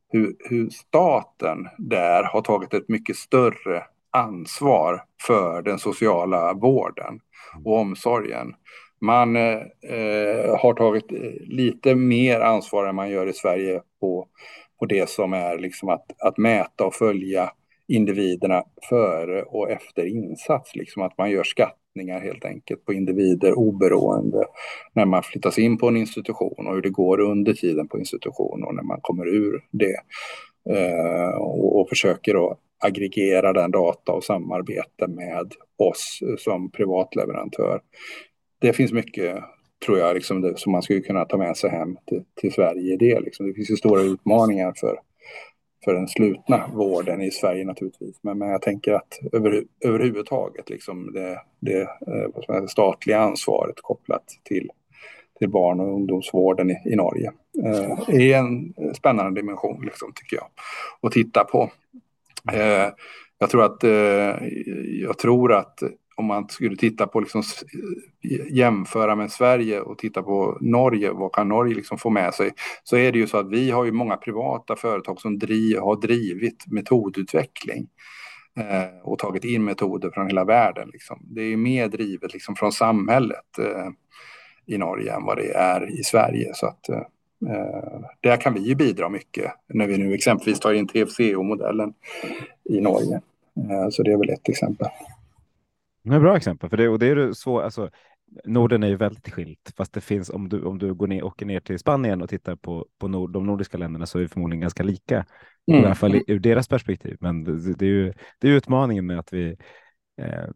hur, 0.10 0.36
hur 0.40 0.70
staten 0.70 1.68
där 1.78 2.24
har 2.24 2.42
tagit 2.42 2.74
ett 2.74 2.90
mycket 2.90 3.16
större 3.16 3.84
ansvar 4.12 5.04
för 5.28 5.62
den 5.62 5.80
sociala 5.80 6.54
vården 6.54 7.20
och 7.66 7.78
omsorgen. 7.78 8.54
Man 9.02 9.36
eh, 9.36 9.60
eh 9.90 10.60
har 10.60 10.74
tagit 10.74 11.12
lite 11.42 11.96
mer 11.96 12.40
ansvar 12.40 12.86
än 12.86 12.96
man 12.96 13.10
gör 13.10 13.28
i 13.28 13.34
Sverige 13.34 13.82
på, 14.00 14.28
på 14.80 14.86
det 14.86 15.10
som 15.10 15.34
är 15.34 15.58
liksom 15.58 15.90
att, 15.90 16.06
att 16.22 16.38
mäta 16.38 16.86
och 16.86 16.96
följa 16.96 17.52
individerna 17.88 18.64
före 18.90 19.44
och 19.44 19.72
efter 19.72 20.06
insats. 20.06 20.76
Liksom 20.76 21.02
att 21.02 21.18
man 21.18 21.32
gör 21.32 21.44
skattningar 21.44 22.20
helt 22.20 22.46
enkelt 22.46 22.86
på 22.86 22.94
individer 22.94 23.54
oberoende 23.54 24.46
när 24.94 25.06
man 25.06 25.24
flyttas 25.24 25.60
in 25.60 25.78
på 25.78 25.88
en 25.88 25.98
institution 25.98 26.68
och 26.68 26.76
hur 26.76 26.82
det 26.82 26.90
går 26.90 27.20
under 27.20 27.54
tiden 27.54 27.88
på 27.88 28.00
institution 28.00 28.64
och 28.64 28.76
när 28.76 28.84
man 28.84 29.00
kommer 29.02 29.28
ur 29.28 29.64
det. 29.72 29.98
Eh, 30.70 31.38
och, 31.38 31.82
och 31.82 31.90
försöker 31.90 32.34
då 32.34 32.58
aggregera 32.82 33.54
den 33.54 33.72
data 33.72 34.12
och 34.12 34.24
samarbete 34.24 35.08
med 35.08 35.54
oss 35.78 36.20
som 36.38 36.72
privatleverantör. 36.72 37.82
Det 38.60 38.74
finns 38.74 38.92
mycket, 38.92 39.44
tror 39.86 40.00
jag, 40.00 40.14
liksom 40.14 40.42
det, 40.42 40.60
som 40.60 40.72
man 40.72 40.82
skulle 40.82 41.00
kunna 41.00 41.26
ta 41.26 41.38
med 41.38 41.58
sig 41.58 41.70
hem 41.70 41.98
till, 42.08 42.24
till 42.42 42.54
Sverige 42.54 42.94
i 42.94 42.98
det. 42.98 43.20
Liksom. 43.20 43.48
Det 43.48 43.54
finns 43.54 43.72
ju 43.72 43.76
stora 43.76 44.02
utmaningar 44.02 44.74
för, 44.80 45.00
för 45.86 45.94
den 45.94 46.08
slutna 46.08 46.68
vården 46.74 47.22
i 47.22 47.32
Sverige 47.32 47.66
naturligtvis. 47.66 48.20
Men, 48.22 48.38
men 48.38 48.50
jag 48.50 48.62
tänker 48.62 48.94
att 48.94 49.20
över, 49.32 49.64
överhuvudtaget 49.86 50.70
liksom 50.70 51.14
det, 51.14 51.42
det 51.60 51.82
eh, 51.82 52.62
det 52.62 52.68
statliga 52.68 53.20
ansvaret 53.20 53.76
kopplat 53.82 54.24
till, 54.44 54.70
till 55.40 55.50
barn 55.50 55.80
och 55.80 55.94
ungdomsvården 55.94 56.72
i, 56.72 56.82
i 56.86 56.96
Norge 56.96 57.32
eh, 57.66 58.10
är 58.10 58.38
en 58.38 58.74
spännande 58.94 59.42
dimension 59.42 59.86
liksom, 59.86 60.14
tycker 60.16 60.36
jag. 60.36 60.48
att 61.02 61.12
titta 61.12 61.44
på. 61.44 61.72
Eh, 62.54 62.90
jag 63.38 63.50
tror 63.50 63.64
att, 63.64 63.84
eh, 63.84 64.48
jag 65.02 65.18
tror 65.18 65.54
att 65.54 65.84
om 66.16 66.26
man 66.26 66.50
skulle 66.50 66.76
titta 66.76 67.08
på, 67.08 67.20
liksom, 67.20 67.44
jämföra 68.50 69.16
med 69.16 69.32
Sverige 69.32 69.82
och 69.82 69.98
titta 69.98 70.24
på 70.24 70.58
Norge, 70.62 71.12
vad 71.12 71.34
kan 71.34 71.50
Norge 71.50 71.76
liksom 71.76 71.98
få 71.98 72.10
med 72.10 72.34
sig? 72.34 72.52
Så 72.84 72.98
är 72.98 73.12
det 73.12 73.20
ju 73.20 73.28
så 73.28 73.38
att 73.38 73.50
vi 73.50 73.72
har 73.72 73.86
ju 73.86 73.92
många 73.92 74.18
privata 74.18 74.76
företag 74.76 75.22
som 75.22 75.40
driv, 75.40 75.80
har 75.80 76.02
drivit 76.02 76.68
metodutveckling 76.68 77.88
eh, 78.58 79.00
och 79.04 79.20
tagit 79.20 79.44
in 79.44 79.64
metoder 79.64 80.10
från 80.10 80.28
hela 80.28 80.44
världen. 80.44 80.90
Liksom. 80.94 81.20
Det 81.22 81.42
är 81.42 81.58
mer 81.58 81.88
drivet 81.88 82.34
liksom, 82.34 82.56
från 82.56 82.72
samhället 82.72 83.60
eh, 83.60 83.90
i 84.66 84.78
Norge 84.78 85.14
än 85.14 85.26
vad 85.26 85.38
det 85.38 85.54
är 85.54 86.00
i 86.00 86.04
Sverige. 86.04 86.52
Så 86.54 86.66
att, 86.66 86.90
eh, 86.90 87.02
Eh, 87.48 88.02
där 88.22 88.38
kan 88.38 88.54
vi 88.54 88.60
ju 88.60 88.76
bidra 88.76 89.10
mycket 89.10 89.52
när 89.68 89.88
vi 89.88 89.98
nu 89.98 90.14
exempelvis 90.14 90.60
tar 90.60 90.74
in 90.74 90.88
TFCO-modellen 90.88 91.94
i 92.70 92.82
Norge. 92.82 93.22
Eh, 93.58 93.90
så 93.90 94.04
det 94.04 94.12
är 94.12 94.18
väl 94.18 94.30
ett 94.30 94.50
exempel. 94.50 94.88
Det 96.04 96.16
är 96.16 96.20
bra 96.20 96.38
exempel, 96.38 96.70
för 96.70 96.78
det, 96.78 96.90
och 96.90 97.00
det 97.00 97.08
är 97.08 97.34
så, 97.34 97.60
alltså, 97.60 97.90
Norden 98.46 98.84
är 98.84 98.88
ju 98.88 98.96
väldigt 98.96 99.30
skilt, 99.30 99.74
fast 99.78 99.94
det 99.94 100.02
finns 100.02 100.30
om 100.30 100.50
du, 100.50 100.64
om 100.64 100.78
du 100.78 100.94
går 100.94 101.08
ner, 101.08 101.24
åker 101.24 101.46
ner 101.46 101.60
till 101.60 101.80
Spanien 101.80 102.22
och 102.22 102.30
tittar 102.30 102.56
på, 102.56 102.88
på 103.00 103.08
nord, 103.08 103.32
de 103.32 103.46
nordiska 103.46 103.78
länderna 103.78 104.06
så 104.06 104.18
är 104.18 104.22
det 104.22 104.28
förmodligen 104.28 104.62
ganska 104.62 104.84
lika, 104.84 105.26
mm. 105.68 105.82
i 105.82 105.86
alla 105.86 105.96
fall 105.96 106.22
ur 106.28 106.40
deras 106.40 106.68
perspektiv. 106.68 107.18
Men 107.20 107.44
det, 107.44 107.74
det 107.74 107.86
är 107.86 107.90
ju 107.90 108.14
det 108.40 108.48
är 108.48 108.52
utmaningen 108.52 109.06
med 109.06 109.20
att 109.20 109.34
vi, 109.34 109.58
eh, 110.22 110.48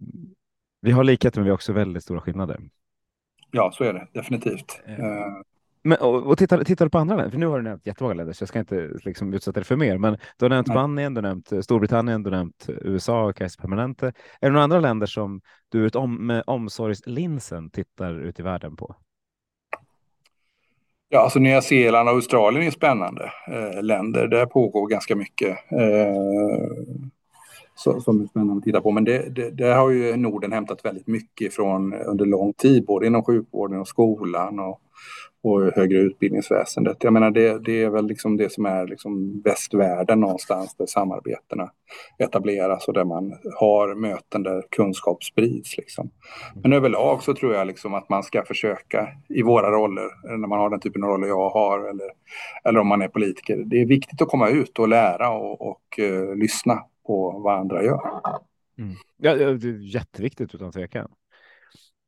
vi 0.81 0.91
har 0.91 1.03
likheter, 1.03 1.39
men 1.39 1.43
vi 1.43 1.49
har 1.49 1.55
också 1.55 1.73
väldigt 1.73 2.03
stora 2.03 2.21
skillnader. 2.21 2.59
Ja, 3.51 3.71
så 3.73 3.83
är 3.83 3.93
det 3.93 4.07
definitivt. 4.13 4.81
Eh, 4.85 4.97
men, 5.85 5.97
och, 5.97 6.27
och 6.27 6.37
tittar, 6.37 6.63
tittar 6.63 6.85
du 6.85 6.89
på 6.89 6.97
andra 6.97 7.15
länder, 7.15 7.31
för 7.31 7.37
nu 7.37 7.47
har 7.47 7.57
du 7.57 7.63
nämnt 7.63 7.87
jättemånga 7.87 8.13
länder 8.13 8.33
så 8.33 8.41
jag 8.41 8.49
ska 8.49 8.59
inte 8.59 8.89
liksom, 9.03 9.33
utsätta 9.33 9.59
dig 9.59 9.65
för 9.65 9.75
mer, 9.75 9.97
men 9.97 10.17
du 10.37 10.45
har 10.45 10.49
nämnt 10.49 10.67
Spanien, 10.67 11.13
du 11.13 11.21
har 11.21 11.27
nämnt 11.27 11.63
Storbritannien, 11.63 12.23
du 12.23 12.29
har 12.29 12.37
nämnt 12.37 12.65
USA 12.67 13.25
och 13.25 13.35
Kaiser 13.35 13.61
Permanente. 13.61 14.07
Är 14.07 14.47
det 14.47 14.49
några 14.49 14.63
andra 14.63 14.79
länder 14.79 15.07
som 15.07 15.41
du 15.69 15.89
om, 15.89 16.27
med 16.27 16.43
omsorgslinsen 16.47 17.69
tittar 17.69 18.19
ut 18.19 18.39
i 18.39 18.43
världen 18.43 18.75
på? 18.75 18.95
Ja, 21.09 21.19
alltså 21.19 21.39
Nya 21.39 21.61
Zeeland 21.61 22.09
och 22.09 22.15
Australien 22.15 22.67
är 22.67 22.71
spännande 22.71 23.31
eh, 23.47 23.83
länder. 23.83 24.27
Där 24.27 24.45
pågår 24.45 24.87
ganska 24.87 25.15
mycket 25.15 25.49
eh, 25.71 26.15
så, 27.75 28.01
som 28.01 28.21
är 28.21 28.27
spännande 28.27 28.57
att 28.57 28.63
titta 28.63 28.81
på. 28.81 28.91
Men 28.91 29.03
det, 29.03 29.29
det, 29.29 29.51
där 29.51 29.75
har 29.75 29.89
ju 29.89 30.15
Norden 30.15 30.51
hämtat 30.51 30.85
väldigt 30.85 31.07
mycket 31.07 31.53
från 31.53 31.93
under 31.93 32.25
lång 32.25 32.53
tid, 32.53 32.85
både 32.85 33.07
inom 33.07 33.23
sjukvården 33.23 33.79
och 33.79 33.87
skolan 33.87 34.59
och, 34.59 34.81
och 35.45 35.71
högre 35.75 35.97
utbildningsväsendet. 35.97 36.97
Jag 37.03 37.13
menar 37.13 37.31
det, 37.31 37.59
det 37.59 37.83
är 37.83 37.89
väl 37.89 38.07
liksom 38.07 38.37
det 38.37 38.51
som 38.51 38.65
är 38.65 38.87
liksom 38.87 39.41
västvärlden 39.41 40.19
någonstans 40.19 40.75
där 40.75 40.85
samarbetena 40.85 41.71
etableras 42.17 42.87
och 42.87 42.93
där 42.93 43.03
man 43.03 43.33
har 43.59 43.95
möten 43.95 44.43
där 44.43 44.63
kunskap 44.69 45.23
sprids. 45.23 45.77
Liksom. 45.77 46.11
Men 46.63 46.73
överlag 46.73 47.23
så 47.23 47.33
tror 47.33 47.53
jag 47.53 47.67
liksom 47.67 47.93
att 47.93 48.09
man 48.09 48.23
ska 48.23 48.45
försöka 48.45 49.07
i 49.29 49.41
våra 49.41 49.71
roller, 49.71 50.37
när 50.37 50.47
man 50.47 50.59
har 50.59 50.69
den 50.69 50.79
typen 50.79 51.03
av 51.03 51.09
roller 51.09 51.27
jag 51.27 51.49
har 51.49 51.89
eller, 51.89 52.09
eller 52.63 52.79
om 52.79 52.87
man 52.87 53.01
är 53.01 53.07
politiker. 53.07 53.63
Det 53.65 53.81
är 53.81 53.85
viktigt 53.85 54.21
att 54.21 54.27
komma 54.27 54.49
ut 54.49 54.79
och 54.79 54.87
lära 54.87 55.29
och, 55.29 55.61
och 55.61 55.99
uh, 55.99 56.35
lyssna 56.35 56.83
på 57.07 57.39
vad 57.43 57.59
andra 57.59 57.83
gör. 57.83 58.01
Mm. 58.77 58.95
Ja, 59.17 59.35
det 59.35 59.43
är 59.43 59.95
jätteviktigt 59.95 60.55
utan 60.55 60.71
tvekan. 60.71 61.11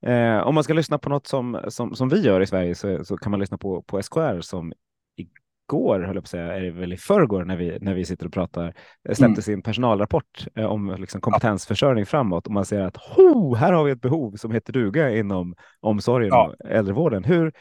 Eh, 0.06 0.48
om 0.48 0.56
man 0.56 0.64
ska 0.64 0.74
lyssna 0.74 0.98
på 0.98 1.10
något 1.10 1.28
som, 1.28 1.60
som, 1.68 1.96
som 1.96 2.10
vi 2.10 2.22
gör 2.22 2.42
i 2.42 2.48
Sverige 2.48 2.76
så, 2.76 3.06
så 3.06 3.18
kan 3.18 3.32
man 3.32 3.40
lyssna 3.40 3.58
på, 3.58 3.82
på 3.82 4.04
SKR 4.04 4.42
som 4.42 4.74
igår, 5.16 6.00
höll 6.00 6.16
jag 6.16 6.16
på 6.16 6.20
att 6.20 6.28
säga, 6.28 6.56
är 6.56 6.62
det 6.62 6.72
väl 6.72 6.94
i 6.94 6.98
förrgår 6.98 7.44
när 7.44 7.58
vi, 7.58 7.78
när 7.82 7.94
vi 7.94 8.06
sitter 8.06 8.26
och 8.26 8.34
pratar, 8.34 8.66
eh, 8.66 8.74
släppte 9.04 9.26
mm. 9.26 9.42
sin 9.42 9.62
personalrapport 9.62 10.48
eh, 10.56 10.66
om 10.66 10.96
liksom, 11.00 11.22
kompetensförsörjning 11.22 12.06
framåt 12.06 12.48
och 12.48 12.54
man 12.54 12.66
ser 12.66 12.82
att 12.82 12.98
ho, 12.98 13.56
här 13.56 13.74
har 13.74 13.84
vi 13.84 13.92
ett 13.92 14.02
behov 14.02 14.36
som 14.36 14.52
heter 14.52 14.74
duga 14.74 15.16
inom 15.16 15.56
omsorgen 15.80 16.30
ja. 16.30 16.54
och 16.60 16.72
äldrevården. 16.72 17.24
Hur, 17.24 17.54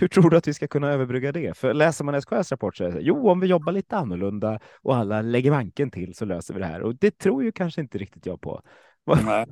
hur 0.00 0.08
tror 0.08 0.30
du 0.30 0.36
att 0.36 0.48
vi 0.48 0.54
ska 0.54 0.68
kunna 0.68 0.92
överbrygga 0.92 1.32
det? 1.32 1.56
För 1.56 1.74
läser 1.74 2.04
man 2.04 2.22
SKRs 2.22 2.52
rapport 2.52 2.76
så 2.76 2.84
är 2.84 2.92
det 2.92 3.00
jo, 3.00 3.30
om 3.30 3.40
vi 3.40 3.46
jobbar 3.46 3.72
lite 3.72 3.96
annorlunda 3.96 4.60
och 4.82 4.96
alla 4.96 5.22
lägger 5.22 5.50
manken 5.50 5.90
till 5.90 6.14
så 6.14 6.24
löser 6.24 6.54
vi 6.54 6.60
det 6.60 6.66
här. 6.66 6.82
Och 6.82 6.96
det 6.96 7.18
tror 7.18 7.44
ju 7.44 7.52
kanske 7.52 7.80
inte 7.80 7.98
riktigt 7.98 8.26
jag 8.26 8.40
på. 8.40 8.62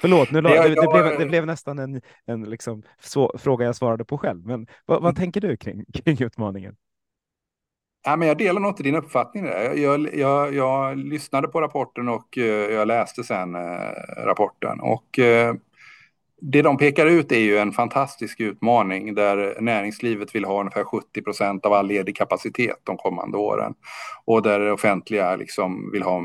Förlåt, 0.00 0.30
nu, 0.30 0.40
det, 0.40 0.48
det, 0.48 0.68
det, 0.68 0.88
blev, 0.92 1.18
det 1.18 1.26
blev 1.26 1.46
nästan 1.46 1.78
en, 1.78 2.00
en 2.26 2.42
liksom, 2.42 2.82
så, 3.00 3.32
fråga 3.38 3.66
jag 3.66 3.76
svarade 3.76 4.04
på 4.04 4.18
själv. 4.18 4.46
Men 4.46 4.66
vad, 4.86 5.02
vad 5.02 5.16
tänker 5.16 5.40
du 5.40 5.56
kring, 5.56 5.84
kring 6.04 6.22
utmaningen? 6.22 6.76
Ja, 8.06 8.16
men 8.16 8.28
jag 8.28 8.38
delar 8.38 8.60
nog 8.60 8.70
inte 8.70 8.82
din 8.82 8.94
uppfattning 8.94 9.44
där. 9.44 9.74
Jag, 9.74 10.14
jag, 10.14 10.54
jag 10.54 10.98
lyssnade 10.98 11.48
på 11.48 11.60
rapporten 11.60 12.08
och 12.08 12.36
uh, 12.36 12.44
jag 12.44 12.88
läste 12.88 13.24
sen 13.24 13.54
uh, 13.54 13.60
rapporten. 14.24 14.80
Och 14.80 15.18
uh, 15.18 15.54
det 16.46 16.62
de 16.62 16.76
pekar 16.76 17.06
ut 17.06 17.32
är 17.32 17.38
ju 17.38 17.58
en 17.58 17.72
fantastisk 17.72 18.40
utmaning 18.40 19.14
där 19.14 19.60
näringslivet 19.60 20.34
vill 20.34 20.44
ha 20.44 20.60
ungefär 20.60 20.84
70 20.84 21.22
procent 21.22 21.66
av 21.66 21.72
all 21.72 21.86
ledig 21.86 22.16
kapacitet 22.16 22.76
de 22.84 22.96
kommande 22.96 23.38
åren. 23.38 23.74
Och 24.24 24.42
där 24.42 24.60
det 24.60 24.72
offentliga 24.72 25.36
liksom 25.36 25.90
vill 25.92 26.02
ha 26.02 26.22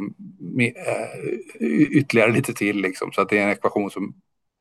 ytterligare 1.92 2.32
lite 2.32 2.54
till 2.54 2.82
liksom, 2.82 3.12
så 3.12 3.22
att 3.22 3.30
det 3.30 3.38
är 3.38 3.44
en 3.44 3.50
ekvation 3.50 3.90
som 3.90 4.14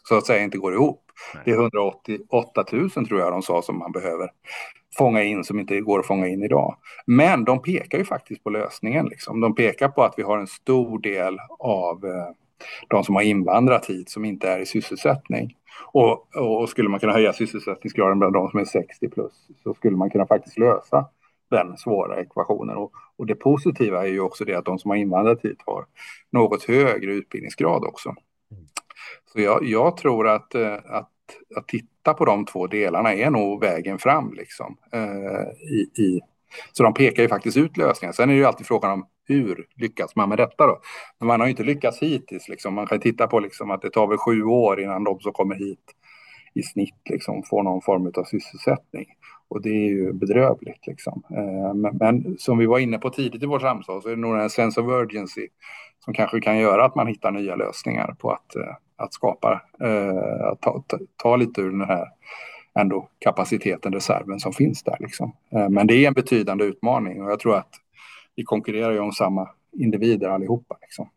så 0.08 0.16
att 0.16 0.26
säga 0.26 0.42
inte 0.42 0.58
går 0.58 0.74
ihop. 0.74 1.02
Nej. 1.34 1.42
Det 1.44 1.50
är 1.50 1.54
188 1.54 2.64
000 2.72 2.90
tror 2.90 3.20
jag 3.20 3.32
de 3.32 3.42
sa 3.42 3.62
som 3.62 3.78
man 3.78 3.92
behöver 3.92 4.30
fånga 4.98 5.22
in 5.22 5.44
som 5.44 5.60
inte 5.60 5.80
går 5.80 5.98
att 5.98 6.06
fånga 6.06 6.26
in 6.26 6.42
idag. 6.42 6.76
Men 7.06 7.44
de 7.44 7.62
pekar 7.62 7.98
ju 7.98 8.04
faktiskt 8.04 8.44
på 8.44 8.50
lösningen. 8.50 9.06
Liksom. 9.06 9.40
De 9.40 9.54
pekar 9.54 9.88
på 9.88 10.02
att 10.02 10.14
vi 10.16 10.22
har 10.22 10.38
en 10.38 10.46
stor 10.46 10.98
del 10.98 11.38
av 11.58 12.04
eh, 12.06 12.28
de 12.88 13.04
som 13.04 13.14
har 13.14 13.22
invandrat 13.22 13.86
hit 13.86 14.10
som 14.10 14.24
inte 14.24 14.48
är 14.48 14.58
i 14.58 14.66
sysselsättning. 14.66 15.56
Och, 15.92 16.36
och 16.36 16.68
skulle 16.68 16.88
man 16.88 17.00
kunna 17.00 17.12
höja 17.12 17.32
sysselsättningsgraden 17.32 18.18
bland 18.18 18.34
de 18.34 18.50
som 18.50 18.60
är 18.60 18.64
60 18.64 19.08
plus 19.08 19.32
så 19.62 19.74
skulle 19.74 19.96
man 19.96 20.10
kunna 20.10 20.26
faktiskt 20.26 20.58
lösa 20.58 21.04
den 21.50 21.76
svåra 21.76 22.20
ekvationen. 22.20 22.76
Och, 22.76 22.92
och 23.16 23.26
det 23.26 23.34
positiva 23.34 24.02
är 24.02 24.10
ju 24.10 24.20
också 24.20 24.44
det 24.44 24.54
att 24.54 24.64
de 24.64 24.78
som 24.78 24.90
har 24.90 24.96
invandrat 24.96 25.44
hit 25.44 25.58
har 25.66 25.84
något 26.30 26.64
högre 26.64 27.12
utbildningsgrad 27.12 27.84
också. 27.84 28.14
Så 29.32 29.40
jag, 29.40 29.64
jag 29.64 29.96
tror 29.96 30.28
att, 30.28 30.54
eh, 30.54 30.74
att, 30.74 31.10
att 31.56 31.68
titta 31.68 32.14
på 32.14 32.24
de 32.24 32.44
två 32.44 32.66
delarna 32.66 33.14
är 33.14 33.30
nog 33.30 33.60
vägen 33.60 33.98
fram 33.98 34.32
liksom. 34.32 34.76
Eh, 34.92 35.72
i, 35.72 36.02
i, 36.02 36.20
så 36.72 36.82
de 36.82 36.94
pekar 36.94 37.22
ju 37.22 37.28
faktiskt 37.28 37.56
ut 37.56 37.76
lösningar. 37.76 38.12
Sen 38.12 38.28
är 38.28 38.34
det 38.34 38.38
ju 38.38 38.44
alltid 38.44 38.66
frågan 38.66 38.92
om 38.92 39.06
hur 39.28 39.66
lyckas 39.76 40.16
man 40.16 40.28
med 40.28 40.38
detta 40.38 40.66
då? 40.66 40.80
Men 41.18 41.26
man 41.26 41.40
har 41.40 41.46
ju 41.46 41.50
inte 41.50 41.62
lyckats 41.62 42.02
hittills. 42.02 42.48
Liksom. 42.48 42.74
Man 42.74 42.86
kan 42.86 43.00
titta 43.00 43.26
på 43.26 43.40
liksom 43.40 43.70
att 43.70 43.82
det 43.82 43.90
tar 43.90 44.06
väl 44.06 44.18
sju 44.18 44.42
år 44.42 44.80
innan 44.80 45.04
de 45.04 45.20
som 45.20 45.32
kommer 45.32 45.54
hit 45.54 45.94
i 46.54 46.62
snitt 46.62 47.10
liksom 47.10 47.42
får 47.42 47.62
någon 47.62 47.82
form 47.82 48.12
av 48.16 48.24
sysselsättning. 48.24 49.06
Och 49.48 49.62
det 49.62 49.68
är 49.68 49.88
ju 49.88 50.12
bedrövligt. 50.12 50.86
Liksom. 50.86 51.22
Eh, 51.30 51.74
men, 51.74 51.96
men, 51.96 52.36
som 52.38 52.58
vi 52.58 52.66
var 52.66 52.78
inne 52.78 52.98
på 52.98 53.10
tidigt 53.10 53.42
i 53.42 53.46
vårt 53.46 53.62
samtal 53.62 54.02
så 54.02 54.08
är 54.08 54.16
det 54.16 54.20
nog 54.20 54.38
en 54.38 54.50
sense 54.50 54.80
of 54.80 54.88
urgency 54.88 55.48
som 56.04 56.14
kanske 56.14 56.40
kan 56.40 56.58
göra 56.58 56.84
att 56.84 56.94
man 56.94 57.06
hittar 57.06 57.30
nya 57.30 57.56
lösningar 57.56 58.14
på 58.18 58.30
att, 58.30 58.56
eh, 58.56 58.74
att 58.96 59.14
skapa, 59.14 59.62
eh, 59.80 60.48
att 60.52 60.60
ta, 60.60 60.84
ta, 60.86 60.98
ta 61.16 61.36
lite 61.36 61.60
ur 61.60 61.70
den 61.70 61.88
här 61.88 62.06
ändå 62.80 63.08
kapaciteten, 63.18 63.92
reserven 63.92 64.40
som 64.40 64.52
finns 64.52 64.82
där. 64.82 64.96
Liksom. 65.00 65.32
Eh, 65.52 65.68
men 65.68 65.86
det 65.86 65.94
är 65.94 66.08
en 66.08 66.14
betydande 66.14 66.64
utmaning 66.64 67.22
och 67.22 67.30
jag 67.30 67.40
tror 67.40 67.56
att 67.56 67.70
vi 68.36 68.44
konkurrerar 68.44 68.92
ju 68.92 68.98
om 68.98 69.12
samma 69.12 69.48
individer 69.72 70.28
allihopa. 70.28 70.76
Liksom. 70.80 71.08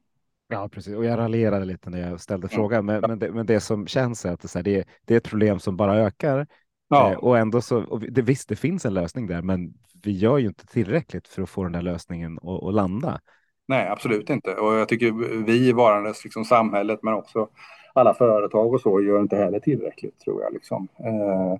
Ja, 0.48 0.70
precis. 0.70 0.96
Och 0.96 1.06
jag 1.06 1.20
raljerade 1.20 1.66
lite 1.66 1.90
när 1.90 2.10
jag 2.10 2.22
ställde 2.22 2.48
ja. 2.52 2.56
frågan, 2.56 2.86
men, 2.86 3.02
men, 3.02 3.20
det, 3.20 3.32
men 3.32 3.46
det 3.46 3.60
som 3.60 3.88
känns 3.88 4.26
är 4.26 4.32
att 4.32 4.42
det 4.42 4.56
är, 4.56 4.64
det, 4.64 4.88
det 5.06 5.14
är 5.14 5.18
ett 5.18 5.30
problem 5.30 5.60
som 5.60 5.78
bara 5.78 5.98
ökar. 5.98 6.48
Ja. 6.90 7.12
Eh, 7.12 7.18
och 7.18 7.38
ändå 7.38 7.62
så, 7.62 7.84
och 7.84 8.00
det, 8.00 8.22
visst, 8.22 8.50
det 8.50 8.56
finns 8.56 8.86
en 8.86 8.94
lösning 8.94 9.28
där, 9.28 9.42
men 9.42 9.74
vi 10.04 10.12
gör 10.12 10.38
ju 10.38 10.48
inte 10.48 10.66
tillräckligt 10.66 11.28
för 11.28 11.42
att 11.42 11.50
få 11.50 11.64
den 11.64 11.72
där 11.72 11.82
lösningen 11.82 12.40
att 12.44 12.74
landa. 12.74 13.20
Nej, 13.68 13.88
absolut 13.88 14.30
inte. 14.30 14.54
Och 14.54 14.74
jag 14.74 14.90
tycker 14.90 15.12
vi 15.46 15.72
varandes 15.72 16.24
liksom 16.24 16.46
samhället, 16.46 17.00
men 17.04 17.14
också 17.14 17.50
alla 17.94 18.14
företag 18.14 18.74
och 18.74 18.82
så 18.82 19.02
gör 19.02 19.22
inte 19.22 19.36
heller 19.36 19.60
tillräckligt 19.60 20.20
tror 20.20 20.44
jag. 20.44 20.54
Liksom. 20.54 20.88
Eh, 21.00 21.56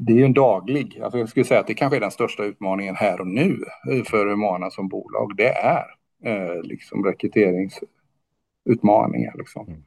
det 0.00 0.12
är 0.12 0.16
ju 0.16 0.24
en 0.24 0.34
daglig, 0.34 1.00
alltså 1.02 1.18
jag 1.18 1.28
skulle 1.28 1.44
säga 1.44 1.60
att 1.60 1.66
det 1.66 1.74
kanske 1.74 1.96
är 1.96 2.00
den 2.00 2.10
största 2.10 2.44
utmaningen 2.44 2.96
här 2.96 3.20
och 3.20 3.26
nu 3.26 3.64
för 4.06 4.26
Humana 4.26 4.70
som 4.70 4.88
bolag. 4.88 5.36
Det 5.36 5.48
är 5.48 5.84
eh, 6.24 6.62
liksom 6.62 7.04
rekryteringsutmaningar 7.04 9.34
liksom. 9.38 9.66
Mm. 9.66 9.82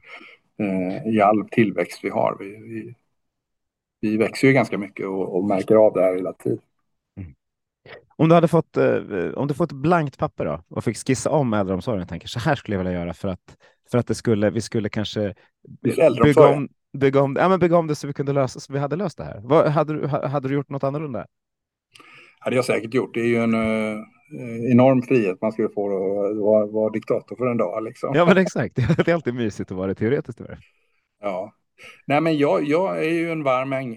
Eh, 0.90 1.06
i 1.06 1.20
all 1.20 1.48
tillväxt 1.48 2.00
vi 2.02 2.08
har. 2.08 2.36
Vi, 2.38 2.46
vi, 2.46 2.94
vi 4.00 4.16
växer 4.16 4.48
ju 4.48 4.52
ganska 4.52 4.78
mycket 4.78 5.06
och, 5.06 5.36
och 5.36 5.44
märker 5.44 5.74
av 5.74 5.92
det 5.92 6.02
här 6.02 6.14
hela 6.14 6.32
tiden. 6.32 6.60
Om 8.16 8.28
du 8.28 8.34
hade 8.34 8.48
fått, 8.48 8.76
om 9.34 9.48
du 9.48 9.54
fått 9.54 9.72
blankt 9.72 10.18
papper 10.18 10.44
då, 10.44 10.64
och 10.68 10.84
fick 10.84 11.06
skissa 11.06 11.30
om 11.30 11.54
äldreomsorgen, 11.54 12.06
tänker 12.06 12.28
så 12.28 12.38
här 12.38 12.54
skulle 12.54 12.76
jag 12.76 12.84
vilja 12.84 13.00
göra 13.00 13.14
för 13.14 13.28
att, 13.28 13.56
för 13.90 13.98
att 13.98 14.06
det 14.06 14.14
skulle, 14.14 14.50
vi 14.50 14.60
skulle 14.60 14.88
kanske 14.88 15.34
bygga 16.22 16.48
om, 16.48 16.68
bygga, 16.98 17.20
om, 17.20 17.36
ja, 17.40 17.48
men 17.48 17.58
bygga 17.58 17.76
om 17.76 17.86
det 17.86 17.94
så 17.94 18.06
vi 18.06 18.12
kunde 18.12 18.32
lösa, 18.32 18.60
så 18.60 18.72
vi 18.72 18.78
hade 18.78 18.96
löst 18.96 19.18
det 19.18 19.24
här. 19.24 19.40
Vad, 19.44 19.68
hade, 19.68 19.92
du, 19.92 20.06
hade 20.06 20.48
du 20.48 20.54
gjort 20.54 20.68
något 20.68 20.84
annorlunda? 20.84 21.26
hade 22.40 22.56
jag 22.56 22.64
säkert 22.64 22.94
gjort. 22.94 23.14
Det 23.14 23.20
är 23.20 23.26
ju 23.26 23.36
en 23.36 23.54
uh, 23.54 24.02
enorm 24.70 25.02
frihet 25.02 25.38
man 25.40 25.52
skulle 25.52 25.68
få 25.68 25.86
att 25.86 26.36
vara, 26.36 26.66
vara 26.66 26.90
diktator 26.90 27.36
för 27.36 27.46
en 27.46 27.56
dag. 27.56 27.84
Liksom. 27.84 28.14
Ja, 28.14 28.24
men 28.24 28.36
exakt. 28.36 28.76
Det 28.96 29.08
är 29.08 29.14
alltid 29.14 29.34
mysigt 29.34 29.70
att 29.70 29.76
vara 29.76 29.94
teoretiskt. 29.94 30.40
Ja, 31.20 31.52
nej, 32.06 32.20
men 32.20 32.38
jag, 32.38 32.64
jag 32.64 32.98
är 32.98 33.10
ju 33.10 33.32
en 33.32 33.42
varm, 33.42 33.96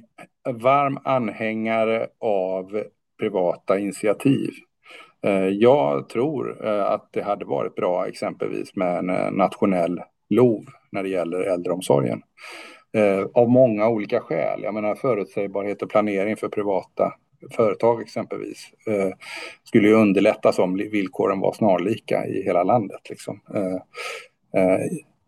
varm 0.62 1.00
anhängare 1.04 2.08
av 2.20 2.84
privata 3.20 3.80
initiativ. 3.80 4.50
Eh, 5.24 5.48
jag 5.48 6.10
tror 6.10 6.66
eh, 6.66 6.86
att 6.86 7.10
det 7.12 7.22
hade 7.22 7.46
varit 7.46 7.76
bra 7.76 8.08
exempelvis 8.08 8.76
med 8.76 8.98
en 8.98 9.10
eh, 9.10 9.32
nationell 9.32 10.02
LOV 10.30 10.66
när 10.92 11.04
det 11.04 11.10
gäller 11.10 11.42
äldreomsorgen. 11.42 12.22
Av 13.34 13.50
många 13.50 13.90
olika 13.90 14.20
skäl. 14.20 14.64
Jag 14.64 14.74
menar 14.74 14.96
förutsägbarhet 14.96 15.82
och 15.82 15.90
planering 15.90 16.38
för 16.38 16.48
privata 16.48 17.14
företag 17.52 18.02
exempelvis 18.02 18.70
skulle 19.64 19.88
ju 19.88 19.94
underlättas 19.94 20.60
om 20.60 20.76
villkoren 20.76 21.40
var 21.40 21.54
snarlika 21.54 22.26
i 22.28 22.44
hela 22.44 22.64
landet. 22.64 23.10
Liksom 23.10 23.40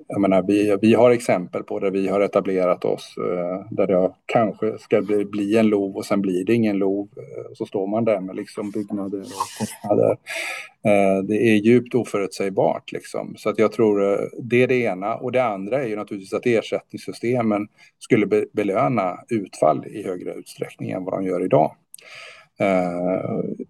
jag 0.08 0.22
menar, 0.22 0.44
vi, 0.48 0.78
vi 0.82 0.94
har 0.94 1.12
exempel 1.12 1.64
på 1.64 1.80
där 1.80 1.92
vi 1.92 2.08
har 2.08 2.22
etablerat 2.22 2.86
oss 2.86 3.16
eh, 3.18 3.66
där 3.72 3.88
det 3.88 4.12
kanske 4.26 4.78
ska 4.78 5.02
bli, 5.02 5.26
bli 5.26 5.58
en 5.58 5.68
LOV 5.68 5.96
och 5.96 6.06
sen 6.06 6.22
blir 6.22 6.46
det 6.46 6.54
ingen 6.54 6.78
LOV. 6.78 7.08
Eh, 7.18 7.54
så 7.54 7.66
står 7.66 7.88
man 7.88 8.06
där 8.06 8.20
med 8.20 8.36
liksom 8.36 8.72
byggnader 8.72 9.20
och 9.20 9.60
kostnader. 9.60 10.12
Eh, 10.86 11.24
det 11.24 11.36
är 11.36 11.56
djupt 11.56 11.96
oförutsägbart. 11.96 12.92
Liksom. 12.92 13.36
Så 13.38 13.50
att 13.50 13.60
jag 13.60 13.72
tror 13.72 14.20
det 14.44 14.64
är 14.64 14.68
det 14.68 14.82
ena. 14.82 15.16
Och 15.16 15.32
det 15.32 15.44
andra 15.44 15.84
är 15.84 15.88
ju 15.88 15.96
naturligtvis 15.96 16.34
att 16.34 16.46
ersättningssystemen 16.46 17.68
skulle 18.00 18.26
be, 18.26 18.46
belöna 18.54 19.20
utfall 19.30 19.86
i 19.88 20.04
högre 20.04 20.34
utsträckning 20.34 20.92
än 20.92 21.04
vad 21.04 21.14
de 21.14 21.26
gör 21.26 21.46
idag. 21.46 21.76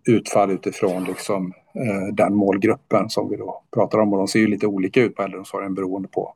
Utfall 0.07 0.51
utifrån 0.51 1.03
liksom, 1.03 1.53
Eh, 1.75 2.13
den 2.13 2.35
målgruppen 2.35 3.09
som 3.09 3.29
vi 3.29 3.35
då 3.35 3.63
pratar 3.73 3.97
om. 3.97 4.13
Och 4.13 4.17
de 4.17 4.27
ser 4.27 4.39
ju 4.39 4.47
lite 4.47 4.67
olika 4.67 5.01
ut 5.01 5.15
på 5.15 5.23
äldreomsorgen 5.23 5.73
beroende 5.73 6.07
på 6.07 6.33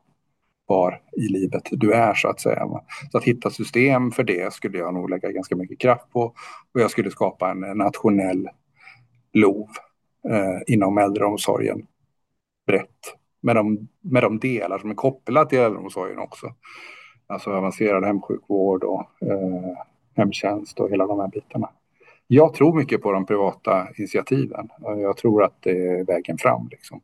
var 0.66 1.02
i 1.18 1.28
livet 1.28 1.64
du 1.72 1.94
är 1.94 2.14
så 2.14 2.28
att 2.28 2.40
säga. 2.40 2.68
Så 3.12 3.18
att 3.18 3.24
hitta 3.24 3.50
system 3.50 4.12
för 4.12 4.24
det 4.24 4.54
skulle 4.54 4.78
jag 4.78 4.94
nog 4.94 5.10
lägga 5.10 5.32
ganska 5.32 5.56
mycket 5.56 5.80
kraft 5.80 6.12
på. 6.12 6.22
Och 6.74 6.82
jag 6.82 6.92
skulle 6.92 7.12
skapa 7.12 7.52
en 7.52 7.60
nationell 7.60 8.50
LOV 9.34 9.70
eh, 10.30 10.74
inom 10.74 10.98
äldreomsorgen 10.98 11.88
brett. 12.68 13.16
Med 13.42 13.56
de, 13.56 13.88
med 14.02 14.24
de 14.24 14.40
delar 14.40 14.80
som 14.80 14.90
är 14.90 14.96
kopplade 14.96 15.50
till 15.50 15.60
äldreomsorgen 15.60 16.20
också. 16.20 16.54
Alltså 17.28 17.52
avancerad 17.52 18.06
hemsjukvård 18.06 18.84
och 18.84 19.08
eh, 19.22 19.78
hemtjänst 20.16 20.80
och 20.80 20.90
hela 20.90 21.08
de 21.08 21.20
här 21.20 21.28
bitarna 21.28 21.70
jag 22.32 22.54
tror 22.54 22.78
mycket 22.78 23.02
på 23.02 23.12
de 23.12 23.26
privata 23.26 23.88
initiativen. 23.98 24.70
Jag 24.82 25.18
tror 25.18 25.44
att 25.44 25.58
det 25.60 25.88
är 25.88 26.06
vägen 26.06 26.38
fram. 26.38 26.68
Liksom. 26.72 27.02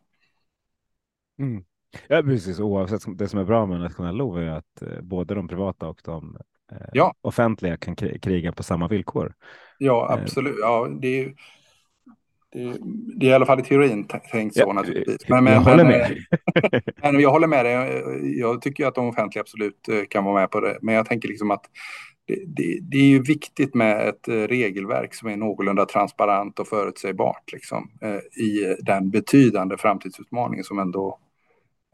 Mm. 1.39 1.63
Ja, 2.07 2.21
precis. 2.21 2.59
Oavsett, 2.59 3.17
det 3.17 3.27
som 3.27 3.39
är 3.39 3.43
bra 3.43 3.65
med 3.65 3.79
nationell 3.79 4.15
LOV 4.15 4.37
är 4.37 4.49
att 4.49 4.81
eh, 4.81 5.01
både 5.01 5.35
de 5.35 5.47
privata 5.47 5.87
och 5.87 6.01
de 6.03 6.37
eh, 6.71 6.77
ja. 6.93 7.13
offentliga 7.21 7.77
kan 7.77 7.95
kriga 7.95 8.51
på 8.51 8.63
samma 8.63 8.87
villkor. 8.87 9.33
Ja, 9.77 10.09
eh, 10.09 10.23
absolut. 10.23 10.55
Ja, 10.61 10.87
det, 11.01 11.07
är, 11.07 11.33
det, 12.51 12.77
det 13.19 13.25
är 13.25 13.29
i 13.29 13.33
alla 13.33 13.45
fall 13.45 13.59
i 13.59 13.63
teorin 13.63 14.07
tänkt 14.31 14.55
så 14.55 14.59
ja, 14.61 14.73
naturligtvis. 14.73 15.29
Men, 15.29 15.43
men, 15.43 15.53
jag 15.53 15.61
håller 15.61 15.85
med. 15.85 16.17
men 17.01 17.19
jag 17.19 17.31
håller 17.31 17.47
med 17.47 17.65
dig. 17.65 18.39
Jag 18.39 18.61
tycker 18.61 18.87
att 18.87 18.95
de 18.95 19.07
offentliga 19.07 19.41
absolut 19.41 19.89
kan 20.09 20.23
vara 20.23 20.39
med 20.39 20.51
på 20.51 20.59
det. 20.59 20.77
Men 20.81 20.95
jag 20.95 21.05
tänker 21.05 21.27
liksom 21.27 21.51
att 21.51 21.65
det, 22.27 22.79
det, 22.81 22.97
är 22.97 23.07
ju 23.07 23.21
viktigt 23.21 23.75
med 23.75 24.09
ett 24.09 24.27
eh, 24.27 24.33
regelverk 24.33 25.13
som 25.13 25.29
är 25.29 25.37
någorlunda 25.37 25.85
transparent 25.85 26.59
och 26.59 26.67
förutsägbart 26.67 27.51
liksom, 27.53 27.91
eh, 28.01 28.43
i 28.43 28.75
den 28.79 29.09
betydande 29.09 29.77
framtidsutmaning 29.77 30.63
som 30.63 30.79
ändå 30.79 31.19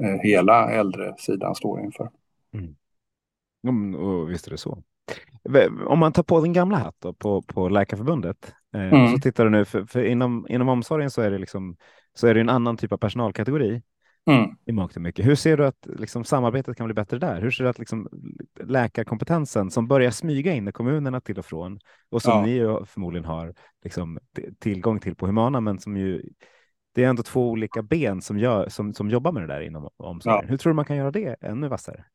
eh, 0.03 0.21
hela 0.21 0.71
äldresidan 0.71 1.55
står 1.55 1.81
inför. 1.81 2.09
Mm. 2.53 3.95
Och 3.95 4.31
visst 4.31 4.47
är 4.47 4.51
det 4.51 4.57
så. 4.57 4.83
Om 5.85 5.99
man 5.99 6.11
tar 6.11 6.23
på 6.23 6.41
din 6.41 6.53
gamla 6.53 6.77
hatt 6.77 6.95
då, 6.99 7.13
på, 7.13 7.41
på 7.41 7.69
Läkarförbundet 7.69 8.53
mm. 8.75 9.07
så 9.07 9.17
tittar 9.17 9.43
du 9.43 9.49
nu, 9.49 9.65
för, 9.65 9.85
för, 9.85 10.03
inom, 10.03 10.47
inom 10.49 10.69
omsorgen 10.69 11.11
så 11.11 11.21
är 11.21 11.31
det 11.31 11.37
liksom 11.37 11.77
så 12.13 12.27
är 12.27 12.33
det 12.33 12.41
en 12.41 12.49
annan 12.49 12.77
typ 12.77 12.91
av 12.91 12.97
personalkategori 12.97 13.81
Mm. 14.25 14.55
i 14.65 14.71
mångt 14.71 14.95
och 14.95 15.01
mycket. 15.01 15.25
Hur 15.25 15.35
ser 15.35 15.57
du 15.57 15.65
att 15.65 15.87
liksom, 15.99 16.23
samarbetet 16.23 16.77
kan 16.77 16.85
bli 16.85 16.93
bättre 16.93 17.17
där? 17.17 17.41
Hur 17.41 17.51
ser 17.51 17.63
du 17.63 17.69
att 17.69 17.79
liksom, 17.79 18.09
läkarkompetensen 18.59 19.71
som 19.71 19.87
börjar 19.87 20.11
smyga 20.11 20.53
in 20.53 20.67
i 20.67 20.71
kommunerna 20.71 21.21
till 21.21 21.39
och 21.39 21.45
från 21.45 21.79
och 22.09 22.21
som 22.21 22.31
ja. 22.31 22.45
ni 22.45 22.85
förmodligen 22.85 23.25
har 23.25 23.53
liksom, 23.83 24.19
tillgång 24.59 24.99
till 24.99 25.15
på 25.15 25.25
Humana, 25.25 25.61
men 25.61 25.79
som 25.79 25.97
ju 25.97 26.23
det 26.93 27.03
är 27.03 27.09
ändå 27.09 27.23
två 27.23 27.49
olika 27.49 27.81
ben 27.81 28.21
som, 28.21 28.39
gör, 28.39 28.69
som, 28.69 28.93
som 28.93 29.09
jobbar 29.09 29.31
med 29.31 29.43
det 29.43 29.47
där 29.47 29.61
inom 29.61 29.89
omsorgen. 29.97 30.39
Ja. 30.43 30.49
Hur 30.49 30.57
tror 30.57 30.71
du 30.71 30.75
man 30.75 30.85
kan 30.85 30.97
göra 30.97 31.11
det 31.11 31.35
ännu 31.41 31.67
vassare? 31.67 32.05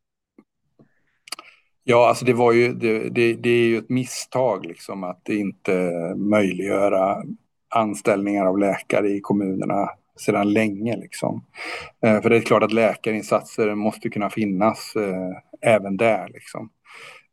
Ja, 1.85 2.09
alltså 2.09 2.25
det 2.25 2.33
var 2.33 2.53
ju, 2.53 2.73
det, 2.73 3.09
det, 3.09 3.35
det 3.35 3.51
är 3.51 3.69
ju 3.69 3.79
ett 3.79 3.89
misstag 3.89 4.67
liksom 4.67 5.05
att 5.05 5.29
inte 5.29 5.93
möjliggöra 6.17 7.23
anställningar 7.69 8.47
av 8.47 8.59
läkare 8.59 9.09
i 9.09 9.21
kommunerna 9.21 9.89
sedan 10.17 10.53
länge. 10.53 10.97
Liksom. 10.97 11.45
Eh, 12.05 12.21
för 12.21 12.31
det 12.31 12.37
är 12.37 12.41
klart 12.41 12.63
att 12.63 12.73
läkarinsatser 12.73 13.75
måste 13.75 14.09
kunna 14.09 14.31
finnas 14.31 14.97
eh, 14.97 15.73
även 15.75 15.97
där. 15.97 16.29
Liksom. 16.29 16.71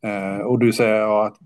Eh, 0.04 0.38
och 0.38 0.60
du 0.60 0.74
säger 0.74 0.96
ja, 0.96 1.28
att, 1.28 1.38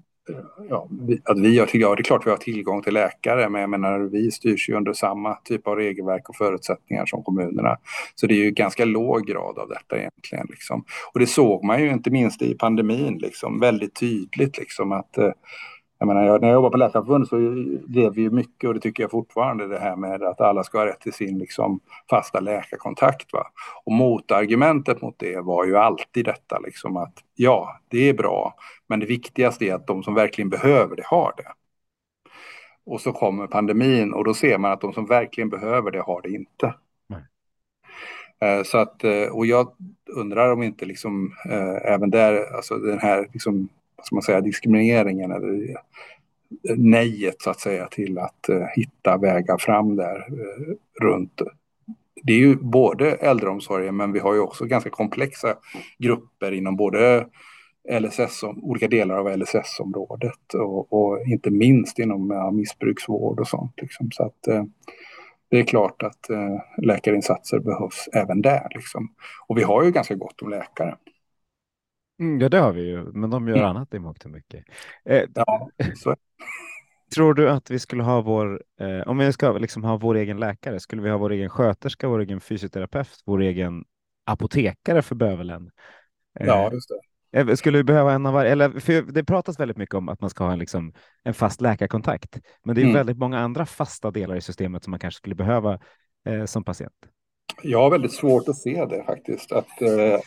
ja, 0.69 0.89
vi, 1.07 1.21
att 1.23 1.39
vi 1.39 1.59
har 1.59 1.65
tillgång, 1.65 1.89
ja, 1.89 1.95
det 1.95 2.01
är 2.01 2.03
klart 2.03 2.25
vi 2.25 2.29
har 2.29 2.37
tillgång 2.37 2.81
till 2.81 2.93
läkare, 2.93 3.49
men 3.49 3.61
jag 3.61 3.69
menar 3.69 3.99
vi 3.99 4.31
styrs 4.31 4.69
ju 4.69 4.73
under 4.73 4.93
samma 4.93 5.35
typ 5.35 5.67
av 5.67 5.75
regelverk 5.75 6.29
och 6.29 6.35
förutsättningar 6.35 7.05
som 7.05 7.23
kommunerna. 7.23 7.77
Så 8.15 8.27
det 8.27 8.33
är 8.33 8.43
ju 8.43 8.51
ganska 8.51 8.85
låg 8.85 9.27
grad 9.27 9.59
av 9.59 9.69
detta 9.69 9.97
egentligen. 9.97 10.47
Liksom. 10.49 10.83
Och 11.13 11.19
det 11.19 11.27
såg 11.27 11.63
man 11.63 11.81
ju 11.81 11.89
inte 11.89 12.09
minst 12.09 12.41
i 12.41 12.53
pandemin, 12.53 13.17
liksom, 13.17 13.59
väldigt 13.59 13.95
tydligt 13.95 14.57
liksom 14.57 14.91
att 14.91 15.17
eh, 15.17 15.31
jag 15.99 16.07
menar, 16.07 16.39
när 16.39 16.47
jag 16.47 16.53
jobbade 16.53 16.71
på 16.71 16.77
Läkarförbundet 16.77 17.29
så 17.29 17.37
drev 17.87 18.13
vi 18.13 18.29
mycket 18.29 18.67
och 18.67 18.73
det 18.73 18.79
tycker 18.79 19.03
jag 19.03 19.11
fortfarande 19.11 19.67
det 19.67 19.79
här 19.79 19.95
med 19.95 20.23
att 20.23 20.41
alla 20.41 20.63
ska 20.63 20.77
ha 20.77 20.85
rätt 20.85 20.99
till 20.99 21.13
sin 21.13 21.37
liksom, 21.37 21.79
fasta 22.09 22.39
läkarkontakt. 22.39 23.33
Va? 23.33 23.47
Och 23.85 23.91
motargumentet 23.91 25.01
mot 25.01 25.19
det 25.19 25.39
var 25.39 25.65
ju 25.65 25.77
alltid 25.77 26.25
detta 26.25 26.59
liksom 26.59 26.97
att 26.97 27.13
ja, 27.35 27.79
det 27.87 28.09
är 28.09 28.13
bra, 28.13 28.55
men 28.87 28.99
det 28.99 29.05
viktigaste 29.05 29.65
är 29.65 29.73
att 29.73 29.87
de 29.87 30.03
som 30.03 30.13
verkligen 30.13 30.49
behöver 30.49 30.95
det 30.95 31.05
har 31.05 31.33
det. 31.37 31.51
Och 32.85 33.01
så 33.01 33.11
kommer 33.11 33.47
pandemin 33.47 34.13
och 34.13 34.23
då 34.23 34.33
ser 34.33 34.57
man 34.57 34.71
att 34.71 34.81
de 34.81 34.93
som 34.93 35.05
verkligen 35.05 35.49
behöver 35.49 35.91
det 35.91 36.01
har 36.01 36.21
det 36.21 36.29
inte. 36.29 36.73
Mm. 38.41 38.63
Så 38.65 38.77
att, 38.77 39.03
eh, 39.03 39.23
och 39.23 39.45
jag 39.45 39.71
undrar 40.15 40.51
om 40.51 40.63
inte 40.63 40.85
liksom, 40.85 41.33
äh, 41.49 41.93
även 41.93 42.09
där, 42.09 42.55
alltså 42.55 42.75
den 42.75 42.99
här 42.99 43.29
liksom, 43.33 43.69
ska 44.03 44.15
man 44.15 44.23
säga, 44.23 44.41
diskrimineringen 44.41 45.31
eller 45.31 45.77
nejet 46.75 47.41
så 47.41 47.49
att 47.49 47.59
säga 47.59 47.87
till 47.87 48.17
att 48.17 48.49
eh, 48.49 48.65
hitta 48.75 49.17
vägar 49.17 49.57
fram 49.57 49.95
där 49.95 50.15
eh, 50.15 50.75
runt. 51.01 51.41
Det 52.23 52.33
är 52.33 52.37
ju 52.37 52.55
både 52.55 53.11
äldreomsorgen 53.11 53.95
men 53.95 54.11
vi 54.11 54.19
har 54.19 54.33
ju 54.33 54.39
också 54.39 54.65
ganska 54.65 54.89
komplexa 54.89 55.55
grupper 55.97 56.51
inom 56.51 56.75
både 56.75 57.27
LSS, 57.99 58.43
olika 58.43 58.87
delar 58.87 59.17
av 59.17 59.37
LSS-området 59.37 60.53
och, 60.53 60.93
och, 60.93 61.27
inte 61.27 61.51
minst 61.51 61.99
inom 61.99 62.29
ja, 62.31 62.51
missbruksvård 62.51 63.39
och 63.39 63.47
sånt. 63.47 63.73
Liksom. 63.81 64.11
Så 64.11 64.23
att, 64.23 64.47
eh, 64.47 64.63
det 65.49 65.59
är 65.59 65.63
klart 65.63 66.03
att 66.03 66.29
eh, 66.29 66.57
läkarinsatser 66.77 67.59
behövs 67.59 68.09
även 68.13 68.41
där. 68.41 68.67
Liksom. 68.75 69.13
Och 69.47 69.57
vi 69.57 69.63
har 69.63 69.83
ju 69.83 69.91
ganska 69.91 70.15
gott 70.15 70.41
om 70.41 70.49
läkare. 70.49 70.95
Mm, 72.19 72.39
ja, 72.39 72.49
det 72.49 72.57
har 72.57 72.73
vi 72.73 72.81
ju, 72.81 73.11
men 73.13 73.29
de 73.29 73.47
gör 73.47 73.57
mm. 73.57 73.69
annat 73.69 73.93
i 73.93 73.99
mångt 73.99 74.25
och 74.25 74.31
mycket. 74.31 74.65
Eh, 75.05 75.23
ja, 75.35 75.69
så. 75.95 76.15
Tror 77.15 77.33
du 77.33 77.49
att 77.49 77.71
vi 77.71 77.79
skulle 77.79 78.03
ha 78.03 78.21
vår, 78.21 78.63
eh, 78.79 79.07
om 79.07 79.17
vi 79.17 79.33
ska 79.33 79.51
liksom 79.51 79.83
ha 79.83 79.97
vår 79.97 80.15
egen 80.15 80.39
läkare, 80.39 80.79
skulle 80.79 81.01
vi 81.01 81.09
ha 81.09 81.17
vår 81.17 81.31
egen 81.31 81.49
sköterska, 81.49 82.07
vår 82.07 82.19
egen 82.19 82.39
fysioterapeut, 82.39 83.21
vår 83.25 83.41
egen 83.41 83.83
apotekare 84.25 85.01
för 85.01 85.15
bövelen? 85.15 85.71
Eh, 86.39 86.47
ja, 86.47 86.71
just 86.71 86.89
det. 86.89 87.39
Eh, 87.39 87.55
skulle 87.55 87.77
vi 87.77 87.83
behöva 87.83 88.13
en 88.13 88.25
av 88.25 88.33
varje? 88.33 88.51
Eller, 88.51 88.79
för 88.79 89.01
det 89.01 89.23
pratas 89.23 89.59
väldigt 89.59 89.77
mycket 89.77 89.95
om 89.95 90.09
att 90.09 90.21
man 90.21 90.29
ska 90.29 90.43
ha 90.43 90.51
en, 90.51 90.59
liksom, 90.59 90.93
en 91.23 91.33
fast 91.33 91.61
läkarkontakt, 91.61 92.39
men 92.63 92.75
det 92.75 92.81
är 92.81 92.83
mm. 92.83 92.95
väldigt 92.95 93.17
många 93.17 93.39
andra 93.39 93.65
fasta 93.65 94.11
delar 94.11 94.35
i 94.35 94.41
systemet 94.41 94.83
som 94.83 94.91
man 94.91 94.99
kanske 94.99 95.17
skulle 95.17 95.35
behöva 95.35 95.79
eh, 96.27 96.45
som 96.45 96.63
patient. 96.63 96.93
Jag 97.63 97.79
har 97.79 97.91
väldigt 97.91 98.13
svårt 98.13 98.49
att 98.49 98.57
se 98.57 98.85
det 98.85 99.03
faktiskt, 99.03 99.51
att, 99.51 99.81
eh, 99.81 100.19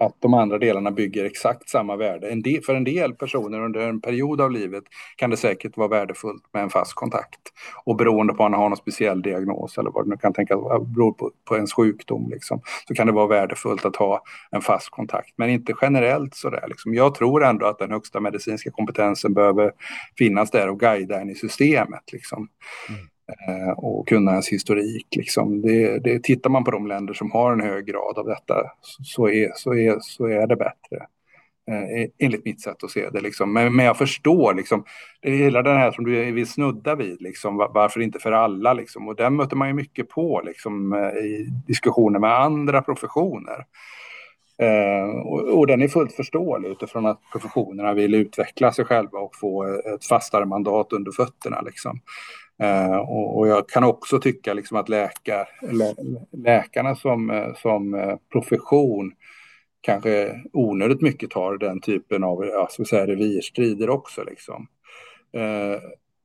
att 0.00 0.16
de 0.18 0.34
andra 0.34 0.58
delarna 0.58 0.90
bygger 0.90 1.24
exakt 1.24 1.68
samma 1.68 1.96
värde. 1.96 2.30
En 2.30 2.42
del, 2.42 2.62
för 2.62 2.74
en 2.74 2.84
del 2.84 3.14
personer 3.14 3.60
under 3.60 3.80
en 3.80 4.00
period 4.00 4.40
av 4.40 4.50
livet 4.50 4.84
kan 5.16 5.30
det 5.30 5.36
säkert 5.36 5.76
vara 5.76 5.88
värdefullt 5.88 6.42
med 6.52 6.62
en 6.62 6.70
fast 6.70 6.94
kontakt. 6.94 7.40
Och 7.84 7.96
beroende 7.96 8.34
på 8.34 8.44
om 8.44 8.50
man 8.50 8.60
har 8.60 8.68
någon 8.68 8.76
speciell 8.76 9.22
diagnos 9.22 9.78
eller 9.78 9.90
vad 9.90 10.04
det 10.04 10.10
nu 10.10 10.16
kan 10.16 10.32
tänkas 10.32 10.58
beror 10.94 11.12
på, 11.12 11.30
på 11.48 11.56
ens 11.56 11.72
sjukdom, 11.72 12.30
liksom, 12.30 12.60
så 12.88 12.94
kan 12.94 13.06
det 13.06 13.12
vara 13.12 13.26
värdefullt 13.26 13.84
att 13.84 13.96
ha 13.96 14.22
en 14.50 14.60
fast 14.60 14.90
kontakt. 14.90 15.32
Men 15.36 15.50
inte 15.50 15.74
generellt 15.82 16.34
sådär. 16.34 16.64
Liksom. 16.68 16.94
Jag 16.94 17.14
tror 17.14 17.44
ändå 17.44 17.66
att 17.66 17.78
den 17.78 17.90
högsta 17.90 18.20
medicinska 18.20 18.70
kompetensen 18.70 19.34
behöver 19.34 19.72
finnas 20.18 20.50
där 20.50 20.68
och 20.68 20.80
guida 20.80 21.20
en 21.20 21.30
i 21.30 21.34
systemet. 21.34 22.12
Liksom. 22.12 22.48
Mm. 22.88 23.00
Eh, 23.48 23.70
och 23.70 24.08
kunna 24.08 24.30
ens 24.30 24.48
historik. 24.48 25.06
Liksom. 25.16 25.62
Det, 25.62 25.98
det, 25.98 26.22
tittar 26.22 26.50
man 26.50 26.64
på 26.64 26.70
de 26.70 26.86
länder 26.86 27.14
som 27.14 27.30
har 27.30 27.52
en 27.52 27.60
hög 27.60 27.86
grad 27.86 28.18
av 28.18 28.26
detta 28.26 28.54
så 29.02 29.28
är, 29.28 29.52
så 29.54 29.74
är, 29.74 29.98
så 30.00 30.26
är 30.26 30.46
det 30.46 30.56
bättre. 30.56 31.06
Eh, 31.70 32.02
e, 32.02 32.08
enligt 32.18 32.44
mitt 32.44 32.60
sätt 32.60 32.84
att 32.84 32.90
se 32.90 33.10
det. 33.10 33.20
Liksom. 33.20 33.52
Men, 33.52 33.76
men 33.76 33.86
jag 33.86 33.98
förstår 33.98 34.54
liksom, 34.54 34.84
det 35.20 35.30
hela 35.30 35.62
den 35.62 35.76
här 35.76 35.92
som 35.92 36.04
du 36.04 36.32
vill 36.32 36.46
snudda 36.46 36.94
vid, 36.94 37.22
liksom, 37.22 37.56
varför 37.56 38.00
inte 38.00 38.18
för 38.18 38.32
alla? 38.32 38.72
Liksom. 38.72 39.08
Och 39.08 39.16
den 39.16 39.36
möter 39.36 39.56
man 39.56 39.68
ju 39.68 39.74
mycket 39.74 40.08
på 40.08 40.42
liksom, 40.44 40.92
eh, 40.92 41.24
i 41.24 41.48
diskussioner 41.66 42.18
med 42.18 42.40
andra 42.40 42.82
professioner. 42.82 43.64
Eh, 44.62 45.20
och, 45.20 45.58
och, 45.58 45.66
den 45.66 45.82
är 45.82 45.88
fullt 45.88 46.12
förståelig 46.12 46.68
utifrån 46.68 47.06
att 47.06 47.20
professionerna 47.32 47.94
vill 47.94 48.14
utveckla 48.14 48.72
sig 48.72 48.84
själva 48.84 49.18
och 49.18 49.36
få 49.36 49.64
ett 49.94 50.04
fastare 50.04 50.44
mandat 50.44 50.92
under 50.92 51.12
fötterna. 51.12 51.60
Liksom. 51.60 52.00
Uh, 52.62 52.96
och, 52.96 53.38
och, 53.38 53.48
jag 53.48 53.68
kan 53.68 53.84
också 53.84 54.20
tycka 54.20 54.54
liksom 54.54 54.76
att 54.76 54.88
läkar, 54.88 55.48
lä, 55.72 55.94
läkarna 56.32 56.96
som, 56.96 57.30
eh, 57.30 57.54
som 57.54 57.94
eh, 57.94 58.16
profession 58.32 59.12
kanske 59.80 60.40
onödigt 60.52 61.00
mycket 61.00 61.30
tar 61.30 61.58
den 61.58 61.80
typen 61.80 62.24
av 62.24 62.44
ja, 62.44 62.68
säga, 62.84 63.06
revirstrider 63.06 63.90
också. 63.90 64.24
Liksom. 64.24 64.66
Uh, 65.36 65.80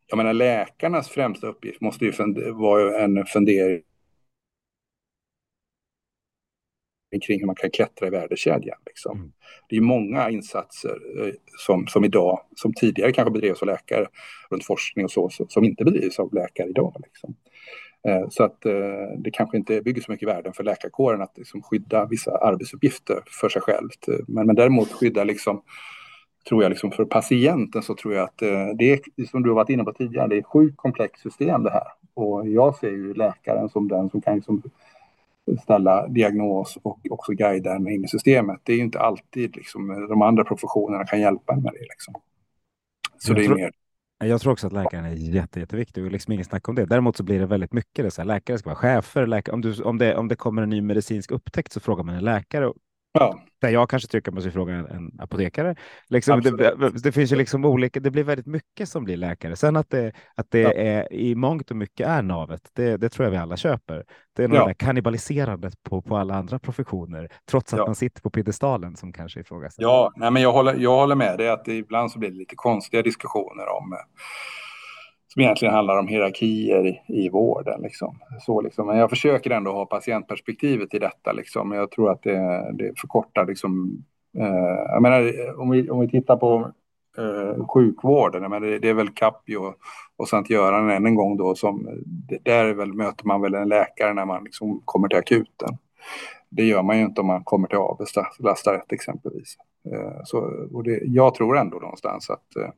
jag 0.07 0.17
menar 0.17 0.33
läkarnas 0.33 1.09
främsta 1.09 1.47
uppgift 1.47 1.81
måste 1.81 2.05
ju 2.05 2.11
vara 2.51 3.03
en 3.03 3.25
fundering 3.25 3.81
kring 7.19 7.39
hur 7.39 7.45
man 7.45 7.55
kan 7.55 7.71
klättra 7.71 8.07
i 8.07 8.09
värdekedjan. 8.09 8.77
Liksom. 8.85 9.17
Mm. 9.17 9.31
Det 9.69 9.77
är 9.77 9.81
många 9.81 10.29
insatser 10.29 10.97
eh, 11.19 11.33
som, 11.57 11.87
som 11.87 12.05
idag, 12.05 12.39
som 12.55 12.73
tidigare 12.73 13.11
kanske 13.11 13.31
bedrevs 13.31 13.61
av 13.61 13.67
läkare 13.67 14.07
runt 14.49 14.65
forskning 14.65 15.05
och 15.05 15.11
så, 15.11 15.29
som 15.29 15.63
inte 15.63 15.85
bedrivs 15.85 16.19
av 16.19 16.33
läkare 16.33 16.69
idag. 16.69 17.01
Liksom. 17.03 17.35
Eh, 18.07 18.29
så 18.29 18.43
att 18.43 18.65
eh, 18.65 18.73
det 19.17 19.31
kanske 19.31 19.57
inte 19.57 19.81
bygger 19.81 20.01
så 20.01 20.11
mycket 20.11 20.27
värden 20.27 20.53
för 20.53 20.63
läkarkåren 20.63 21.21
att 21.21 21.37
liksom 21.37 21.61
skydda 21.61 22.05
vissa 22.05 22.37
arbetsuppgifter 22.37 23.23
för 23.41 23.49
sig 23.49 23.61
självt. 23.61 24.05
Men, 24.27 24.47
men 24.47 24.55
däremot 24.55 24.91
skydda 24.91 25.23
liksom, 25.23 25.61
tror 26.49 26.63
jag 26.63 26.69
liksom 26.69 26.91
för 26.91 27.05
patienten 27.05 27.81
så 27.81 27.95
tror 27.95 28.13
jag 28.13 28.23
att 28.23 28.37
det 28.77 28.91
är, 28.91 29.25
som 29.31 29.43
du 29.43 29.49
har 29.49 29.55
varit 29.55 29.69
inne 29.69 29.83
på 29.83 29.93
tidigare, 29.93 30.27
det 30.27 30.35
är 30.35 30.39
ett 30.39 30.45
sjukt 30.45 30.77
komplext 30.77 31.23
system 31.23 31.63
det 31.63 31.71
här. 31.71 31.87
Och 32.13 32.49
jag 32.49 32.75
ser 32.75 32.91
ju 32.91 33.13
läkaren 33.13 33.69
som 33.69 33.87
den 33.87 34.09
som 34.09 34.21
kan 34.21 34.35
liksom 34.35 34.63
ställa 35.61 36.07
diagnos 36.07 36.77
och 36.83 36.99
också 37.09 37.31
guida 37.31 37.75
en 37.75 37.87
in 37.87 38.05
i 38.05 38.07
systemet. 38.07 38.59
Det 38.63 38.73
är 38.73 38.77
ju 38.77 38.83
inte 38.83 38.99
alltid 38.99 39.55
liksom, 39.55 40.07
de 40.09 40.21
andra 40.21 40.43
professionerna 40.43 41.05
kan 41.05 41.19
hjälpa 41.19 41.53
en 41.53 41.61
med 41.61 41.73
det. 41.73 41.79
Liksom. 41.79 42.13
Så 43.17 43.31
jag 43.31 43.37
det 43.37 43.43
är 43.43 43.45
tror, 43.45 43.55
mer. 43.55 43.71
Jag 44.17 44.41
tror 44.41 44.53
också 44.53 44.67
att 44.67 44.73
läkaren 44.73 45.05
är 45.05 45.13
jätte, 45.13 45.59
jätteviktig 45.59 46.05
och 46.05 46.11
liksom 46.11 46.33
inget 46.33 46.47
snack 46.47 46.69
om 46.69 46.75
det. 46.75 46.85
Däremot 46.85 47.17
så 47.17 47.23
blir 47.23 47.39
det 47.39 47.45
väldigt 47.45 47.73
mycket 47.73 48.05
det 48.05 48.11
så 48.11 48.21
här, 48.21 48.27
läkare 48.27 48.57
ska 48.57 48.69
vara 48.69 48.77
chefer. 48.77 49.27
Läkare, 49.27 49.53
om, 49.53 49.61
du, 49.61 49.83
om, 49.83 49.97
det, 49.97 50.15
om 50.15 50.27
det 50.27 50.35
kommer 50.35 50.61
en 50.61 50.69
ny 50.69 50.81
medicinsk 50.81 51.31
upptäckt 51.31 51.71
så 51.71 51.79
frågar 51.79 52.03
man 52.03 52.15
en 52.15 52.23
läkare 52.23 52.71
Ja. 53.19 53.39
Där 53.61 53.69
jag 53.69 53.89
kanske 53.89 54.09
tycker 54.09 54.31
man 54.31 54.41
ska 54.41 54.51
fråga 54.51 54.73
en, 54.73 55.11
apotekare. 55.19 55.75
Liksom, 56.09 56.41
det, 56.41 56.91
det, 57.03 57.11
finns 57.11 57.31
ju 57.31 57.35
liksom 57.35 57.65
olika, 57.65 57.99
det 57.99 58.11
blir 58.11 58.23
väldigt 58.23 58.45
mycket 58.45 58.89
som 58.89 59.03
blir 59.03 59.17
läkare. 59.17 59.55
Sen 59.55 59.75
att 59.75 59.89
det, 59.89 60.11
att 60.35 60.51
det 60.51 60.59
ja. 60.59 60.73
är 60.73 61.13
i 61.13 61.35
mångt 61.35 61.71
och 61.71 61.77
mycket 61.77 62.07
är 62.07 62.21
navet, 62.21 62.61
det, 62.73 62.97
det 62.97 63.09
tror 63.09 63.25
jag 63.25 63.31
vi 63.31 63.37
alla 63.37 63.57
köper. 63.57 64.05
Det 64.35 64.43
är 64.43 64.47
nog 64.47 64.57
ja. 64.57 64.67
det 64.67 64.73
kannibaliserandet 64.73 65.83
på, 65.83 66.01
på 66.01 66.17
alla 66.17 66.35
andra 66.35 66.59
professioner, 66.59 67.29
trots 67.49 67.73
att 67.73 67.79
ja. 67.79 67.85
man 67.85 67.95
sitter 67.95 68.21
på 68.21 68.29
piedestalen 68.29 68.95
som 68.95 69.13
kanske 69.13 69.39
ifrågasätter. 69.39 69.83
Ja, 69.83 70.11
nej, 70.15 70.31
men 70.31 70.41
jag 70.41 70.51
håller, 70.51 70.75
jag 70.75 70.95
håller 70.95 71.15
med 71.15 71.37
dig 71.37 71.49
att 71.49 71.65
det, 71.65 71.73
ibland 71.73 72.11
så 72.11 72.19
blir 72.19 72.29
det 72.29 72.37
lite 72.37 72.55
konstiga 72.55 73.03
diskussioner 73.03 73.67
om 73.69 73.97
som 75.35 75.41
egentligen 75.41 75.73
handlar 75.73 75.97
om 75.97 76.07
hierarkier 76.07 76.87
i, 76.87 77.01
i 77.07 77.29
vården. 77.29 77.81
Liksom. 77.81 78.19
Så, 78.39 78.61
liksom. 78.61 78.87
Men 78.87 78.97
jag 78.97 79.09
försöker 79.09 79.51
ändå 79.51 79.71
ha 79.71 79.85
patientperspektivet 79.85 80.93
i 80.93 80.99
detta. 80.99 81.31
Liksom. 81.31 81.71
Jag 81.71 81.91
tror 81.91 82.11
att 82.11 82.23
det, 82.23 82.71
det 82.73 82.99
förkortar 82.99 83.45
liksom, 83.45 83.97
eh, 84.37 84.93
jag 84.93 85.01
menar, 85.01 85.31
om, 85.59 85.69
vi, 85.69 85.89
om 85.89 85.99
vi 85.99 86.09
tittar 86.09 86.35
på 86.35 86.71
eh, 87.17 87.67
sjukvården, 87.67 88.49
men 88.49 88.61
det, 88.61 88.79
det, 88.79 88.89
är 88.89 88.93
väl 88.93 89.09
Capio 89.09 89.73
och 90.17 90.27
Sankt 90.27 90.49
Göran 90.49 90.89
än 90.89 91.05
en 91.05 91.15
gång 91.15 91.37
då 91.37 91.55
som, 91.55 92.03
där 92.43 92.73
väl, 92.73 92.93
möter 92.93 93.25
man 93.25 93.41
väl 93.41 93.53
en 93.53 93.69
läkare 93.69 94.13
när 94.13 94.25
man 94.25 94.43
liksom 94.43 94.81
kommer 94.85 95.07
till 95.07 95.17
akuten. 95.17 95.77
Det 96.49 96.63
gör 96.63 96.83
man 96.83 96.97
ju 96.97 97.03
inte 97.05 97.21
om 97.21 97.27
man 97.27 97.43
kommer 97.43 97.67
till 97.67 97.77
Avesta 97.77 98.27
lasarett 98.39 98.91
exempelvis. 98.91 99.57
Eh, 99.91 100.21
så, 100.23 100.37
och 100.73 100.83
det, 100.83 100.99
jag 101.03 101.35
tror 101.35 101.57
ändå 101.57 101.77
någonstans 101.77 102.29
att 102.29 102.55
eh, 102.55 102.69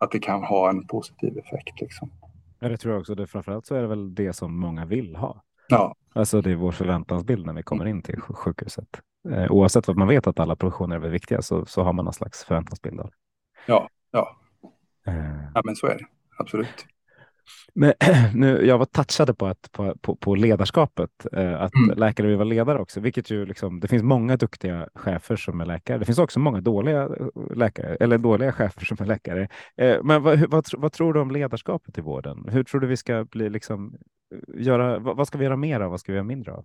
att 0.00 0.10
det 0.10 0.18
kan 0.18 0.42
ha 0.42 0.70
en 0.70 0.86
positiv 0.86 1.38
effekt. 1.38 1.80
Liksom. 1.80 2.10
Ja, 2.58 2.68
det 2.68 2.76
tror 2.76 2.94
jag 2.94 3.00
också. 3.00 3.14
Det, 3.14 3.26
framförallt 3.26 3.66
så 3.66 3.74
är 3.74 3.82
det 3.82 3.88
väl 3.88 4.14
det 4.14 4.32
som 4.32 4.60
många 4.60 4.86
vill 4.86 5.16
ha. 5.16 5.42
Ja. 5.68 5.94
Alltså 6.12 6.40
det 6.40 6.50
är 6.50 6.54
vår 6.54 6.72
förväntansbild 6.72 7.46
när 7.46 7.52
vi 7.52 7.62
kommer 7.62 7.86
in 7.86 8.02
till 8.02 8.20
sjukhuset. 8.20 9.00
Eh, 9.28 9.52
oavsett 9.52 9.88
vad 9.88 9.96
man 9.96 10.08
vet 10.08 10.26
att 10.26 10.40
alla 10.40 10.56
professioner 10.56 10.96
är 10.96 11.08
viktiga 11.08 11.42
så, 11.42 11.66
så 11.66 11.82
har 11.82 11.92
man 11.92 12.04
någon 12.04 12.14
slags 12.14 12.44
förväntansbild. 12.44 13.00
Av. 13.00 13.10
Ja, 13.66 13.88
ja. 14.10 14.36
Eh. 15.06 15.50
ja, 15.54 15.62
men 15.64 15.76
så 15.76 15.86
är 15.86 15.98
det 15.98 16.04
absolut. 16.38 16.86
Men, 17.74 17.92
nu, 18.34 18.66
jag 18.66 18.78
var 18.78 18.84
touchade 18.84 19.34
på, 19.34 19.46
att, 19.46 19.72
på, 19.72 19.96
på, 20.00 20.16
på 20.16 20.34
ledarskapet, 20.34 21.10
eh, 21.32 21.60
att 21.60 21.74
mm. 21.74 21.98
läkare 21.98 22.26
vill 22.26 22.36
vara 22.36 22.48
ledare 22.48 22.78
också, 22.78 23.00
vilket 23.00 23.30
ju 23.30 23.46
liksom, 23.46 23.80
det 23.80 23.88
finns 23.88 24.02
många 24.02 24.36
duktiga 24.36 24.88
chefer 24.94 25.36
som 25.36 25.60
är 25.60 25.66
läkare. 25.66 25.98
Det 25.98 26.04
finns 26.04 26.18
också 26.18 26.40
många 26.40 26.60
dåliga 26.60 27.02
eh, 27.02 27.56
läkare 27.56 27.96
eller 28.00 28.18
dåliga 28.18 28.52
chefer 28.52 28.84
som 28.84 28.96
är 29.00 29.06
läkare. 29.06 29.48
Eh, 29.76 30.02
men 30.02 30.22
vad, 30.22 30.38
vad, 30.50 30.66
vad, 30.76 30.92
tror 30.92 31.14
du 31.14 31.20
om 31.20 31.30
ledarskapet 31.30 31.98
i 31.98 32.00
vården? 32.00 32.48
Hur 32.48 32.64
tror 32.64 32.80
du 32.80 32.86
vi 32.86 32.96
ska 32.96 33.24
bli 33.24 33.50
liksom 33.50 33.96
göra? 34.54 34.98
Vad, 34.98 35.16
vad 35.16 35.26
ska 35.26 35.38
vi 35.38 35.44
göra 35.44 35.56
mer 35.56 35.80
av? 35.80 35.90
Vad 35.90 36.00
ska 36.00 36.12
vi 36.12 36.16
göra 36.16 36.26
mindre 36.26 36.52
av? 36.52 36.64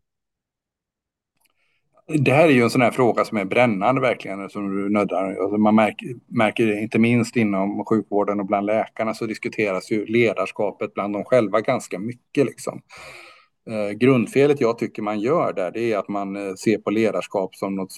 Det 2.08 2.32
här 2.32 2.48
är 2.48 2.52
ju 2.52 2.64
en 2.64 2.70
sån 2.70 2.82
här 2.82 2.92
fråga 2.92 3.26
som 3.26 3.38
är 3.38 3.46
brännande 3.46 4.02
verkligen, 4.02 4.50
som 4.50 4.76
du 4.76 4.90
nöddar. 4.90 5.36
Alltså 5.42 5.58
man 5.58 5.76
märker, 5.76 6.08
märker 6.28 6.66
det 6.66 6.82
inte 6.82 7.00
minst 7.00 7.36
inom 7.36 7.86
sjukvården 7.86 8.40
och 8.40 8.46
bland 8.46 8.66
läkarna 8.66 9.14
så 9.14 9.26
diskuteras 9.26 9.92
ju 9.92 10.06
ledarskapet 10.06 10.94
bland 10.94 11.14
dem 11.14 11.24
själva 11.24 11.62
ganska 11.62 12.00
mycket. 12.00 12.46
Liksom. 12.46 12.82
Eh, 13.70 13.92
grundfelet 13.92 14.62
jag 14.62 14.78
tycker 14.78 15.02
man 15.02 15.20
gör 15.20 15.54
där, 15.54 15.72
det 15.72 15.94
är 15.94 15.98
att 15.98 16.08
man 16.08 16.36
eh, 16.36 16.54
ser 16.54 16.78
på 16.78 16.90
ledarskap 16.90 17.56
som 17.56 17.76
något, 17.76 17.92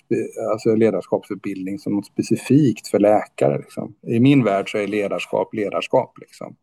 alltså 0.51 0.75
ledarskapsutbildning 0.75 1.79
som 1.79 1.93
något 1.93 2.05
specifikt 2.05 2.87
för 2.87 2.99
läkare. 2.99 3.57
Liksom. 3.57 3.95
I 4.07 4.19
min 4.19 4.43
värld 4.43 4.71
så 4.71 4.77
är 4.77 4.87
ledarskap 4.87 5.53
ledarskap. 5.53 6.17
Liksom. 6.21 6.55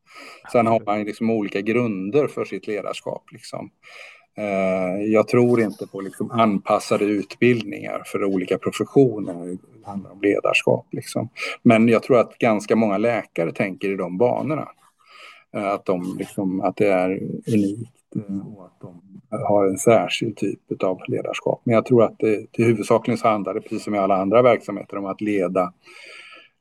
Sen 0.53 0.67
har 0.67 0.81
man 0.87 1.05
liksom 1.05 1.31
olika 1.31 1.61
grunder 1.61 2.27
för 2.27 2.45
sitt 2.45 2.67
ledarskap. 2.67 3.23
Liksom. 3.33 3.71
Eh, 4.37 5.05
jag 5.13 5.29
tror 5.29 5.61
inte 5.61 5.87
på 5.87 6.01
liksom 6.01 6.31
anpassade 6.31 7.05
utbildningar 7.05 8.03
för 8.07 8.25
olika 8.25 8.59
professioner. 8.59 9.35
Det 9.35 9.87
handlar 9.87 10.11
om 10.11 10.21
ledarskap. 10.21 10.87
Liksom. 10.91 11.29
Men 11.63 11.89
jag 11.89 12.03
tror 12.03 12.19
att 12.19 12.39
ganska 12.39 12.77
många 12.77 12.99
läkare 12.99 13.53
tänker 13.53 13.91
i 13.91 13.97
de 13.97 14.19
banorna. 14.19 14.69
Eh, 15.57 15.73
att, 15.73 15.85
de 15.85 16.17
liksom, 16.19 16.61
att 16.61 16.77
det 16.77 16.89
är 16.89 17.11
unikt 17.47 18.17
eh, 18.17 18.57
och 18.57 18.65
att 18.67 18.81
de 18.81 19.01
har 19.49 19.67
en 19.67 19.79
särskild 19.79 20.37
typ 20.37 20.83
av 20.83 21.01
ledarskap. 21.09 21.63
Men 21.65 21.75
jag 21.75 21.87
tror 21.87 22.03
att 22.03 22.19
det 22.19 22.53
till 22.53 22.65
huvudsakligen 22.65 23.19
så 23.19 23.29
handlar 23.29 23.55
det, 23.55 23.61
precis 23.61 23.85
som 23.85 23.95
i 23.95 23.99
alla 23.99 24.17
andra 24.17 24.43
verksamheter, 24.43 24.97
om 24.97 25.07
att 25.07 25.21
leda, 25.21 25.73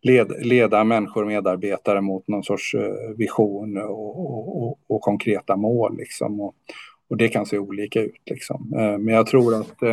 led, 0.01 0.33
leda 0.45 0.83
människor 0.83 1.21
och 1.21 1.27
medarbetare 1.27 2.01
mot 2.01 2.27
någon 2.27 2.43
sorts 2.43 2.75
vision 3.17 3.77
och, 3.77 4.63
och, 4.63 4.79
och 4.87 5.01
konkreta 5.01 5.55
mål. 5.55 5.97
Liksom. 5.97 6.41
Och, 6.41 6.55
och 7.13 7.17
det 7.17 7.29
kan 7.29 7.45
se 7.45 7.57
olika 7.57 8.01
ut. 8.01 8.21
Liksom. 8.25 8.67
Men 8.99 9.07
jag 9.07 9.27
tror 9.27 9.55
att 9.55 9.83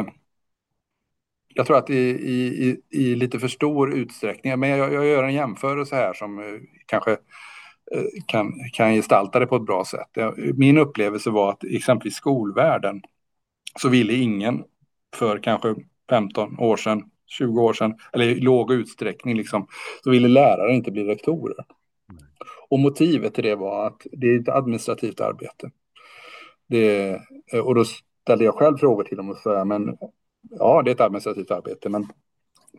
jag 1.55 1.67
tror 1.67 1.77
att 1.77 1.91
i, 1.91 1.99
i, 1.99 2.81
i, 2.91 3.15
lite 3.15 3.39
för 3.39 3.49
stor 3.49 3.95
utsträckning, 3.95 4.61
men 4.61 4.71
jag, 4.71 4.93
jag 4.93 5.07
gör 5.07 5.25
en 5.25 5.35
jämförelse 5.35 5.97
här 5.97 6.13
som 6.15 6.39
eh, 6.39 6.61
kanske 6.87 7.13
eh, 7.93 8.05
kan, 8.27 8.53
kan 8.73 8.95
gestalta 8.95 9.39
det 9.39 9.47
på 9.47 9.57
ett 9.57 9.67
bra 9.67 9.85
sätt. 9.85 10.09
Min 10.55 10.79
upplevelse 10.79 11.31
var 11.31 11.51
att 11.51 11.65
exempelvis 11.65 12.15
skolvärlden 12.15 13.03
så 13.79 13.89
ville 13.89 14.13
ingen 14.13 14.65
för 15.17 15.39
kanske 15.39 15.75
15 16.11 16.59
år 16.59 16.77
sedan, 16.77 17.03
20 17.27 17.63
år 17.63 17.73
sedan, 17.73 17.95
eller 18.13 18.25
i 18.25 18.41
låg 18.41 18.73
utsträckning 18.73 19.37
liksom, 19.37 19.67
så 20.05 20.11
ville 20.11 20.29
lärare 20.29 20.75
inte 20.75 20.91
bli 20.91 21.05
rektorer. 21.05 21.65
Och 22.69 22.79
motivet 22.79 23.35
till 23.35 23.45
det 23.45 23.55
var 23.55 23.87
att 23.87 24.07
det 24.13 24.27
är 24.27 24.41
ett 24.41 24.49
administrativt 24.49 25.21
arbete. 25.21 25.71
Det, 26.71 27.21
eh, 27.53 27.61
och 27.61 27.75
då 27.75 27.85
ställde 28.23 28.45
jag 28.45 28.55
själv 28.55 28.77
frågor 28.77 29.05
till 29.05 29.17
dem 29.17 29.31
och 29.31 29.37
sa, 29.37 29.65
men 29.65 29.97
ja, 30.51 30.83
det 30.83 30.91
är 30.91 30.95
ett 30.95 31.01
administrativt 31.01 31.51
arbete, 31.51 31.89
men, 31.89 32.07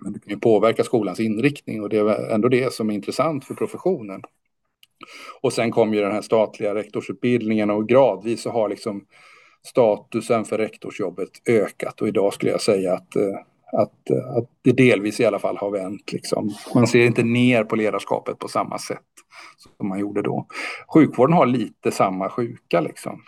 men 0.02 0.14
det 0.14 0.20
kan 0.20 0.30
ju 0.30 0.40
påverka 0.40 0.84
skolans 0.84 1.20
inriktning 1.20 1.82
och 1.82 1.90
det 1.90 1.98
är 1.98 2.34
ändå 2.34 2.50
det 2.50 2.74
som 2.74 2.90
är 2.90 2.94
intressant 2.94 3.46
för 3.46 3.54
professionen. 3.54 4.22
Och 5.42 5.54
sen 5.54 5.72
kom 5.72 5.94
ju 5.94 6.02
den 6.02 6.12
här 6.12 6.22
statliga 6.22 6.76
rektorsutbildningen 6.76 7.70
och 7.70 7.88
gradvis 7.88 8.42
så 8.42 8.52
har 8.52 8.70
liksom 8.70 9.06
statusen 9.64 10.46
för 10.46 10.58
rektorsjobbet 10.58 11.30
ökat 11.50 12.02
och 12.02 12.08
idag 12.08 12.34
skulle 12.34 12.52
jag 12.52 12.62
säga 12.62 12.94
att, 12.94 13.16
eh, 13.16 13.36
att, 13.82 14.10
eh, 14.10 14.38
att 14.38 14.50
det 14.62 14.72
delvis 14.72 15.20
i 15.20 15.26
alla 15.26 15.40
fall 15.40 15.58
har 15.58 15.72
vänt. 15.72 16.12
Liksom. 16.12 16.52
Man 16.76 16.88
ser 16.88 17.06
inte 17.06 17.24
ner 17.24 17.64
på 17.64 17.76
ledarskapet 17.76 18.40
på 18.40 18.48
samma 18.48 18.78
sätt 18.78 19.00
som 19.78 19.88
man 19.88 20.00
gjorde 20.00 20.22
då. 20.22 20.48
Sjukvården 20.94 21.34
har 21.34 21.46
lite 21.46 21.92
samma 21.92 22.30
sjuka 22.30 22.82
liksom. 22.82 23.22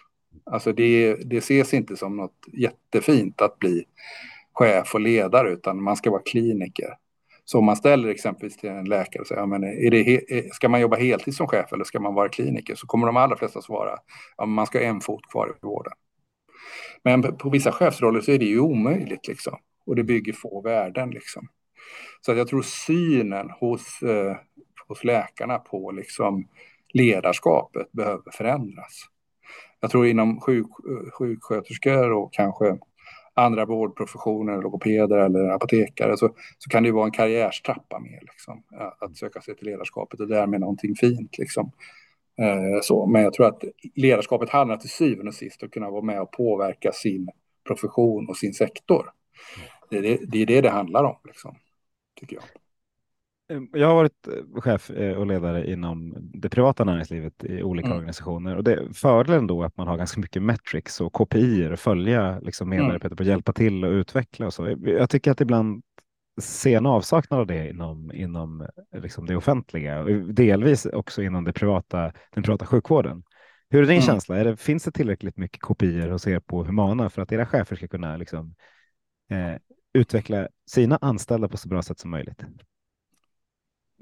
Alltså 0.46 0.74
det, 0.74 1.16
det 1.16 1.38
ses 1.38 1.74
inte 1.74 1.96
som 1.96 2.18
något 2.18 2.48
jättefint 2.54 3.42
att 3.42 3.60
bli 3.60 3.84
chef 4.54 4.94
och 4.94 5.02
ledare 5.02 5.52
utan 5.52 5.84
man 5.84 5.96
ska 5.96 6.12
vara 6.12 6.22
kliniker. 6.22 6.98
Så 7.46 7.60
om 7.60 7.66
man 7.66 7.76
ställer 7.76 8.10
exempelvis 8.10 8.58
till 8.58 8.70
en 8.70 8.86
läkare 8.86 9.22
och 9.22 9.28
säger, 9.28 9.46
men 9.46 9.64
är 9.64 9.92
det, 9.92 10.38
eh, 10.38 10.46
ska 10.52 10.70
man 10.70 10.82
jobba 10.82 10.98
heltid 10.98 11.36
som 11.36 11.48
chef 11.48 11.74
eller 11.74 11.84
ska 11.84 12.00
man 12.00 12.14
vara 12.14 12.30
kliniker? 12.30 12.76
Så 12.76 12.88
kommer 12.88 13.08
de 13.08 13.18
allra 13.18 13.38
flesta 13.38 13.62
svara, 13.62 13.98
ja, 14.38 14.46
man 14.46 14.66
ska 14.66 14.80
ha 14.80 14.86
en 14.86 15.02
fot 15.02 15.32
kvar 15.32 15.48
i 15.48 15.66
vården. 15.66 15.94
Men 17.04 17.38
på 17.38 17.50
vissa 17.50 17.72
chefsroller 17.72 18.22
så 18.22 18.32
är 18.32 18.40
det 18.40 18.46
ju 18.46 18.60
omöjligt 18.60 19.28
liksom. 19.28 19.60
Och 19.86 19.96
det 19.96 20.04
bygger 20.04 20.34
få 20.34 20.62
värden 20.62 21.10
liksom. 21.10 21.48
Så 22.22 22.34
jag 22.34 22.48
tror 22.48 22.62
synen 22.62 23.50
hos, 23.50 24.02
eh, 24.02 24.38
hos 24.88 25.04
läkarna 25.04 25.60
på 25.60 25.92
liksom 25.92 26.48
ledarskapet 26.94 27.92
behöver 27.92 28.32
förändras. 28.32 29.06
Jag 29.80 29.92
tror 29.92 30.08
inom 30.08 30.42
sjuk, 30.42 30.68
sjuksköterskor 31.14 32.12
och 32.12 32.34
kanske 32.34 32.78
andra 33.34 33.66
vårdprofessioner, 33.66 34.62
logopeder 34.62 35.18
eller 35.18 35.50
apotekare 35.50 36.18
så, 36.18 36.36
så 36.58 36.70
kan 36.70 36.84
det 36.84 36.88
ju 36.88 36.94
vara 36.94 37.06
en 37.06 37.12
karriärstrappa 37.12 38.00
mer 38.00 38.20
liksom, 38.22 38.64
eh, 38.80 38.92
att 39.00 39.18
söka 39.18 39.42
sig 39.42 39.56
till 39.56 39.66
ledarskapet 39.66 40.20
och 40.20 40.28
därmed 40.28 40.60
någonting 40.60 40.96
fint. 40.96 41.38
Liksom. 41.38 41.72
Eh, 42.38 42.82
så, 42.82 43.06
men 43.06 43.22
jag 43.22 43.34
tror 43.34 43.46
att 43.48 43.64
ledarskapet 43.96 44.50
handlar 44.50 44.78
till 44.78 44.90
syvende 44.90 45.30
och 45.30 45.36
sist 45.36 45.64
om 45.64 45.66
att 45.66 45.74
kunna 45.74 45.90
vara 45.90 46.02
med 46.02 46.22
och 46.22 46.32
påverka 46.32 46.92
sin 46.92 47.30
profession 47.68 48.30
och 48.30 48.38
sin 48.38 48.54
sektor. 48.54 49.10
Det 49.90 49.98
är 49.98 50.02
det 50.02 50.20
det, 50.28 50.42
är 50.42 50.46
det, 50.46 50.62
det 50.62 50.70
handlar 50.70 51.04
om, 51.04 51.18
liksom, 51.24 51.56
tycker 52.20 52.36
jag. 52.36 52.63
Ehm, 53.50 53.70
jag 53.74 53.88
har 53.88 53.96
varit 53.96 54.28
eh, 54.28 54.62
chef 54.62 54.90
eh, 54.90 55.18
och 55.18 55.28
ledare 55.28 55.72
inom 55.72 56.16
det 56.18 56.50
privata 56.50 56.84
näringslivet 56.84 57.44
i 57.44 57.64
olika 57.64 57.86
mm. 57.86 57.98
organisationer 57.98 58.56
och 58.58 58.64
det 58.64 58.94
fördelen 58.94 59.48
då 59.48 59.64
att 59.64 59.78
man 59.78 59.88
har 59.88 59.98
ganska 59.98 60.22
mycket 60.22 60.44
metrics 60.44 61.02
och 61.02 61.14
KPI 61.14 61.66
att 61.66 61.80
följa 61.80 62.40
liksom 62.40 62.72
mm. 62.72 62.86
medarbetare 62.86 63.08
mm. 63.08 63.18
på 63.18 63.24
att 63.24 63.28
hjälpa 63.28 63.54
till 63.54 63.86
och 63.86 63.92
utveckla 63.92 64.46
och 64.46 64.54
så. 64.54 64.78
Jag 64.82 65.10
tycker 65.10 65.32
att 65.32 65.42
ibland 65.42 65.84
ser 66.42 66.78
en 66.78 66.86
avsaknad 66.86 67.40
av 67.40 67.48
det 67.48 67.70
inom, 67.70 68.12
inom 68.12 68.68
liksom 68.98 69.26
det 69.26 69.36
offentliga 69.36 70.00
och 70.00 70.34
delvis 70.34 70.86
också 70.86 71.24
inom 71.24 71.44
det 71.44 71.54
privata, 71.54 72.12
den 72.34 72.44
privata 72.44 72.66
sjukvården. 72.66 73.24
Hur 73.70 73.82
är 73.82 73.88
din 73.88 73.96
mm. 73.96 74.06
känsla? 74.06 74.38
Är 74.38 74.46
det, 74.46 74.58
finns 74.58 74.84
det 74.84 74.92
tillräckligt 74.92 75.38
mycket 75.38 75.62
kopior 75.62 76.08
hos 76.08 76.28
er 76.28 76.40
på 76.40 76.64
Humana 76.64 77.10
för 77.10 77.22
att 77.22 77.32
era 77.32 77.46
chefer 77.46 77.76
ska 77.76 77.88
kunna 77.88 78.18
liksom, 78.18 78.56
eh, 79.32 79.56
utveckla 79.94 80.48
sina 80.72 80.98
anställda 81.02 81.48
på 81.48 81.58
så 81.58 81.68
bra 81.68 81.82
sätt 81.82 82.00
som 82.00 82.12
möjligt? 82.12 82.44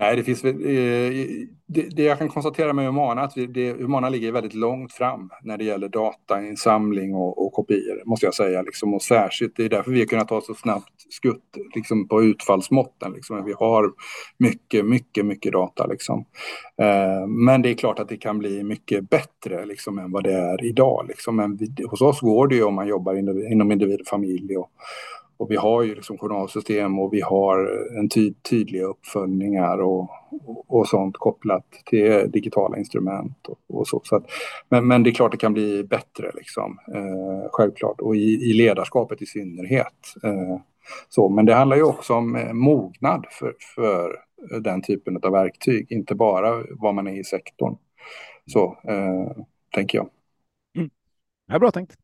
Nej, 0.01 0.15
det 0.15 0.23
finns 0.23 0.43
väl, 0.43 0.55
eh, 0.55 1.11
det, 1.67 1.81
det, 1.95 2.03
jag 2.03 2.19
kan 2.19 2.29
konstatera 2.29 2.73
med 2.73 2.85
Humana 2.85 3.21
att 3.21 3.37
vi, 3.37 3.45
det, 3.45 3.71
Humana 3.71 4.09
ligger 4.09 4.31
väldigt 4.31 4.53
långt 4.53 4.93
fram 4.93 5.29
när 5.43 5.57
det 5.57 5.63
gäller 5.63 5.89
datainsamling 5.89 7.15
och, 7.15 7.45
och 7.45 7.53
kopior, 7.53 8.01
måste 8.05 8.25
jag 8.25 8.33
säga. 8.33 8.61
Liksom, 8.61 8.93
och 8.93 9.01
särskilt, 9.01 9.55
det 9.55 9.65
är 9.65 9.69
därför 9.69 9.91
vi 9.91 9.99
har 9.99 10.05
kunnat 10.05 10.27
ta 10.27 10.41
så 10.41 10.53
snabbt 10.53 11.01
skutt 11.09 11.57
liksom, 11.75 12.07
på 12.07 12.23
utfallsmåtten. 12.23 13.11
Liksom. 13.13 13.45
Vi 13.45 13.53
har 13.53 13.91
mycket, 14.37 14.85
mycket, 14.85 15.25
mycket 15.25 15.51
data. 15.53 15.87
Liksom. 15.87 16.25
Eh, 16.81 17.27
men 17.27 17.61
det 17.61 17.69
är 17.69 17.73
klart 17.73 17.99
att 17.99 18.09
det 18.09 18.17
kan 18.17 18.39
bli 18.39 18.63
mycket 18.63 19.09
bättre 19.09 19.65
liksom, 19.65 19.99
än 19.99 20.11
vad 20.11 20.23
det 20.23 20.33
är 20.33 20.65
idag. 20.65 21.05
Liksom. 21.07 21.35
Men 21.35 21.57
vi, 21.57 21.73
hos 21.89 22.01
oss 22.01 22.19
går 22.19 22.47
det 22.47 22.55
ju 22.55 22.63
om 22.63 22.75
man 22.75 22.87
jobbar 22.87 23.13
inom 23.51 23.71
individ 23.71 24.01
och 24.01 24.07
familj 24.07 24.57
och, 24.57 24.69
och 25.41 25.51
vi 25.51 25.55
har 25.55 25.83
ju 25.83 25.95
liksom 25.95 26.17
journalsystem 26.17 26.99
och 26.99 27.13
vi 27.13 27.21
har 27.21 27.87
en 27.99 28.09
ty 28.09 28.33
tydliga 28.33 28.85
uppföljningar 28.85 29.81
och, 29.81 30.09
och, 30.29 30.65
och, 30.67 30.87
sånt 30.87 31.17
kopplat 31.17 31.65
till 31.85 32.31
digitala 32.31 32.77
instrument 32.77 33.47
och, 33.47 33.59
och 33.79 33.87
så. 33.87 34.01
så 34.03 34.15
att, 34.15 34.25
men, 34.69 34.87
men 34.87 35.03
det 35.03 35.09
är 35.09 35.13
klart 35.13 35.31
det 35.31 35.37
kan 35.37 35.53
bli 35.53 35.83
bättre 35.83 36.31
liksom, 36.35 36.79
eh, 36.93 37.49
självklart 37.51 38.01
och 38.01 38.15
i, 38.15 38.49
i 38.49 38.53
ledarskapet 38.53 39.21
i 39.21 39.25
synnerhet. 39.25 40.13
Eh, 40.23 40.57
så, 41.09 41.29
men 41.29 41.45
det 41.45 41.53
handlar 41.53 41.77
ju 41.77 41.83
också 41.83 42.13
om 42.13 42.35
eh, 42.35 42.53
mognad 42.53 43.25
för, 43.31 43.55
för 43.75 44.15
den 44.61 44.81
typen 44.81 45.19
av 45.23 45.31
verktyg, 45.31 45.91
inte 45.91 46.15
bara 46.15 46.63
vad 46.69 46.95
man 46.95 47.07
är 47.07 47.19
i 47.19 47.23
sektorn. 47.23 47.77
Så 48.45 48.77
eh, 48.83 49.43
tänker 49.75 49.97
jag. 49.97 50.09
Mm. 50.77 50.89
Ja, 51.47 51.59
bra 51.59 51.71
tänkt. 51.71 51.95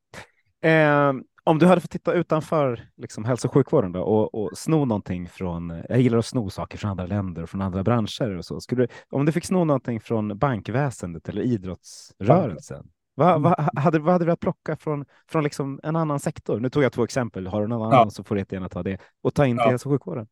Eh, 0.62 1.14
om 1.48 1.60
du 1.60 1.66
hade 1.66 1.82
fått 1.82 1.92
titta 1.92 2.14
utanför 2.14 2.90
liksom, 2.98 3.26
hälso 3.26 3.48
och 3.48 3.54
sjukvården 3.54 3.92
då, 3.92 4.02
och, 4.02 4.36
och 4.36 4.58
sno 4.58 4.86
någonting 4.86 5.30
från, 5.30 5.84
jag 5.90 6.02
gillar 6.02 6.18
att 6.18 6.26
sno 6.26 6.50
saker 6.50 6.78
från 6.78 6.92
andra 6.92 7.06
länder 7.06 7.44
och 7.44 7.50
från 7.50 7.62
andra 7.62 7.84
branscher 7.84 8.38
och 8.38 8.46
så. 8.46 8.62
Skulle 8.62 8.82
du, 8.82 8.88
om 9.10 9.26
du 9.26 9.32
fick 9.32 9.46
sno 9.46 9.64
någonting 9.64 10.00
från 10.00 10.38
bankväsendet 10.38 11.30
eller 11.30 11.42
idrottsrörelsen, 11.42 12.88
vad, 13.16 13.42
vad, 13.42 13.70
hade, 13.76 14.00
vad 14.00 14.14
hade 14.14 14.24
du 14.24 14.26
velat 14.26 14.40
plocka 14.40 14.76
från, 14.76 15.06
från 15.28 15.44
liksom 15.44 15.80
en 15.84 15.96
annan 15.96 16.20
sektor? 16.20 16.60
Nu 16.60 16.70
tog 16.70 16.84
jag 16.84 16.94
två 16.94 17.04
exempel, 17.04 17.48
har 17.48 17.62
du 17.62 17.68
någon 17.68 17.94
annan 17.94 18.12
så 18.12 18.24
får 18.24 18.36
du 18.36 18.42
jättegärna 18.42 18.70
ta 18.70 18.84
det 18.84 18.98
och 19.22 19.34
ta 19.34 19.46
in 19.46 19.58
till 19.58 19.64
ja. 19.64 19.70
hälso 19.70 19.90
och 19.90 19.94
sjukvården. 19.94 20.28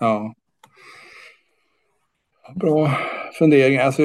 Ja. 0.00 0.34
Bra 2.54 2.90
fundering. 3.38 3.78
Alltså, 3.78 4.02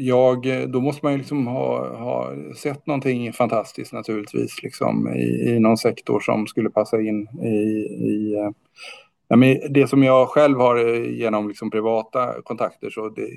jag, 0.00 0.70
då 0.70 0.80
måste 0.80 1.06
man 1.06 1.12
ju 1.12 1.18
liksom 1.18 1.46
ha, 1.46 1.96
ha 1.96 2.32
sett 2.56 2.86
någonting 2.86 3.32
fantastiskt 3.32 3.92
naturligtvis 3.92 4.62
liksom, 4.62 5.08
i, 5.08 5.50
i 5.50 5.60
någon 5.60 5.76
sektor 5.76 6.20
som 6.20 6.46
skulle 6.46 6.70
passa 6.70 7.00
in 7.00 7.28
i, 7.42 7.48
i 7.48 8.36
ja, 9.28 9.36
men 9.36 9.58
det 9.70 9.86
som 9.86 10.02
jag 10.02 10.28
själv 10.28 10.58
har 10.58 11.04
genom 11.04 11.48
liksom 11.48 11.70
privata 11.70 12.42
kontakter 12.42 12.90
så, 12.90 13.08
det, 13.08 13.28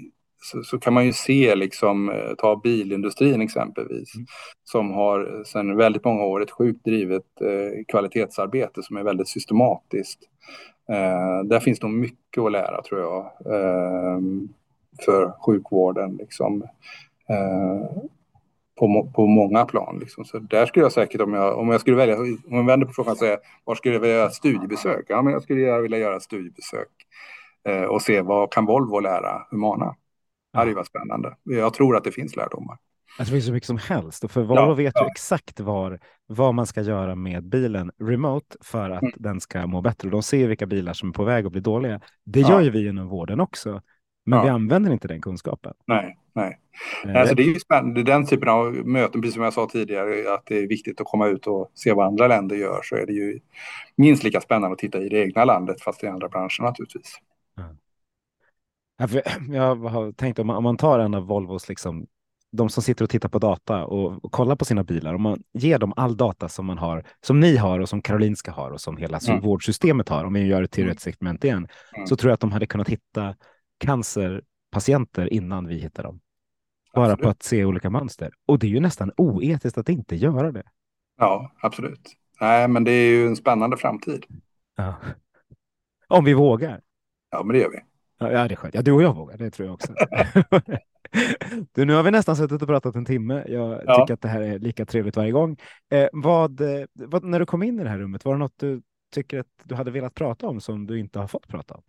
så, 0.41 0.64
så, 0.64 0.80
kan 0.80 0.93
man 0.93 1.05
ju 1.05 1.14
se, 1.14 1.55
liksom, 1.55 2.14
ta 2.38 2.55
bilindustrin 2.64 3.41
exempelvis, 3.41 4.16
mm. 4.16 4.28
som 4.64 4.91
har 4.91 5.43
sedan 5.45 5.78
väldigt 5.78 6.05
många 6.05 6.24
år 6.24 6.43
ett 6.43 6.51
sjukt 6.51 6.86
drivet 6.86 7.41
eh, 7.41 7.84
kvalitetsarbete 7.88 8.84
som 8.84 8.97
är 8.97 9.03
väldigt 9.03 9.28
systematiskt. 9.28 10.20
Eh, 10.89 11.43
där 11.45 11.59
finns 11.59 11.82
nog 11.82 11.91
mycket 11.91 12.43
att 12.43 12.51
lära 12.51 12.82
tror 12.82 13.01
jag. 13.01 13.26
Eh, 13.45 14.20
för 15.05 15.33
sjukvården 15.45 16.15
liksom, 16.15 16.61
eh, 17.29 18.03
på, 18.79 19.11
på 19.15 19.27
många 19.27 19.65
plan. 19.65 19.99
Liksom. 19.99 20.25
Så 20.25 20.39
där 20.39 20.65
skulle 20.65 20.85
jag 20.85 20.91
säkert, 20.91 21.21
om 21.21 21.33
jag, 21.33 21.57
om 21.57 21.69
jag 21.69 21.81
skulle 21.81 21.97
välja, 21.97 22.17
om 22.17 22.37
jag 22.47 22.65
vänder 22.65 22.87
på 22.87 22.93
frågan 22.93 23.15
säger 23.15 23.37
var 23.63 23.75
skulle 23.75 23.93
jag 23.93 24.01
vilja 24.01 24.15
göra 24.15 24.29
studiebesök? 24.29 25.05
Ja, 25.07 25.21
men 25.21 25.33
jag 25.33 25.43
skulle 25.43 25.81
vilja 25.81 25.97
göra 25.97 26.19
studiebesök 26.19 26.89
eh, 27.69 27.83
och 27.83 28.01
se 28.01 28.21
vad 28.21 28.51
kan 28.51 28.65
Volvo 28.65 28.99
lära 28.99 29.45
Humana? 29.51 29.95
Det 30.53 30.57
hade 30.57 30.71
ju 30.71 30.75
varit 30.75 30.87
spännande. 30.87 31.35
Jag 31.43 31.73
tror 31.73 31.97
att 31.97 32.03
det 32.03 32.11
finns 32.11 32.35
lärdomar. 32.35 32.77
Alltså, 33.19 33.31
det 33.31 33.35
finns 33.35 33.45
så 33.45 33.53
mycket 33.53 33.67
som 33.67 33.77
helst 33.77 34.23
och 34.23 34.31
för 34.31 34.41
Volvo 34.41 34.61
ja, 34.61 34.73
vet 34.73 34.93
ja. 34.95 35.03
ju 35.03 35.07
exakt 35.07 35.59
var, 35.59 35.99
vad 36.27 36.53
man 36.53 36.67
ska 36.67 36.81
göra 36.81 37.15
med 37.15 37.43
bilen 37.43 37.91
remote 37.99 38.57
för 38.61 38.89
att 38.89 39.01
mm. 39.01 39.13
den 39.15 39.41
ska 39.41 39.67
må 39.67 39.81
bättre. 39.81 40.09
De 40.09 40.23
ser 40.23 40.47
vilka 40.47 40.65
bilar 40.65 40.93
som 40.93 41.09
är 41.09 41.13
på 41.13 41.23
väg 41.23 41.45
att 41.45 41.51
bli 41.51 41.61
dåliga. 41.61 42.01
Det 42.25 42.39
ja. 42.39 42.49
gör 42.49 42.61
ju 42.61 42.69
vi 42.69 42.87
inom 42.87 43.07
vården 43.07 43.39
också. 43.39 43.81
Men 44.26 44.38
Ja. 44.39 44.43
vi 44.43 44.49
använder 44.49 44.91
inte 44.91 45.07
den 45.07 45.21
kunskapen. 45.21 45.74
Nej, 45.86 46.17
nej. 46.34 46.59
Eh, 47.05 47.19
Alltså 47.19 47.36
det 47.36 47.43
är 47.43 47.47
ju 47.47 47.59
spännande, 47.59 48.03
den 48.03 48.26
typen 48.26 48.49
av 48.49 48.74
möten, 48.74 49.21
precis 49.21 49.34
som 49.34 49.43
jag 49.43 49.53
sa 49.53 49.67
tidigare, 49.71 50.34
att 50.34 50.45
det 50.45 50.57
är 50.57 50.67
viktigt 50.67 51.01
att 51.01 51.07
komma 51.07 51.28
ut 51.28 51.47
och 51.47 51.71
se 51.74 51.93
vad 51.93 52.07
andra 52.07 52.28
länder 52.28 52.55
gör, 52.55 52.80
så 52.84 52.95
är 52.95 53.05
det 53.05 53.13
ju 53.13 53.39
minst 53.95 54.24
lika 54.24 54.41
spännande 54.41 54.74
att 54.74 54.80
titta 54.80 55.01
i 55.01 55.09
det 55.09 55.17
egna 55.17 55.45
landet, 55.45 55.82
fast 55.82 56.03
i 56.03 56.07
andra 56.07 56.30
branscher 56.30 56.61
naturligtvis. 56.63 57.15
Ja, 58.97 59.07
Jag 59.49 59.76
har 59.76 60.11
tänkt 60.11 60.39
om 60.39 60.47
man, 60.47 60.55
om 60.57 60.63
man 60.63 60.78
tar 60.78 60.99
en 60.99 61.13
av 61.13 61.24
Volvos, 61.28 61.69
liksom, 61.69 62.05
de 62.51 62.69
som 62.69 62.84
sitter 62.84 63.03
och 63.03 63.09
tittar 63.09 63.30
på 63.30 63.39
data 63.39 63.86
och, 63.86 64.26
och 64.26 64.32
kollar 64.32 64.55
på 64.55 64.65
sina 64.65 64.84
bilar, 64.84 65.13
om 65.13 65.21
man 65.21 65.43
ger 65.53 65.80
dem 65.80 65.93
all 65.95 66.17
data 66.17 66.49
som 66.49 66.65
man 66.65 66.78
har, 66.78 67.03
som 67.21 67.39
ni 67.39 67.57
har 67.57 67.80
och 67.80 67.89
som 67.89 68.01
Karolinska 68.01 68.51
har 68.51 68.71
och 68.71 68.82
som 68.82 68.97
hela 68.97 69.19
Mm. 69.30 69.41
vårdsystemet 69.41 70.09
har, 70.09 70.24
om 70.26 70.34
vi 70.34 70.45
gör 70.47 70.63
ett 70.63 70.71
teoretiskt 70.71 71.07
experiment 71.07 71.43
igen, 71.43 71.67
Mm. 71.95 72.07
så 72.07 72.15
tror 72.15 72.30
jag 72.30 72.34
att 72.34 72.39
de 72.39 72.51
hade 72.51 72.65
kunnat 72.67 72.89
hitta 72.89 73.36
cancerpatienter 73.84 75.34
innan 75.34 75.67
vi 75.67 75.75
hittar 75.75 76.03
dem. 76.03 76.19
Bara 76.93 77.05
Absolut. 77.05 77.23
på 77.23 77.29
att 77.29 77.43
se 77.43 77.65
olika 77.65 77.89
mönster. 77.89 78.31
Och 78.45 78.59
det 78.59 78.67
är 78.67 78.69
ju 78.69 78.79
nästan 78.79 79.11
oetiskt 79.17 79.77
att 79.77 79.89
inte 79.89 80.15
göra 80.15 80.51
det. 80.51 80.63
Ja, 81.17 81.51
absolut. 81.61 82.11
Nej, 82.41 82.67
men 82.67 82.84
det 82.84 82.91
är 82.91 83.09
ju 83.09 83.27
en 83.27 83.36
spännande 83.36 83.77
framtid. 83.77 84.25
Ja. 84.75 84.95
Om 86.07 86.25
vi 86.25 86.34
vågar. 86.34 86.81
Ja, 87.31 87.43
men 87.43 87.53
det 87.53 87.59
gör 87.59 87.69
vi. 87.69 87.79
Ja, 88.17 88.27
det 88.47 88.53
är 88.53 88.55
skönt. 88.55 88.75
Ja, 88.75 88.81
du 88.81 88.91
och 88.91 89.01
jag 89.03 89.15
vågar, 89.15 89.38
det 89.38 89.51
tror 89.51 89.65
jag 89.67 89.73
också. 89.73 89.93
du, 91.73 91.86
nu 91.86 91.93
har 91.93 92.03
vi 92.03 92.11
nästan 92.11 92.36
suttit 92.36 92.61
och 92.61 92.67
pratat 92.67 92.95
en 92.95 93.05
timme. 93.05 93.43
Jag 93.47 93.81
Ja. 93.86 93.95
tycker 93.99 94.13
att 94.13 94.21
det 94.21 94.27
här 94.27 94.41
är 94.41 94.59
lika 94.59 94.86
trevligt 94.86 95.15
varje 95.17 95.31
gång. 95.31 95.57
Eh, 95.91 96.07
vad, 96.13 96.61
eh, 96.61 96.86
vad, 96.93 97.23
när 97.23 97.39
du 97.39 97.45
kom 97.45 97.63
in 97.63 97.79
i 97.79 97.84
det 97.84 97.89
här 97.89 97.99
rummet, 97.99 98.25
var 98.25 98.34
det 98.34 98.39
något 98.39 98.57
du 98.59 98.81
tycker 99.13 99.39
att 99.39 99.47
du 99.63 99.75
hade 99.75 99.91
velat 99.91 100.13
prata 100.13 100.47
om 100.47 100.61
som 100.61 100.88
du 100.88 100.99
inte 100.99 101.19
har 101.19 101.27
fått 101.27 101.47
prata 101.47 101.73
om? 101.73 101.81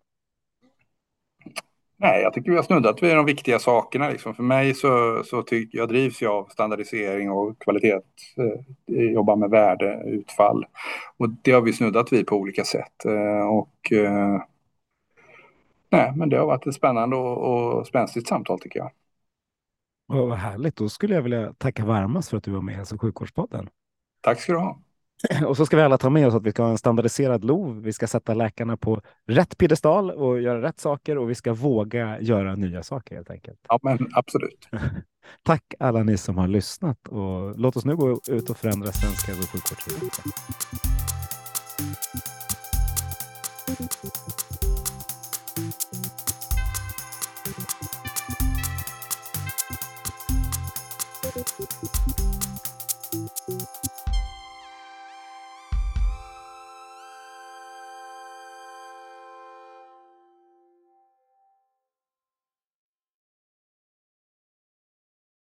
Nej, 1.97 2.21
jag 2.21 2.33
tycker 2.33 2.51
vi 2.51 2.57
har 2.57 2.63
snuddat 2.63 3.03
vid 3.03 3.15
de 3.15 3.25
viktiga 3.25 3.59
sakerna. 3.59 4.09
Liksom. 4.09 4.35
För 4.35 4.43
mig 4.43 4.73
så, 4.73 5.23
så 5.25 5.41
tycker 5.41 5.77
jag 5.77 5.89
drivs 5.89 6.21
jag 6.21 6.33
av 6.33 6.45
standardisering 6.45 7.31
och 7.31 7.59
kvalitet. 7.59 7.93
Eh, 8.37 9.01
jobbar 9.13 9.35
med 9.35 9.49
värdeutfall. 9.49 10.65
Och 11.17 11.29
det 11.29 11.51
har 11.51 11.61
vi 11.61 11.73
snuddat 11.73 12.13
vid 12.13 12.27
på 12.27 12.35
olika 12.35 12.63
sätt. 12.63 13.05
Eh, 13.05 13.47
och 13.47 13.91
eh, 13.91 14.41
nej, 15.89 16.13
men 16.15 16.29
det 16.29 16.37
har 16.37 16.45
varit 16.45 16.67
ett 16.67 16.75
spännande 16.75 17.15
och, 17.15 17.77
och 17.77 17.87
spänstigt 17.87 18.27
samtal 18.27 18.59
tycker 18.59 18.79
jag. 18.79 18.91
Och 20.07 20.29
vad 20.29 20.37
härligt, 20.37 20.75
då 20.75 20.89
skulle 20.89 21.15
jag 21.15 21.21
vilja 21.21 21.53
tacka 21.53 21.85
varmast 21.85 22.29
för 22.29 22.37
att 22.37 22.43
du 22.43 22.51
var 22.51 22.61
med 22.61 22.73
i 22.73 22.75
Hälso 22.75 22.95
och 22.95 23.01
sjukvårdspodden. 23.01 23.69
Tack 24.21 24.39
ska 24.39 24.53
du 24.53 24.59
ha. 24.59 24.79
Och 25.45 25.57
så 25.57 25.65
ska 25.65 25.77
vi 25.77 25.83
alla 25.83 25.97
ta 25.97 26.09
med 26.09 26.27
oss 26.27 26.33
att 26.33 26.43
vi 26.43 26.51
ska 26.51 26.63
ha 26.63 26.69
en 26.69 26.77
standardiserad 26.77 27.43
LOV. 27.43 27.81
Vi 27.81 27.93
ska 27.93 28.07
sätta 28.07 28.33
läkarna 28.33 28.77
på 28.77 29.01
rätt 29.27 29.57
piedestal 29.57 30.11
och 30.11 30.41
göra 30.41 30.61
rätt 30.61 30.79
saker 30.79 31.17
och 31.17 31.29
vi 31.29 31.35
ska 31.35 31.53
våga 31.53 32.19
göra 32.21 32.55
nya 32.55 32.83
saker 32.83 33.15
helt 33.15 33.29
enkelt. 33.29 33.59
Ja, 33.69 33.79
men 33.83 34.09
absolut. 34.13 34.67
Tack 35.43 35.73
alla 35.79 36.03
ni 36.03 36.17
som 36.17 36.37
har 36.37 36.47
lyssnat 36.47 37.07
och 37.07 37.59
låt 37.59 37.77
oss 37.77 37.85
nu 37.85 37.95
gå 37.95 38.19
ut 38.27 38.49
och 38.49 38.57
förändra 38.57 38.91
svensk 38.91 39.27
hälso 39.27 39.43
och 39.43 39.49
sjukvård. 39.49 40.11